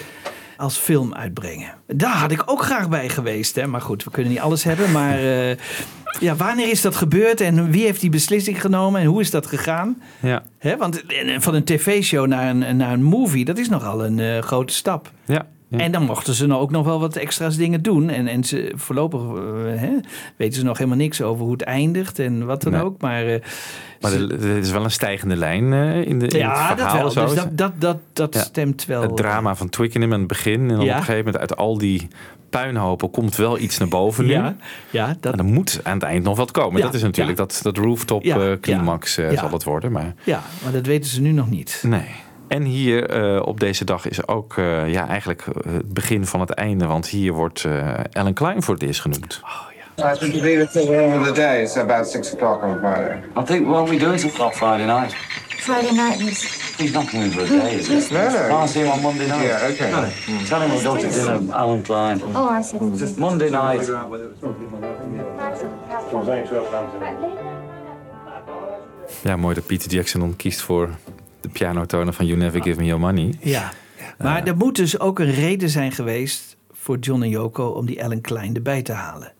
[0.57, 1.75] als film uitbrengen.
[1.87, 3.55] Daar had ik ook graag bij geweest.
[3.55, 3.67] Hè?
[3.67, 4.93] Maar goed, we kunnen niet alles hebben.
[4.93, 5.57] Maar eh,
[6.21, 9.47] ja, wanneer is dat gebeurd en wie heeft die beslissing genomen en hoe is dat
[9.47, 10.03] gegaan?
[10.21, 10.43] Ja.
[10.59, 10.77] Hè?
[10.77, 11.03] Want
[11.39, 15.11] van een tv-show naar een, naar een movie, dat is nogal een eh, grote stap.
[15.25, 15.47] Ja.
[15.71, 18.11] En dan mochten ze nou ook nog wel wat extra's dingen doen.
[18.11, 19.91] En, en ze, voorlopig eh, hè,
[20.37, 22.83] weten ze nog helemaal niks over hoe het eindigt en wat dan Nee.
[22.83, 23.01] ook.
[23.01, 23.41] Maar, eh,
[24.01, 26.89] Maar er er is wel een stijgende lijn eh, in, de, in ja, het dat
[26.91, 27.15] verhaal.
[27.15, 27.27] wel.
[27.27, 28.41] Dus dat, dat, dat, dat Ja.
[28.41, 29.03] stemt wel.
[29.03, 30.61] Het drama van Twickenham aan het begin.
[30.61, 30.83] En dan Ja.
[30.83, 32.09] op een gegeven moment uit al die
[32.51, 34.33] puinhopen komt wel iets naar boven nu.
[34.33, 34.57] Ja,
[34.91, 36.79] ja, dat, En er moet aan het eind nog wat komen.
[36.79, 38.23] Ja, dat is natuurlijk dat, dat rooftop
[38.61, 39.93] climax zal het worden.
[39.93, 41.83] Maar ja, maar dat weten ze nu nog niet.
[41.87, 42.25] nee.
[42.49, 46.41] En hier eh, op deze dag is ook eh, ja, eigenlijk eh, het begin van
[46.41, 46.87] het einde.
[46.87, 49.41] Want hier wordt eh Ellen Klein voor het eerst genoemd.
[49.99, 51.63] I think you leave it till the end of the day.
[51.63, 53.23] It's about six o'clock on Friday.
[53.37, 55.15] I think what we do is Friday night.
[55.49, 56.65] Friday night is.
[56.77, 58.15] He's not coming for a day, is he?
[58.15, 58.59] No, no.
[58.59, 59.47] I'll see him on Monday night.
[59.47, 59.91] Yeah, okay.
[60.45, 62.21] Tell him we'll go to dinner, Alan Klein.
[62.35, 62.79] Oh, I see.
[63.17, 63.91] Monday night.
[69.23, 70.89] Ja, mooi dat Peter Jackson dan kiest voor
[71.47, 73.35] de pianotonen van You Never Give Me Your Money.
[73.41, 73.73] Ja.
[74.19, 77.99] Maar er moet dus ook een reden zijn geweest voor John en Yoko om die
[78.01, 79.33] Ellen Klein erbij te halen.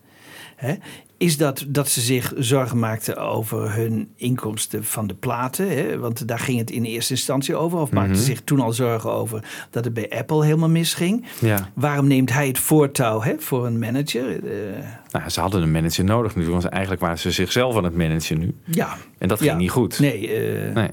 [0.55, 0.75] Hè?
[1.17, 5.69] Is dat dat ze zich zorgen maakten over hun inkomsten van de platen?
[5.69, 5.99] Hè?
[5.99, 7.79] Want daar ging het in eerste instantie over.
[7.79, 8.19] Of maakten Mhm.
[8.19, 11.25] ze zich toen al zorgen over dat het bij Apple helemaal misging?
[11.41, 11.69] Ja.
[11.73, 14.29] Waarom neemt hij het voortouw hè, voor een manager?
[14.45, 17.95] Eh, Nou, ze hadden een manager nodig nu, want eigenlijk waren ze zichzelf aan het
[17.97, 18.55] managen nu.
[18.65, 18.97] ja.
[19.17, 19.45] En dat Ja.
[19.45, 19.99] ging niet goed.
[19.99, 20.89] Nee, eh, Nee.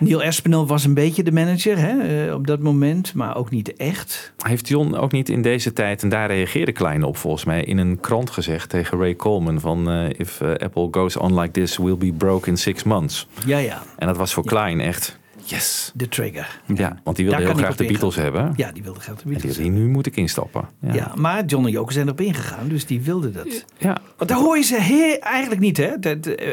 [0.00, 3.76] Neil Espinel was een beetje de manager hè, eh, op dat moment, maar ook niet
[3.76, 4.32] echt.
[4.38, 7.78] Heeft John ook niet in deze tijd, en daar reageerde Klein op volgens mij, in
[7.78, 11.76] een krant gezegd tegen Ray Coleman van eh, if eh, Apple goes on like this,
[11.76, 13.26] we'll be broke in six months.
[13.46, 13.82] Ja, ja.
[13.96, 15.18] En dat was voor Klein echt,
[15.50, 15.92] yes.
[15.94, 16.60] De trigger.
[16.74, 18.52] Ja, want die wilde Daar heel graag de Beatles hebben.
[18.56, 19.54] Ja, die wilde graag de En Beatles.
[19.54, 20.68] die, die nu moet ik instappen.
[20.80, 20.94] Ja.
[20.94, 21.12] Ja.
[21.16, 23.64] maar John en Yoko zijn erop ingegaan, dus die wilden dat.
[23.78, 23.96] Ja.
[24.16, 25.98] Want daar hoor je ze heel, eigenlijk niet, hè?
[25.98, 26.46] Dat, eh,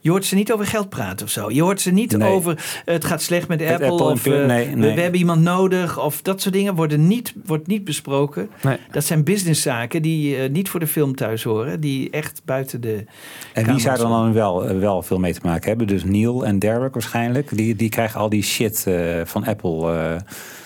[0.00, 1.50] je hoort ze niet over geld praten of zo.
[1.50, 2.28] Je hoort ze niet Nee.
[2.28, 2.52] over
[2.84, 4.94] eh, het gaat slecht met Met Apple, Apple of en- eh, nee, we- nee.
[4.94, 8.48] we hebben iemand nodig of dat soort dingen worden niet, wordt niet besproken.
[8.62, 8.76] Nee.
[8.90, 13.04] Dat zijn businesszaken die niet voor de film thuis horen, die echt buiten de.
[13.52, 15.86] En wie zou er dan wel, wel veel mee te maken hebben?
[15.86, 17.56] Dus Neil en Derek waarschijnlijk.
[17.56, 19.92] Die, die krijgen al die shit eh, van Apple.
[19.92, 20.10] eh.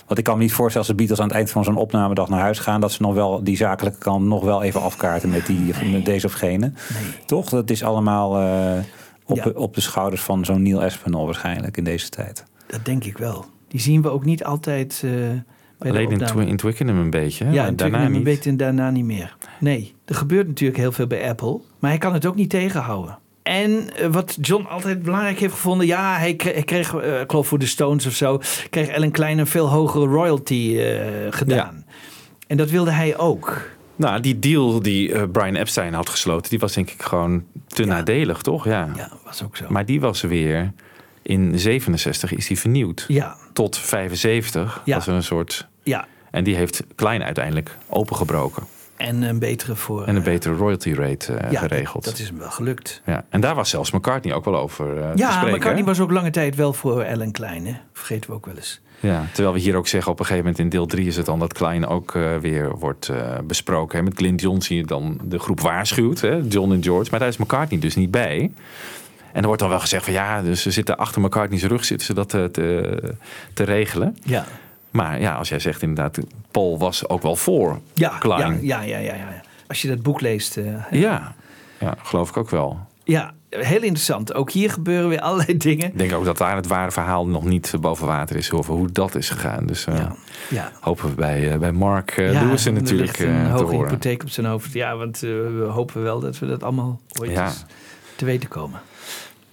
[0.07, 2.29] want ik kan me niet voorstellen als de Beatles aan het eind van zo'n opnamedag
[2.29, 2.81] naar huis gaan...
[2.81, 6.27] dat ze nog wel die zakelijke kant nog wel even afkaarten met, die, met deze
[6.27, 6.72] of gene.
[7.27, 7.49] Toch?
[7.49, 8.79] Dat is allemaal eh,
[9.24, 9.51] op, Ja.
[9.55, 12.45] op de schouders van zo'n Neil Espinel waarschijnlijk in deze tijd.
[12.66, 13.45] Dat denk ik wel.
[13.68, 15.01] Die zien we ook niet altijd.
[15.05, 16.33] eh, bij de Alleen in, opname.
[16.41, 17.45] Twi- in Twickenham een beetje.
[17.45, 18.22] Ja, maar en daarna niet.
[18.22, 19.37] weet en daarna niet meer.
[19.61, 23.18] Nee, er gebeurt natuurlijk heel veel bij Apple, maar hij kan het ook niet tegenhouden.
[23.47, 27.30] En eh, wat John altijd belangrijk heeft gevonden, ja, hij kreeg, hij kreeg eh, ik
[27.30, 28.40] geloof voor de Stones of zo,
[28.70, 31.84] kreeg Ellen Klein een veel hogere royalty eh, gedaan.
[32.47, 33.62] En dat wilde hij ook.
[33.97, 38.42] Nou, die deal die Brian Epstein had gesloten, die was denk ik gewoon te nadelig,
[38.42, 38.64] toch?
[38.64, 38.88] Ja.
[38.97, 39.64] Ja, was ook zo.
[39.68, 40.72] Maar die was weer,
[41.22, 43.05] in 67 is die vernieuwd.
[43.09, 44.94] Ja, Tot 75 Ja.
[44.94, 45.68] was er een soort...
[45.82, 46.07] ja.
[46.30, 48.62] En die heeft Klein uiteindelijk opengebroken.
[48.97, 50.05] En een betere voor.
[50.05, 52.05] En een betere royalty rate eh, ja, geregeld.
[52.05, 53.03] Dat is hem wel gelukt.
[53.07, 53.24] Ja.
[53.28, 55.57] En daar was zelfs McCartney ook wel over eh, te Ja, spreken.
[55.57, 55.88] McCartney hè?
[55.88, 57.74] was ook lange tijd wel voor Ellen Klein, hè?
[57.92, 58.80] Vergeten we ook wel eens.
[59.01, 61.26] Ja, terwijl we hier ook zeggen, op een gegeven moment in deel 3 is het
[61.26, 63.99] dan dat Klein ook eh, weer wordt eh, besproken.
[63.99, 64.05] Hè?
[64.05, 66.40] Met Clint John zie je dan de groep waarschuwt, hè?
[66.49, 67.11] John en George.
[67.11, 68.51] Maar daar is McCartney dus niet bij.
[69.32, 72.07] En er wordt dan wel gezegd van ja, dus ze zitten achter McCartney's rug zitten
[72.07, 73.14] ze dat eh, te,
[73.53, 74.16] te regelen.
[74.22, 74.47] Ja.
[74.97, 76.18] Maar ja, als jij zegt inderdaad,
[76.51, 78.59] Paul was ook wel voor Ja, Klein.
[78.62, 79.40] ja, ja, ja, ja, ja.
[79.68, 80.57] Als je dat boek leest.
[80.57, 81.34] eh, Ja,
[81.80, 82.78] ja, geloof ik ook wel.
[83.05, 84.34] Ja, heel interessant.
[84.34, 85.86] Ook hier gebeuren weer allerlei dingen.
[85.86, 88.92] Ik denk ook dat daar het ware verhaal nog niet boven water is over hoe
[88.92, 89.66] dat is gegaan.
[89.66, 90.07] Dus eh,
[90.51, 90.72] Ja.
[90.80, 92.42] hopen we bij, eh, bij Mark uh, Ja,
[92.72, 94.72] natuurlijk een te hoge hypotheek op zijn hoofd.
[94.72, 97.44] Ja, want we hopen wel dat we dat allemaal ooit Ja.
[97.44, 97.64] eens
[98.16, 98.80] te weten komen.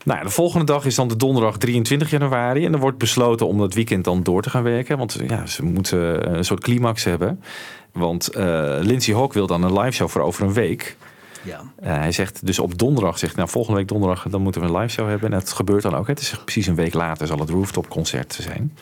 [0.03, 2.65] Nou, ja, de volgende dag is dan de donderdag 23 januari.
[2.65, 4.97] En er wordt besloten om dat weekend dan door te gaan werken.
[4.97, 7.43] Want ja, ze moeten een soort climax hebben.
[7.91, 10.97] Want eh, Lindsay Hawk wil dan een live show voor over een week.
[11.43, 11.61] Ja.
[11.79, 14.77] Eh, hij zegt dus op donderdag, zegt nou volgende week donderdag, dan moeten we een
[14.77, 15.31] live show hebben.
[15.33, 16.07] En dat gebeurt dan ook.
[16.07, 16.13] hè.
[16.13, 18.73] Het is precies een week later zal het rooftop concert zijn.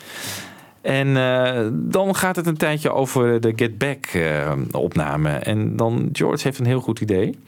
[0.80, 5.30] En eh, dan gaat het een tijdje over de Get Back eh, opname.
[5.30, 7.38] En dan George heeft een heel goed idee.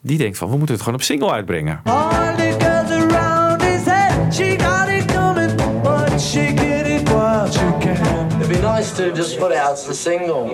[0.00, 1.80] Die denkt van, we moeten het gewoon op single uitbrengen.
[4.34, 8.40] She got it coming, but she get it while she can.
[8.40, 10.48] It'd be nice to just put it out as a single.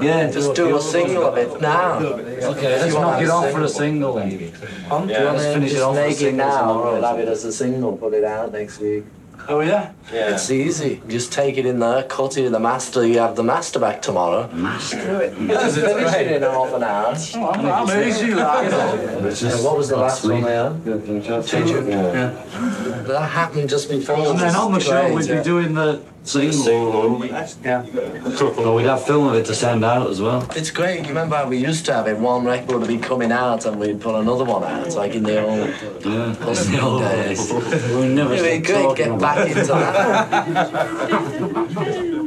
[0.00, 1.98] Yeah, Just do a single of it now.
[1.98, 4.28] Okay, let's knock it off for a single then.
[4.28, 4.52] Do you
[4.90, 6.96] Yeah, want let's to finish it just off with make it singles now and or
[6.96, 9.04] all have it as a single, put it out next week?
[9.48, 9.92] Oh yeah?
[10.12, 10.34] Yeah.
[10.34, 11.00] It's easy.
[11.08, 13.06] Just take it in there, cut it in the master.
[13.06, 14.48] You have the master back tomorrow.
[14.52, 14.96] Master?
[14.96, 15.48] Do it.
[15.48, 17.14] Just finish it in half an hour.
[17.34, 20.84] Oh, I'm, I'm easy like And what was the last one they had?
[21.46, 21.88] Teacher.
[21.88, 22.30] Yeah.
[23.06, 24.16] That happened just before.
[24.16, 25.38] And then on the show Great, we'd yeah.
[25.38, 27.24] be doing the single.
[27.64, 27.82] Yeah.
[28.56, 30.46] Well, we'd have film of it to send out as well.
[30.56, 31.00] It's great.
[31.02, 32.18] You remember how we used to have it?
[32.18, 35.42] One record would be coming out and we'd put another one out, like in the
[35.44, 35.68] old
[36.46, 37.52] listening days.
[37.96, 40.46] We never It'd be get back into that.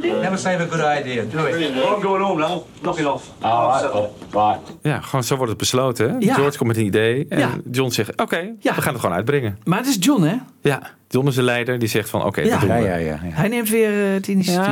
[0.00, 1.76] Never save a good idea, do it.
[1.76, 2.62] I'm going home now.
[2.82, 3.30] Knock it off.
[3.42, 4.10] All right.
[4.32, 4.60] Right.
[4.82, 6.10] Ja, gewoon zo wordt het besloten.
[6.10, 6.16] hè?
[6.18, 6.34] Ja.
[6.34, 7.26] George komt met een idee.
[7.28, 7.50] En Ja.
[7.70, 9.58] John zegt, oké, we gaan het gewoon uitbrengen.
[9.64, 10.34] Maar het is John, hè?
[10.62, 10.82] Ja,
[11.12, 11.78] John is de leider.
[11.78, 12.50] Die zegt van, oké, Ja.
[12.50, 12.74] dat doen we.
[12.74, 13.20] Ja, ja, ja.
[13.22, 13.30] ja.
[13.30, 14.66] Hij neemt weer eh, het initiatief.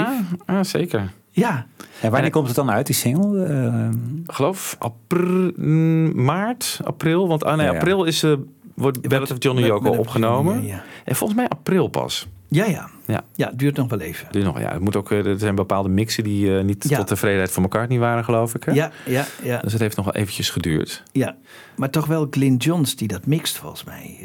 [0.46, 1.12] Ja, ja, zeker.
[1.30, 1.66] Ja.
[2.00, 3.44] En wanneer komt het dan uit, die single?
[3.44, 3.88] Eh,
[4.24, 7.28] Ik geloof april, mm, maart, april.
[7.28, 7.78] Want ah, nee, Ja, ja.
[7.78, 8.32] april is, eh
[8.74, 10.54] wordt Ballad of John en Ballad Yoko of opgenomen.
[10.54, 10.82] John, ja, ja.
[11.04, 12.26] En volgens mij april pas.
[12.48, 12.88] Ja, ja.
[13.06, 13.24] Ja.
[13.34, 14.28] Ja, het duurt nog wel even.
[14.30, 16.96] Dus nog, ja, het moet ook, er zijn bepaalde mixen die niet Ja.
[16.96, 18.64] tot tevredenheid van elkaar niet waren, geloof ik.
[18.64, 18.72] Hè?
[18.72, 19.58] Ja, ja, ja.
[19.60, 21.02] Dus het heeft nog wel eventjes geduurd.
[21.12, 21.36] ja.
[21.76, 24.18] Maar toch wel Glyn Johns die dat mixt, volgens mij.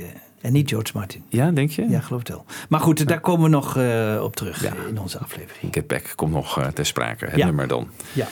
[0.44, 1.24] En niet George Martin.
[1.30, 1.90] Ja, denk je?
[1.90, 2.46] Ja, geloof het wel.
[2.70, 5.74] Maar goed, daar komen we nog eh, op terug in onze aflevering.
[5.74, 7.46] Get Back komt nog eh, ter sprake, het Ja.
[7.46, 7.88] nummer dan.
[8.14, 8.28] Ja.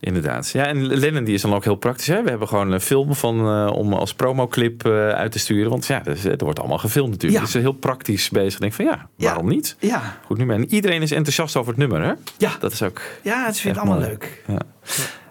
[0.00, 0.50] Inderdaad.
[0.50, 2.06] Ja, en Lennon die is dan ook heel praktisch.
[2.06, 2.22] Hè?
[2.22, 5.70] We hebben gewoon een film van, eh, om als promoclip eh uit te sturen.
[5.70, 7.40] Want ja, dus, er wordt allemaal gefilmd natuurlijk.
[7.40, 7.52] Ja.
[7.52, 8.54] Dus heel praktisch bezig.
[8.54, 9.76] Ik denk van ja, waarom niet?
[9.78, 10.18] Ja.
[10.24, 10.56] Goed nummer.
[10.56, 12.12] En iedereen is enthousiast over het nummer, hè?
[12.38, 12.50] Ja.
[12.60, 13.00] Dat is ook...
[13.22, 14.42] Ja, het vindt allemaal leuk.
[14.46, 14.60] Ja.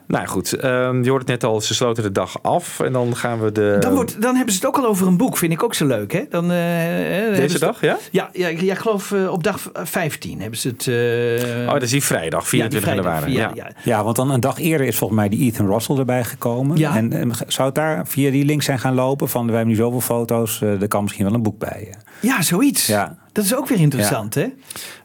[0.07, 2.79] Nou goed, ehm, je hoort het net al, ze sloten de dag af.
[2.79, 3.77] En dan gaan we de...
[3.79, 5.85] Dan, wordt, dan hebben ze het ook al over een boek, vind ik ook zo
[5.85, 6.11] leuk.
[6.11, 6.23] Hè?
[6.29, 7.97] Dan, eh, ze Deze het- dag, ja?
[8.11, 10.87] Ja, ja, ik ja, ik geloof eh, op dag 15 hebben ze het.
[10.87, 13.55] eh, Oh, dat is die vrijdag, 24 ja, die vrijdag, januari.
[13.55, 13.71] ja, Ja.
[13.83, 13.97] ja.
[13.97, 16.77] Ja, want dan een dag eerder is volgens mij die Ethan Russell erbij gekomen.
[16.77, 16.95] Ja.
[16.95, 19.75] En, en zou het daar via die link zijn gaan lopen van we hebben nu
[19.75, 21.87] zoveel foto's, eh, er kan misschien wel een boek bij.
[21.91, 21.95] eh.
[22.19, 22.85] Ja, zoiets.
[22.87, 23.17] Ja.
[23.31, 24.45] Dat is ook weer interessant, hè?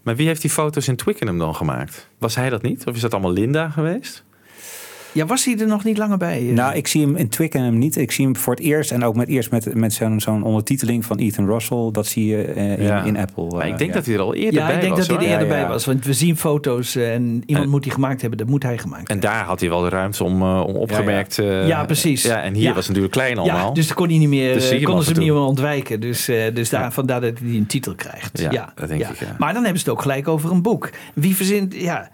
[0.03, 2.09] Maar wie heeft die foto's in Twickenham dan gemaakt?
[2.19, 2.87] Was hij dat niet?
[2.87, 4.25] Of is dat allemaal Linda geweest?
[5.13, 6.49] Ja, was hij er nog niet langer bij?
[6.49, 6.55] eh?
[6.55, 7.97] Nou, ik zie hem in Twickenham niet.
[7.97, 11.05] Ik zie hem voor het eerst en ook met eerst met, met zo'n zo'n ondertiteling
[11.05, 11.89] van Ethan Russell.
[11.93, 13.03] Dat zie je eh, in, Ja.
[13.05, 13.47] in Apple.
[13.47, 13.97] Maar ik eh, denk ja.
[13.97, 15.07] dat hij er al eerder ja, bij ik denk was.
[15.07, 15.69] dat hij er eerder Ja, bij ja.
[15.69, 15.85] was.
[15.85, 18.39] Want we zien foto's en iemand En- moet die gemaakt hebben.
[18.39, 19.31] Dat moet hij gemaakt En hebben.
[19.31, 21.39] daar had hij wel de ruimte om, om opgemerkt.
[21.39, 22.23] eh, Ja, precies.
[22.23, 22.69] Ja, en hier Ja.
[22.75, 23.67] was het natuurlijk klein allemaal.
[23.69, 26.01] Ja, dus dan kon hij niet meer, Dus hem konden ze hem niet meer ontwijken.
[26.01, 28.39] Dus, eh, dus daar, vandaar dat hij een titel krijgt.
[28.51, 29.37] Ja, dat denk ik, ja.
[29.39, 30.91] Maar dan hebben ze het ook gelijk over een boek.
[31.15, 31.75] Wie verzint...
[31.75, 32.11] Ja,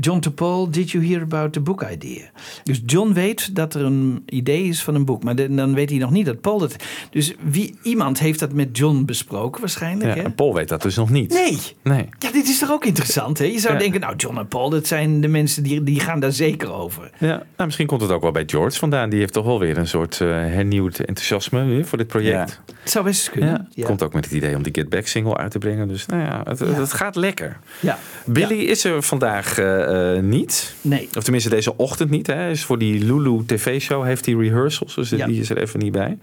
[0.00, 2.22] John to Paul, did you hear about the book idea?
[2.64, 5.22] Dus John weet dat er een idee is van een boek.
[5.24, 6.76] Maar de- dan weet hij nog niet dat Paul dat...
[7.10, 10.10] Dus wie, iemand heeft dat met John besproken waarschijnlijk.
[10.10, 10.22] Ja, hè?
[10.22, 11.32] en Paul weet dat dus nog niet.
[11.32, 11.58] Nee.
[11.82, 12.08] Nee.
[12.18, 13.44] Ja, dit is toch ook interessant, hè?
[13.44, 13.78] Je zou Ja.
[13.78, 17.10] denken, nou, John en Paul, dat zijn de mensen die, die gaan daar zeker over.
[17.18, 19.10] Ja, nou, misschien komt het ook wel bij George vandaan.
[19.10, 22.60] Die heeft toch wel weer een soort eh, hernieuwd enthousiasme voor dit project.
[22.82, 23.48] Het zou best kunnen.
[23.50, 23.84] Ja, Ja.
[23.86, 25.88] Komt ook met het idee om die Get Back single uit te brengen.
[25.88, 27.58] Dus nou ja, het, het gaat lekker.
[27.80, 27.98] Ja.
[28.24, 30.74] Billy is er vandaag eh, eh, niet.
[30.80, 31.08] Nee.
[31.16, 32.26] Of tenminste deze ochtend niet.
[32.26, 32.50] Hè.
[32.50, 34.94] Is voor die Lulu tv-show heeft hij rehearsals.
[34.94, 35.26] Dus Ja.
[35.26, 36.18] die is er even niet bij.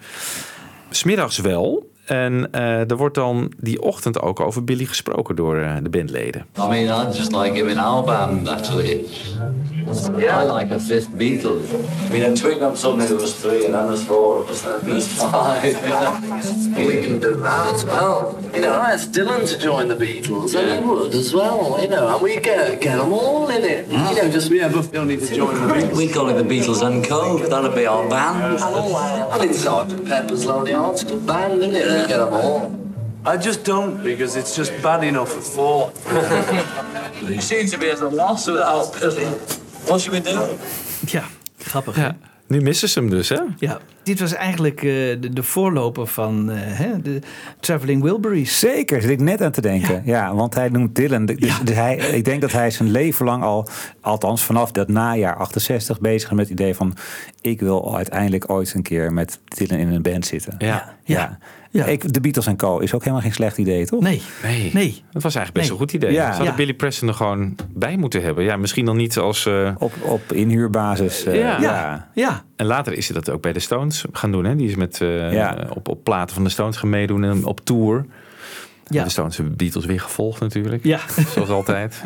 [0.89, 1.89] Smiddags wel.
[2.05, 6.45] En eh, er wordt dan die ochtend ook over Billy gesproken door eh, de bandleden.
[6.57, 9.05] I mean, I just like him in our band, actually.
[10.17, 11.59] I like a fifth Beatle.
[12.09, 14.79] I mean, at Twickenham, suddenly there was three, and then there's four of us, then
[14.83, 15.63] there's five.
[16.75, 18.39] We can do that as well.
[18.53, 21.87] You know, I asked Dylan to join the Beatles, and he would as well, you
[21.87, 23.87] know, and we get, get them all in it.
[23.87, 25.97] You know, just, yeah, but we don't need to join the Beatles.
[25.97, 27.37] We call it the Beatles and Co.
[27.37, 28.55] That'll be our band.
[28.55, 29.41] And all that.
[29.41, 30.07] And it's Sgt.
[30.07, 31.94] Pepper's Lonely Hearts Club Band, isn't it?
[32.01, 32.71] We get them all.
[33.33, 35.91] I just don't because it's just bad enough for four.
[37.21, 39.25] You seem to be at a loss without Billy.
[39.87, 40.39] What should we do?
[41.07, 41.23] Ja,
[41.57, 41.95] grappig.
[41.95, 42.15] Ja.
[42.47, 43.39] Nu missen ze hem dus, hè?
[43.59, 43.79] Ja.
[44.05, 47.19] Dit was eigenlijk eh, de, de voorloper van eh, hè, de
[47.59, 48.59] Traveling Wilburys.
[48.59, 50.01] Zeker, zit ik net aan te denken.
[50.05, 51.25] Ja, want hij noemt Dylan.
[51.25, 53.67] Dus, dus hij, ik denk dat hij zijn leven lang al,
[54.01, 56.95] althans vanaf dat najaar 68, bezig is met het idee van:
[57.41, 60.55] ik wil uiteindelijk ooit een keer met Dylan in een band zitten.
[60.57, 60.95] Ja.
[61.03, 61.37] ja.
[61.85, 62.77] Ik, de Beatles en Co.
[62.79, 64.01] is ook helemaal geen slecht idee, toch?
[64.01, 64.21] Nee.
[64.43, 64.69] Nee.
[64.73, 65.03] nee.
[65.11, 65.71] Dat was eigenlijk best Nee.
[65.71, 66.11] een goed idee.
[66.11, 66.27] Ja.
[66.27, 66.55] Hadden Ja.
[66.55, 68.43] Billy Preston er gewoon bij moeten hebben.
[68.43, 69.45] Ja, misschien dan niet als...
[69.45, 71.23] eh, Op, op inhuurbasis.
[71.25, 71.59] eh, Ja.
[71.61, 72.09] ja.
[72.13, 72.43] Ja.
[72.55, 74.45] En later is hij dat ook bij de Stones gaan doen.
[74.45, 74.55] Hè?
[74.55, 75.67] Die is met, eh, Ja.
[75.69, 78.05] op, op platen van de Stones gaan meedoen en op tour.
[78.87, 79.03] Ja.
[79.03, 80.83] De Stones hebben Beatles weer gevolgd natuurlijk.
[80.83, 80.99] Ja.
[81.33, 82.03] Zoals altijd.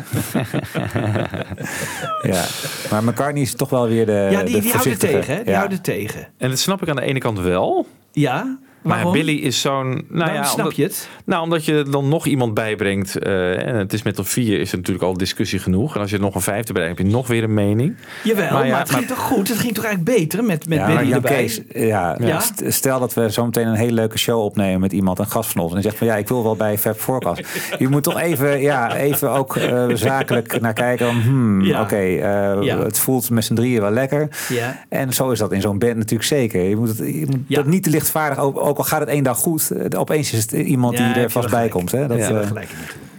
[2.32, 2.44] ja.
[2.90, 4.28] Maar McCartney is toch wel weer de.
[4.30, 5.34] ja, die, de die houden tegen.
[5.36, 5.42] Hè?
[5.42, 5.56] Die Ja.
[5.58, 6.26] houden tegen.
[6.38, 7.86] En dat snap ik aan de ene kant wel.
[8.12, 8.58] Ja.
[8.82, 9.12] Maar Waarom?
[9.12, 9.88] Billy is zo'n...
[9.90, 11.08] Nou Waarom ja, snap omdat, je het?
[11.24, 13.16] Nou, omdat je dan nog iemand bijbrengt.
[13.18, 15.94] eh, en het is met een vier is er natuurlijk al discussie genoeg.
[15.94, 17.96] En als je er nog een vijfde bijbrengt, heb je nog weer een mening.
[18.24, 19.48] Jawel, maar, Maar ja, het ging maar- toch goed?
[19.48, 21.32] Het ging toch eigenlijk beter met, met ja, Billy Jan erbij?
[21.36, 22.40] Kees, ja, Ja?
[22.40, 25.50] st- stel dat we zo meteen een hele leuke show opnemen met iemand, een gast
[25.50, 27.42] van ons, en die zegt van ja, ik wil wel bij Fab Forecast.
[27.78, 31.22] Je moet toch even, ja, even ook eh, zakelijk naar kijken.
[31.22, 31.80] Hmm, Ja.
[31.82, 32.18] Oké, eh,
[32.62, 32.78] Ja.
[32.78, 34.28] het voelt met z'n drieën wel lekker.
[34.48, 34.84] Ja.
[34.88, 36.62] En zo is dat in zo'n band natuurlijk zeker.
[36.62, 39.22] Je moet, het, je moet dat niet te lichtvaardig, ook, ook al gaat het één
[39.24, 41.70] dag goed, eh, opeens is het iemand Ja, die er je vast wel bij gelijk.
[41.70, 41.92] komt.
[41.92, 42.06] Hè?
[42.06, 42.68] Dat, Ja, eh, gelijk.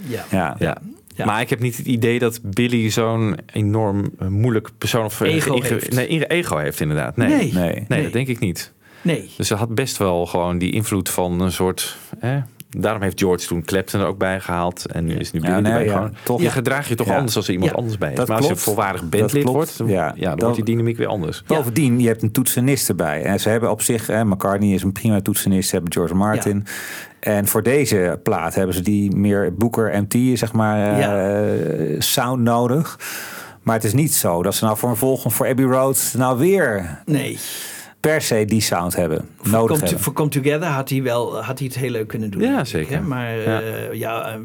[0.07, 0.23] Ja.
[0.29, 0.55] ja.
[0.59, 0.77] Ja.
[1.15, 1.25] Ja.
[1.25, 5.33] Maar ik heb niet het idee dat Billy zo'n enorm eh, moeilijk persoon of eh,
[5.35, 5.93] Ego heeft.
[5.93, 7.15] Nee, ego heeft inderdaad.
[7.17, 7.53] Nee, Nee.
[7.53, 7.63] nee.
[7.73, 7.85] Nee.
[7.87, 8.03] Nee.
[8.03, 8.71] dat denk ik niet.
[9.01, 9.29] Nee.
[9.37, 11.97] Dus ze had best wel gewoon die invloed van een soort.
[12.19, 12.39] Hè,
[12.77, 14.85] daarom heeft George toen Clapton er ook bij gehaald.
[14.91, 15.85] En nu is nu Billy Ja, nee, erbij.
[15.87, 16.37] ja, gewoon, toch.
[16.37, 16.49] Je Ja.
[16.51, 17.15] gedraagt je toch Ja.
[17.17, 17.77] anders als er iemand Ja.
[17.77, 18.17] anders bij is.
[18.17, 20.13] Dat maar als je volwaardig bandlid wordt, dan, Ja.
[20.15, 20.29] ja.
[20.29, 21.43] dan wordt die dynamiek weer anders.
[21.47, 23.23] Bovendien, je hebt een toetsenist erbij.
[23.23, 25.69] En ze hebben op zich, hè, McCartney is een prima toetsenist.
[25.69, 26.65] Ze hebben George Martin.
[27.19, 32.99] En voor deze plaat hebben ze die meer Booker MT, zeg maar, eh, sound nodig.
[33.61, 36.37] Maar het is niet zo dat ze nou voor een volgende, voor Abbey Road, nou
[36.39, 37.37] weer Nee.
[38.01, 39.25] Per se die sound hebben.
[39.37, 39.99] Voor nodig Come, hebben.
[39.99, 42.41] voor Come Together had hij, wel, had hij het heel leuk kunnen doen.
[42.41, 42.95] Ja, zeker.
[42.95, 43.01] hè?
[43.01, 43.61] Maar Ja.
[43.91, 44.39] ja eh,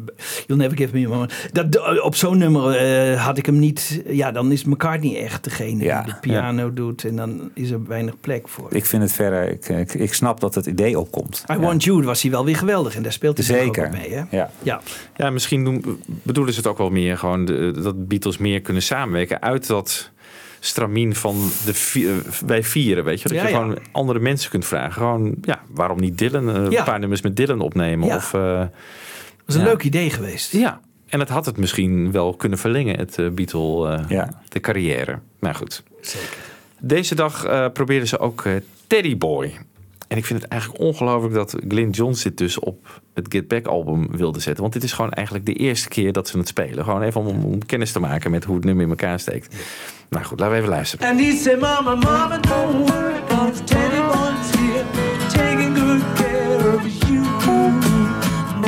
[0.47, 1.33] You'll Never Give Me a Moment.
[1.53, 4.03] Dat, op zo'n nummer eh, had ik hem niet...
[4.07, 6.03] Ja, dan is McCartney echt degene Ja.
[6.03, 7.05] die de piano doet.
[7.05, 8.75] En dan is er weinig plek voor.
[8.75, 11.45] Ik vind het verder, ik, ik, ik snap dat het idee opkomt.
[11.53, 12.97] I Want You was hij wel weer geweldig.
[12.97, 13.85] En daar speelt hij Zeker.
[13.87, 14.13] ook mee.
[14.13, 14.23] Hè?
[14.31, 14.51] Ja.
[14.63, 14.81] Ja.
[15.17, 18.83] Ja, misschien doen, bedoelen ze het ook wel meer gewoon de, dat Beatles meer kunnen
[18.83, 20.11] samenwerken uit dat
[20.61, 22.15] stramien van de vi- eh,
[22.47, 23.59] wij vieren, weet je, dat Ja, je ja.
[23.61, 24.93] gewoon andere mensen kunt vragen.
[24.93, 26.79] Gewoon, ja, waarom niet Dylan eh, Ja.
[26.79, 28.09] een paar nummers met Dylan opnemen?
[28.17, 28.71] Of, eh, Dat
[29.47, 30.53] was een leuk idee geweest.
[30.53, 34.01] ja, en het had het misschien wel kunnen verlengen, het eh, Beatle,
[34.49, 35.19] de carrière.
[35.39, 35.83] Maar goed.
[36.01, 36.37] Zeker.
[36.81, 37.43] Deze dag
[37.73, 38.45] probeerden ze ook
[38.87, 39.59] Teddy Boy.
[40.09, 43.67] En ik vind het eigenlijk ongelooflijk dat Glyn Johns dit dus op het Get Back
[43.67, 44.63] album wilde zetten.
[44.63, 46.85] Want dit is gewoon eigenlijk de eerste keer dat ze het spelen.
[46.85, 49.57] Gewoon even om, om kennis te maken met hoe het nummer in elkaar steekt.
[50.09, 51.09] Nou goed, laten we even luisteren.
[51.09, 53.15] And he said, Mama, Mama, don't worry,
[53.65, 54.85] Teddy Boy's here,
[55.29, 57.21] taking good care of you.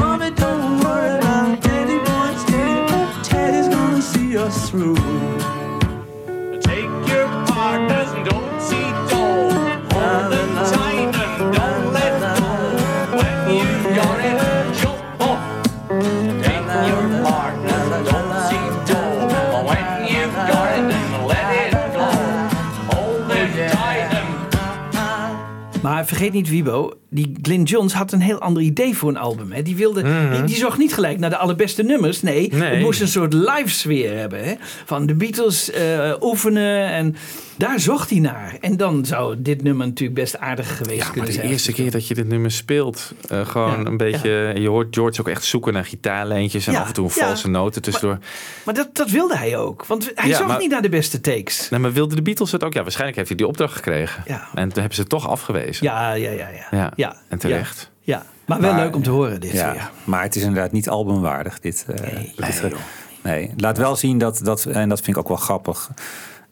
[0.01, 1.21] Mommy, don't worry,
[1.61, 2.87] Teddy Boy's here,
[3.23, 5.08] Teddy's gonna see us through.
[26.09, 29.53] Vergeet niet, Wibo, die Glyn Johns had een heel ander idee voor een album.
[29.53, 29.63] Hè.
[29.63, 30.03] Die, wilde,
[30.33, 32.23] die, die zocht niet gelijk naar de allerbeste nummers.
[32.23, 32.71] Nee, Nee.
[32.71, 34.45] het moest een soort live sfeer hebben.
[34.45, 34.55] Hè.
[34.85, 37.17] Van de Beatles eh, oefenen en
[37.57, 38.57] daar zocht hij naar.
[38.61, 41.49] En dan zou dit nummer natuurlijk best aardig geweest Ja, maar kunnen de zijn.
[41.51, 44.53] eerste keer dat je dit nummer speelt, eh, gewoon Ja, een beetje.
[44.57, 47.83] Je hoort George ook echt zoeken naar gitaarlijntjes en af en toe een valse noten
[47.83, 48.19] tussendoor.
[48.65, 49.87] Maar dat, dat wilde hij ook.
[49.87, 51.69] Want hij zocht maar- niet naar de beste takes.
[51.71, 52.73] Nee, maar wilden de Beatles het ook?
[52.73, 54.23] Ja, waarschijnlijk heeft hij die opdracht gekregen.
[54.27, 54.49] Ja.
[54.55, 55.87] En toen hebben ze het toch afgewezen.
[55.87, 56.49] Ja, ja, ja.
[56.71, 56.93] ja.
[56.99, 57.91] Ja, en terecht.
[58.01, 59.51] Ja, maar wel Maar- leuk om te horen dit.
[59.53, 61.61] Ja, maar het is inderdaad niet albumwaardig.
[61.61, 62.73] Dit, eh, Nee, dit- nee,
[63.23, 63.53] nee.
[63.57, 65.91] Laat wel zien dat, dat, en dat vind ik ook wel grappig.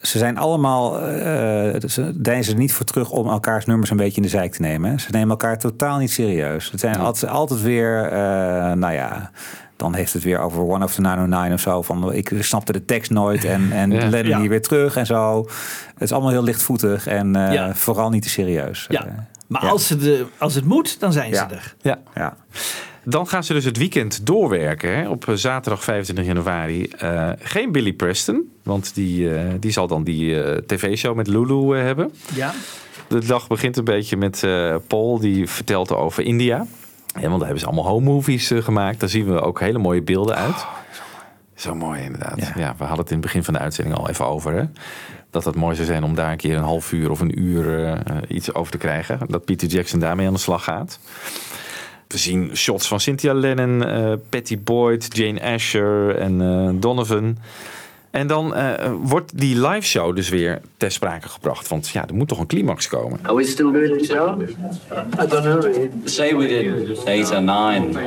[0.01, 4.15] Ze zijn allemaal, eh ze deinzen er niet voor terug om elkaars nummers een beetje
[4.15, 4.99] in de zijk te nemen.
[4.99, 6.71] Ze nemen elkaar totaal niet serieus.
[6.71, 8.19] Het zijn altijd, altijd weer, eh,
[8.73, 9.31] nou ja,
[9.75, 11.81] dan heeft het weer over One of the 909 of zo.
[11.81, 14.09] Van ik snapte de tekst nooit en, en Ja.
[14.09, 14.39] Lennon Ja.
[14.39, 15.39] hier weer terug en zo.
[15.93, 18.85] Het is allemaal heel lichtvoetig en eh, vooral niet te serieus.
[18.89, 19.05] Ja.
[19.47, 19.69] Maar ja.
[19.69, 21.47] Als, ze de, als het moet, dan zijn Ja.
[21.49, 21.75] ze er.
[21.81, 21.99] Ja.
[22.15, 22.37] ja.
[23.03, 24.95] Dan gaan ze dus het weekend doorwerken.
[24.97, 25.09] Hè?
[25.09, 26.83] Op eh, zaterdag 25 januari.
[26.87, 28.51] Eh, geen Billy Preston.
[28.63, 32.11] Want die, eh, die zal dan die tv-show met Lulu hebben.
[32.33, 32.53] Ja.
[33.07, 35.19] De dag begint een beetje met eh, Paul.
[35.19, 36.65] Die vertelt over India.
[37.13, 38.99] Ja, want daar hebben ze allemaal home movies gemaakt.
[38.99, 40.65] Daar zien we ook hele mooie beelden uit.
[41.55, 42.51] zo mooi inderdaad.
[42.55, 42.75] Ja.
[42.77, 44.53] we hadden het in het begin van de uitzending al even over.
[44.53, 44.63] Hè?
[45.29, 47.85] Dat het mooi zou zijn om daar een keer een half uur of een uur
[47.85, 47.95] eh,
[48.27, 49.19] iets over te krijgen.
[49.27, 50.99] Dat Peter Jackson daarmee aan de slag gaat.
[52.07, 57.37] We zien shots van Cynthia Lennon, eh Patty Boyd, Jane Asher en eh, Donovan.
[58.11, 61.67] En dan eh, wordt die live show dus weer ter sprake gebracht.
[61.67, 63.19] Want ja, er moet toch een climax komen.
[63.21, 64.41] Are we still doing the show?
[65.23, 65.75] I don't know.
[66.05, 67.97] Say we did eight or nine.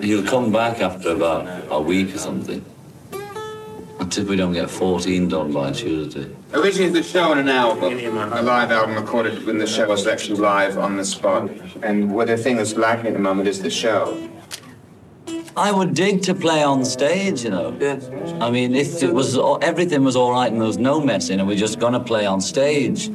[0.00, 2.62] He'll come back after about a week or something.
[4.00, 6.34] Until we don't get 14 done by Tuesday.
[6.54, 7.98] Originally, the show and an album,
[8.32, 11.50] a live album recorded when the show was actually live on the spot.
[11.82, 14.28] And what the thing that's lacking at the moment is the show.
[15.54, 17.76] I would dig to play on stage, you know.
[18.40, 21.46] I mean, if it was everything was all right and there was no messing, and
[21.46, 23.08] we're just gonna play on stage,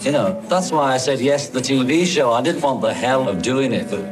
[0.00, 0.38] you know.
[0.48, 2.32] That's why I said yes to the TV show.
[2.32, 4.04] I didn't want the hell of doing it, but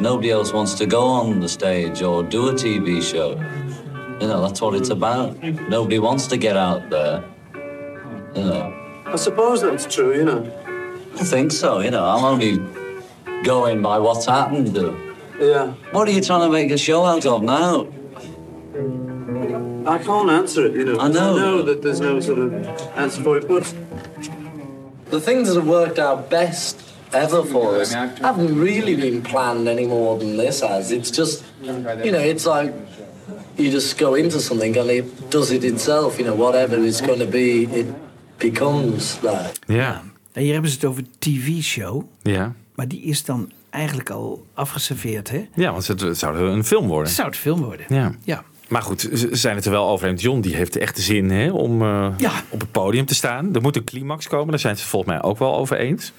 [0.00, 3.38] nobody else wants to go on the stage or do a TV show.
[4.20, 5.42] You know, that's what it's about.
[5.68, 7.24] Nobody wants to get out there.
[8.34, 9.02] You know.
[9.06, 10.50] I suppose that's true, you know.
[11.14, 12.04] I think so, you know.
[12.04, 12.58] I'm only
[13.44, 14.76] going by what's happened.
[15.40, 15.72] Yeah.
[15.92, 17.86] What are you trying to make a show out of now?
[19.86, 20.98] I can't answer it, you know.
[20.98, 21.36] I know.
[21.36, 22.52] I know that there's no sort of
[22.96, 23.72] answer for it, but
[25.10, 26.82] The things that have worked out best
[27.14, 30.92] ever for us haven't really been planned any more than this has.
[30.92, 31.72] It's just, you
[32.12, 32.74] know, it's like
[33.58, 36.18] you just go into something and it does it itself.
[36.18, 37.86] You know, whatever it's going to be, it
[38.36, 39.58] becomes that.
[39.66, 40.02] Ja.
[40.32, 42.04] En hier hebben ze het over TV-show.
[42.22, 42.54] Ja.
[42.74, 45.48] Maar die is dan eigenlijk al afgeserveerd, hè?
[45.54, 47.06] Ja, want het, het zou een film worden.
[47.06, 47.86] Het zou het film worden.
[47.88, 48.14] Ja.
[48.24, 48.44] Ja.
[48.68, 50.22] Maar goed, ze zijn het er wel over eens.
[50.22, 52.14] John die heeft echt de zin hè, om eh,
[52.48, 53.54] op het podium te staan.
[53.54, 54.48] Er moet een climax komen.
[54.48, 56.12] Daar zijn ze het volgens mij ook wel over eens.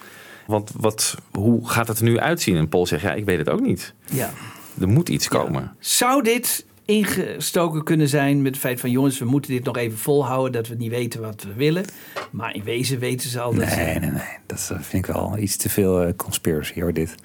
[0.47, 2.55] Want wat, hoe gaat het er nu uitzien?
[2.55, 3.93] En Paul zegt, ja, ik weet het ook niet.
[4.11, 4.29] Ja.
[4.79, 5.75] Er moet iets komen.
[5.79, 8.91] Zou dit ingestoken kunnen zijn met het feit van...
[8.91, 10.51] jongens, we moeten dit nog even volhouden...
[10.51, 11.85] dat we niet weten wat we willen.
[12.31, 13.75] Maar in wezen weten ze al dat...
[13.75, 14.37] Nee, nee, nee.
[14.45, 17.15] Dat eh, vind ik wel iets te veel eh, conspiracy hoor, dit.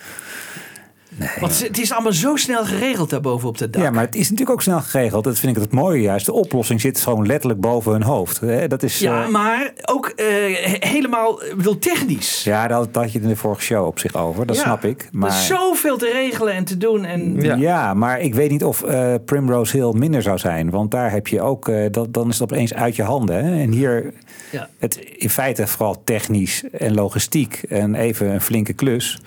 [1.41, 3.83] Want het is allemaal zo snel geregeld daarboven op de dak.
[3.83, 5.25] Ja, maar het is natuurlijk ook snel geregeld.
[5.25, 6.27] Dat vind ik het mooie juist.
[6.27, 8.41] De oplossing zit gewoon letterlijk boven hun hoofd.
[8.41, 12.45] Hè, Dat is, Ja, eh, maar ook eh, he- helemaal ik bedoel, technisch.
[12.45, 14.47] ja daar had je het in de vorige show op zich over.
[14.47, 15.09] Dat Ja, snap ik.
[15.13, 15.31] Maar...
[15.31, 17.05] Er is zoveel te regelen en te doen.
[17.05, 17.95] En, Ja.
[17.95, 20.71] maar ik weet niet of eh, Primrose Hill minder zou zijn.
[20.71, 23.45] Want daar heb je ook, eh, dat, dan is het opeens uit je handen.
[23.45, 23.63] Hè?
[23.63, 24.13] En hier,
[24.51, 24.69] Ja.
[24.79, 27.63] het in feite vooral technisch en logistiek.
[27.69, 29.19] En even een flinke klus.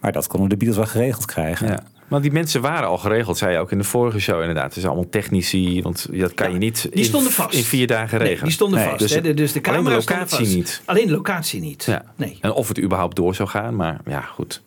[0.00, 1.68] Maar dat konden de Beatles wel geregeld krijgen.
[1.68, 1.82] Ja.
[2.08, 4.64] Maar die mensen waren al geregeld, zei je ook in de vorige show inderdaad.
[4.68, 7.54] Het is allemaal technici, want dat kan je niet Die stonden in, vast.
[7.54, 8.44] in vier dagen Nee, regelen.
[8.44, 8.98] die stonden vast.
[8.98, 9.20] Dus, hè.
[9.20, 10.56] Dus de alleen de camera's stonden locatie vast.
[10.56, 10.82] niet.
[10.84, 11.84] Alleen de locatie niet.
[11.84, 12.02] Ja.
[12.16, 12.38] Nee.
[12.40, 14.62] En of het überhaupt door zou gaan, maar ja, goed.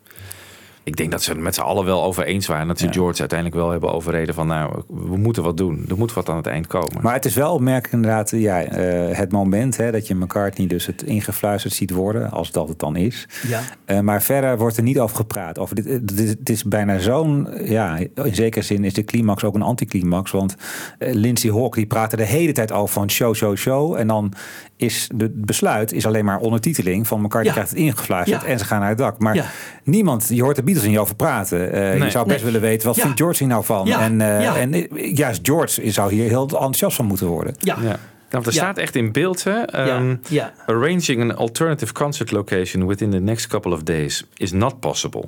[0.83, 2.67] Ik denk dat ze het met z'n allen wel over eens waren.
[2.67, 4.47] Dat ze George uiteindelijk wel hebben overreden van...
[4.47, 5.85] nou, we moeten wat doen.
[5.89, 7.01] Er moet wat aan het eind komen.
[7.01, 10.85] Maar het is wel opmerkelijk inderdaad, ja, eh, het moment hè, dat je McCartney dus
[10.85, 13.27] het ingefluisterd ziet worden, als dat het dan is.
[13.47, 13.61] Ja.
[13.85, 15.59] Eh, maar verder wordt er niet over gepraat.
[15.59, 19.43] Over dit, eh, dit, het is bijna zo'n, ja, in zekere zin is de climax
[19.43, 20.31] ook een anticlimax.
[20.31, 20.55] Want
[20.97, 23.95] eh, Lindsay Hawk die praat er de hele tijd over van show, show, show.
[23.95, 24.33] En dan
[24.81, 27.51] is de het besluit is alleen maar ondertiteling van McCartney Ja.
[27.51, 28.47] krijgt het ingefluisterd Ja.
[28.47, 29.19] en ze gaan naar het dak.
[29.19, 29.45] Maar Ja.
[29.83, 31.71] niemand, je hoort de Beatles niet over praten.
[31.71, 32.03] Eh, Nee.
[32.03, 32.51] Je zou best Nee.
[32.51, 33.01] willen weten, wat Ja.
[33.01, 33.85] vindt George hier nou van?
[33.85, 34.01] Ja.
[34.01, 34.55] En, eh, Ja.
[34.57, 37.55] en eh, juist George zou hier heel enthousiast van moeten worden.
[37.59, 37.77] Ja.
[37.81, 37.99] Ja.
[38.29, 38.57] Nou, er Ja.
[38.61, 39.61] staat echt in beeld, hè?
[39.61, 40.53] ehm, ja.
[40.65, 45.23] Arranging an alternative concert location within the next couple of days is not possible.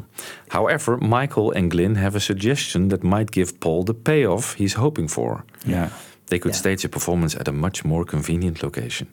[0.47, 5.09] However, Michael and Glyn have a suggestion that might give Paul the payoff he's hoping
[5.11, 5.43] for.
[5.65, 5.89] Ja.
[6.25, 9.09] They could stage a performance at a much more convenient location.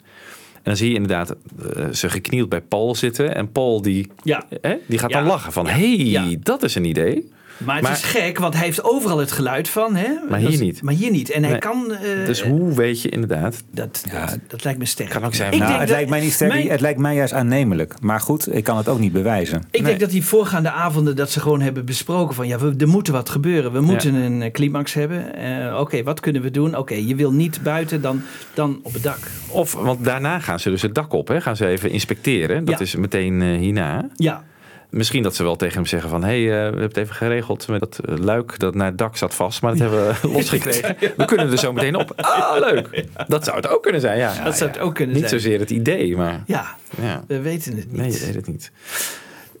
[0.63, 1.35] En dan zie je inderdaad
[1.75, 3.35] eh, ze geknield bij Paul zitten.
[3.35, 4.43] En Paul die, Ja.
[4.61, 5.67] hè, die gaat dan lachen van...
[5.67, 7.29] Hey, dat is een idee.
[7.65, 9.95] Maar het Maar- is gek, want hij heeft overal het geluid van.
[9.95, 10.07] Hè?
[10.29, 10.81] Maar hier Dat niet.
[10.81, 11.29] Maar hier niet.
[11.31, 11.59] En hij Nee.
[11.59, 11.91] kan...
[11.91, 13.63] eh, Dus hoe weet je inderdaad...
[13.71, 15.09] Dat, dat, dat lijkt me sterk.
[15.09, 15.51] Kan ook zijn.
[15.53, 18.01] Ik Nou, denk het dat- lijkt mij niet sterk, mijn- het lijkt mij juist aannemelijk.
[18.01, 19.63] Maar goed, ik kan het ook niet bewijzen.
[19.71, 22.87] Ik denk dat die voorgaande avonden dat ze gewoon hebben besproken van ja, we, er
[22.87, 23.71] moet wat gebeuren.
[23.71, 25.35] We moeten een eh, climax hebben.
[25.35, 26.77] Eh, Oké, wat kunnen we doen?
[26.77, 28.21] Oké, je wil niet buiten, dan,
[28.53, 29.19] dan op het dak.
[29.47, 31.27] Of, want daarna gaan ze dus het dak op.
[31.27, 31.41] Hè?
[31.41, 32.65] Gaan ze even inspecteren.
[32.65, 32.85] Dat Ja.
[32.85, 34.07] is meteen eh, hierna.
[34.15, 34.43] Ja,
[34.91, 36.23] Misschien dat ze wel tegen hem zeggen van...
[36.23, 38.97] hé, hey, eh, we hebben het even geregeld met dat eh, luik dat naar het
[38.97, 39.61] dak zat vast.
[39.61, 40.95] Maar dat hebben we losgekregen.
[41.17, 42.13] We kunnen er zo meteen op.
[42.15, 43.05] Ah, leuk.
[43.27, 44.43] Dat zou het ook kunnen zijn, ja.
[44.43, 45.41] dat zou het ook kunnen Niet zijn.
[45.41, 46.43] zozeer het idee, maar...
[46.45, 47.23] Ja, Ja.
[47.27, 48.01] we weten het niet.
[48.01, 48.71] Nee, je weet het niet.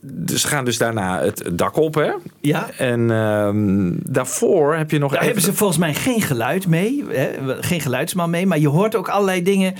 [0.03, 2.11] Dus ze gaan dus daarna het dak op, hè?
[2.39, 2.69] Ja.
[2.77, 5.33] En ehm, daarvoor heb je nog Daar even...
[5.33, 7.29] hebben ze volgens mij geen geluid mee, hè?
[7.59, 9.73] geen geluidsman mee, maar je hoort ook allerlei dingen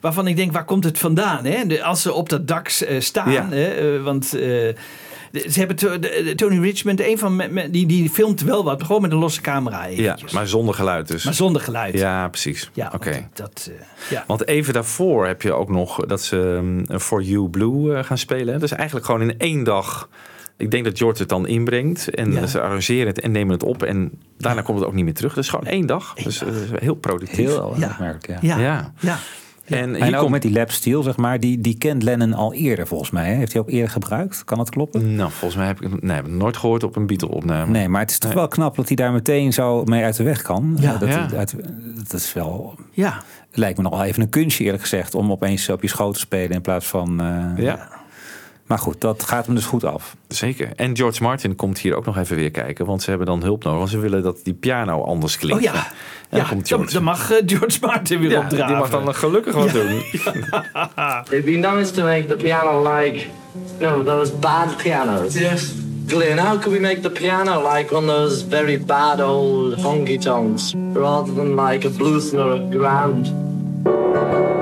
[0.00, 1.44] waarvan ik denk, waar komt het vandaan?
[1.44, 1.82] Hè?
[1.82, 3.46] Als ze op dat dak eh, staan, Ja.
[3.50, 3.68] hè?
[3.96, 4.68] eh, want eh,
[5.32, 5.76] ze hebben
[6.36, 9.84] Tony Richmond, een van die, die filmt wel wat, gewoon met een losse camera.
[9.84, 10.32] Ja, eventjes.
[10.32, 11.24] maar zonder geluid dus.
[11.24, 11.94] Maar zonder geluid.
[11.94, 12.70] Ja, precies.
[12.72, 13.28] Ja, Oké.
[13.32, 14.24] Dat, eh, ja.
[14.26, 18.18] Want even daarvoor heb je ook nog dat ze um, For You Blue eh, gaan
[18.18, 18.54] spelen.
[18.54, 18.60] hè.
[18.60, 20.08] Dus eigenlijk gewoon in één dag.
[20.56, 22.08] Ik denk dat George het dan inbrengt.
[22.08, 22.46] En Ja.
[22.46, 23.82] ze arrangeren het en nemen het op.
[23.82, 25.34] En daarna komt het ook niet meer terug.
[25.34, 26.14] Dus gewoon één dag.
[26.14, 26.48] dus eh,
[26.78, 27.36] heel productief.
[27.36, 28.18] Heel Ja.
[28.40, 28.58] ja.
[28.58, 28.92] Ja.
[29.00, 29.18] Ja.
[29.70, 30.30] En, ook komt...
[30.30, 33.28] met die lap steel, zeg maar, die, die kent Lennon al eerder volgens mij.
[33.30, 33.34] Hè?
[33.34, 34.44] Heeft hij ook eerder gebruikt?
[34.44, 35.14] Kan dat kloppen?
[35.14, 37.70] Nou, volgens mij heb ik nee, heb ik het nooit gehoord op een Beatle-opname.
[37.70, 40.22] Nee, maar het is toch wel knap dat hij daar meteen zo mee uit de
[40.22, 40.76] weg kan.
[40.80, 40.96] Ja.
[40.96, 41.26] dat, Ja.
[41.26, 41.54] dat,
[42.08, 42.74] dat is wel...
[42.90, 43.22] ja.
[43.48, 45.14] Het lijkt me nog wel even een kunstje eerlijk gezegd...
[45.14, 47.20] om opeens op je schoot te spelen in plaats van...
[47.20, 47.88] eh, Ja,
[48.68, 50.16] Maar goed, dat gaat hem dus goed af.
[50.28, 50.70] zeker.
[50.76, 52.86] En George Martin komt hier ook nog even weer kijken.
[52.86, 53.78] Want ze hebben dan hulp nodig.
[53.78, 55.66] Want ze willen dat die piano anders klinkt.
[55.66, 55.74] Oh ja.
[55.74, 55.84] En
[56.28, 56.92] dan ja komt dan, George.
[56.94, 58.66] dan mag eh, George Martin weer ja, opdraven.
[58.66, 59.90] die mag dan gelukkig wat doen.
[61.30, 63.26] It'd be nice to make the piano like,
[63.78, 65.34] know, those bad pianos.
[65.34, 65.72] Yes.
[66.06, 70.18] Glenn, how could we make the piano like one of those very bad old honky
[70.18, 74.57] tonks rather than like a Bluthner or a Grand?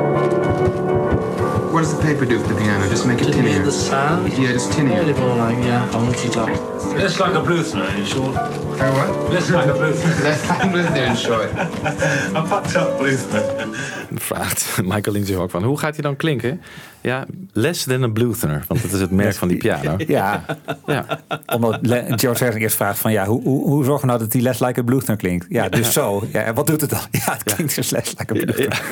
[1.77, 2.89] What does the paper do for the piano?
[2.89, 3.63] Just make it tinnier.
[3.63, 4.33] the sound?
[4.33, 4.97] Yeah, just tinnier.
[4.97, 6.57] Really more like, yeah, honky tonk.
[6.95, 8.35] Less like a Bluthner in short.
[8.35, 9.31] Oh, what?
[9.31, 10.23] Less like a Bluthner.
[10.23, 11.51] That's like Bluthner in short.
[12.35, 13.69] I fucked up Bluthner.
[14.15, 16.61] Vraagt Michael Lindsay ook van, hoe gaat hij dan klinken?
[17.01, 18.65] Ja, less than a Bluthner.
[18.69, 19.97] Want dat is het merk van die piano.
[20.07, 20.45] Ja,
[20.87, 21.07] Ja,
[21.47, 23.13] omdat George Harrison eerst vraagt van...
[23.13, 25.47] ja, hoe, hoe, hoe zorgen we nou dat die Les Like a Bluthner klinkt?
[25.49, 26.27] Ja, dus zo.
[26.33, 27.01] Ja, en wat doet het dan?
[27.27, 28.83] Ja, het klinkt dus Les Like a Bluthner.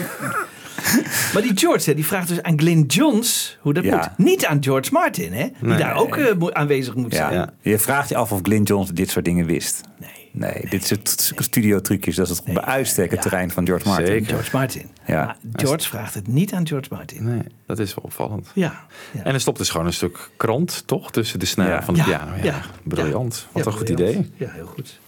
[1.33, 3.97] Maar die George, hè, die vraagt dus aan Glyn Johns hoe dat Ja.
[3.97, 4.27] moet.
[4.27, 5.43] Niet aan George Martin, hè?
[5.61, 5.79] Die Nee.
[5.79, 7.29] daar ook eh, moet- aanwezig moet Ja.
[7.31, 7.51] zijn.
[7.61, 9.81] Je vraagt je af of Glyn Johns dit soort dingen wist.
[10.01, 10.11] Nee.
[10.33, 13.21] Nee, dit soort studiotrucjes, dat is het bij uitstek het Ja.
[13.29, 14.07] terrein van George Martin.
[14.07, 14.27] Zeker.
[14.29, 14.91] George Martin.
[15.07, 15.25] Ja.
[15.25, 17.25] Maar George vraagt het niet aan George Martin.
[17.25, 18.51] nee, dat is wel opvallend.
[18.55, 18.81] Ja.
[19.13, 19.23] ja.
[19.25, 21.11] En er stopt dus gewoon een stuk krant, toch?
[21.13, 21.83] Tussen de snaren Ja.
[21.83, 22.37] van de Ja, piano.
[22.37, 22.61] Ja, ja.
[22.85, 23.47] briljant.
[23.53, 24.31] Wat Ja, een goed idee.
[24.37, 24.99] Ja, heel goed.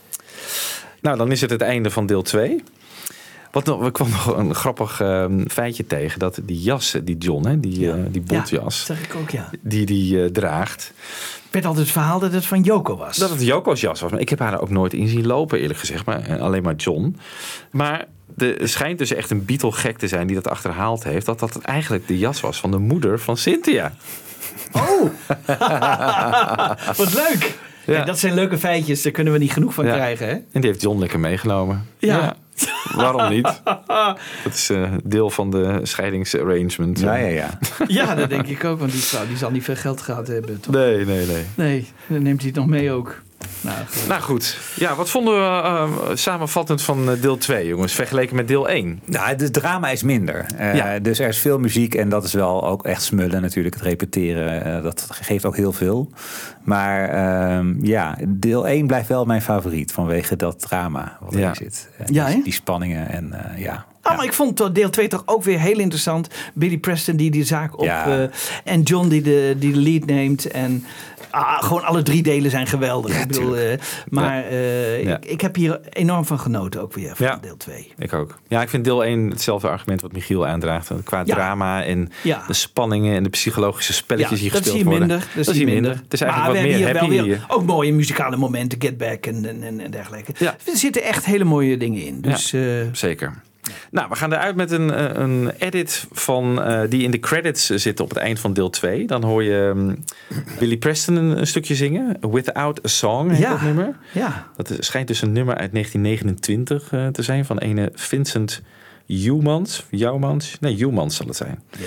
[1.01, 2.63] Nou, dan is het het einde van deel 2.
[3.57, 6.19] Wat nog, we kwam nog een grappig ehm, feitje tegen.
[6.19, 9.51] Dat die jas, die John, hè, die, eh, die Ja, bontjas, zeg ik ook, ja.
[9.61, 10.93] die die eh, draagt.
[11.47, 13.17] Ik werd altijd het verhaal dat het van Joko was.
[13.17, 14.11] Dat het Joko's jas was.
[14.11, 16.05] Maar ik heb haar ook nooit in zien lopen, eerlijk gezegd.
[16.05, 17.17] Maar eh, alleen maar John.
[17.71, 18.05] Maar
[18.37, 21.27] er schijnt dus echt een Beatle-gek te zijn die dat achterhaald heeft.
[21.27, 23.95] Dat dat eigenlijk de jas was van de moeder van Cynthia.
[24.73, 25.03] Oh!
[26.97, 27.59] Wat leuk!
[27.87, 27.95] Ja.
[27.95, 29.93] Ja, dat zijn leuke feitjes, daar kunnen we niet genoeg van Ja.
[29.93, 30.33] krijgen, hè?
[30.33, 31.87] En die heeft John lekker meegenomen.
[31.99, 32.37] Ja.
[32.95, 33.63] Waarom niet?
[34.45, 37.01] Dat is eh, deel van de scheidingsarrangement.
[37.01, 37.59] Ja, ja, ja.
[37.87, 40.61] Ja, dat denk ik ook, want die vrouw die zal niet veel geld gehad hebben,
[40.61, 40.75] toch?
[40.75, 41.45] Nee, nee, nee.
[41.55, 43.23] Nee, dan neemt hij het nog mee ook.
[43.67, 44.09] Nou, goed.
[44.09, 44.59] Nou goed.
[44.75, 47.93] Ja, wat vonden we eh, samenvattend van eh, deel 2, jongens?
[47.93, 49.01] Vergeleken met deel 1.
[49.05, 50.47] Nou, het drama is minder.
[50.57, 50.99] Eh, Ja.
[50.99, 53.75] Dus er is veel muziek en dat is wel ook echt smullen natuurlijk.
[53.75, 56.11] Het repeteren, eh, dat geeft ook heel veel.
[56.65, 61.39] Maar ehm, ja, deel 1 blijft wel mijn favoriet vanwege dat drama wat Ja.
[61.41, 61.89] erin zit.
[62.07, 63.85] Ja, die, spanningen en eh, ja.
[64.03, 66.29] Ah, maar ik vond deel 2 toch ook weer heel interessant.
[66.55, 67.85] Billy Preston die die zaak op...
[67.85, 68.07] Ja.
[68.07, 68.29] eh,
[68.65, 70.47] en John die de, die de lead neemt.
[70.51, 70.85] En
[71.45, 73.15] ah, gewoon alle drie delen zijn geweldig.
[73.15, 75.17] Ja, ik bedoel, eh, maar eh, Ja.
[75.17, 77.93] ik, ik heb hier enorm van genoten ook weer van deel 2.
[77.99, 78.39] Ik ook.
[78.49, 80.91] Ja, ik vind deel 1 hetzelfde argument wat Michiel aandraagt.
[81.05, 82.45] Qua drama en Ja.
[82.47, 85.09] de spanningen en de psychologische spelletjes die dat gespeeld is worden.
[85.09, 85.27] minder.
[85.35, 85.91] Dat is hier minder.
[86.03, 88.81] Het is eigenlijk wat meer happy hier weer ook mooie muzikale momenten.
[88.81, 90.33] Get Back en, en, en, en dergelijke.
[90.39, 90.57] Ja.
[90.65, 92.21] Er zitten echt hele mooie dingen in.
[92.21, 93.43] Dus eh, Zeker.
[93.97, 97.67] Nou, we gaan eruit met een, eh, een edit van, eh, die in de credits
[97.67, 99.07] zit op het eind van deel 2.
[99.07, 100.05] Dan hoor je mm,
[100.59, 102.17] Billy Preston een, een stukje zingen.
[102.31, 103.51] Without a Song heet Ja.
[103.51, 103.97] dat nummer.
[104.13, 104.47] ja.
[104.57, 108.63] Dat is- schijnt dus een nummer uit 1929 eh, te zijn van ene Vincent
[109.07, 109.85] Joumans.
[109.91, 110.57] Joumans?
[110.61, 111.63] Nee, Joumans zal het zijn.
[111.79, 111.87] Ja.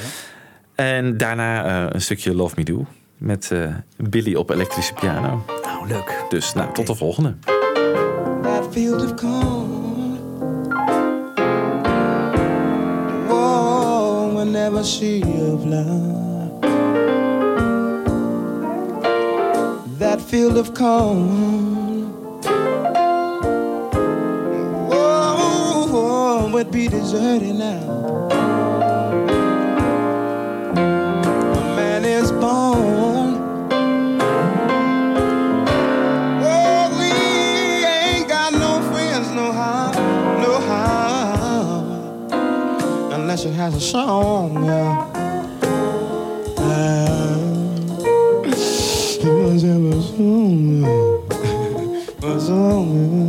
[0.76, 2.86] En daarna eh, een stukje Love Me Do
[3.18, 5.46] met eh, Billy op elektrische piano.
[5.64, 6.26] Nou, leuk.
[6.30, 7.36] Dus nou, tot de volgende.
[14.70, 14.78] That field of corn.
[14.78, 16.62] Whoa, whenever she of love.
[20.00, 22.42] That field of corn.
[24.90, 28.49] Whoa, would be deserted now.
[43.46, 44.66] Unless it has a song.
[44.66, 45.12] Yeah.
[46.58, 47.40] Ah,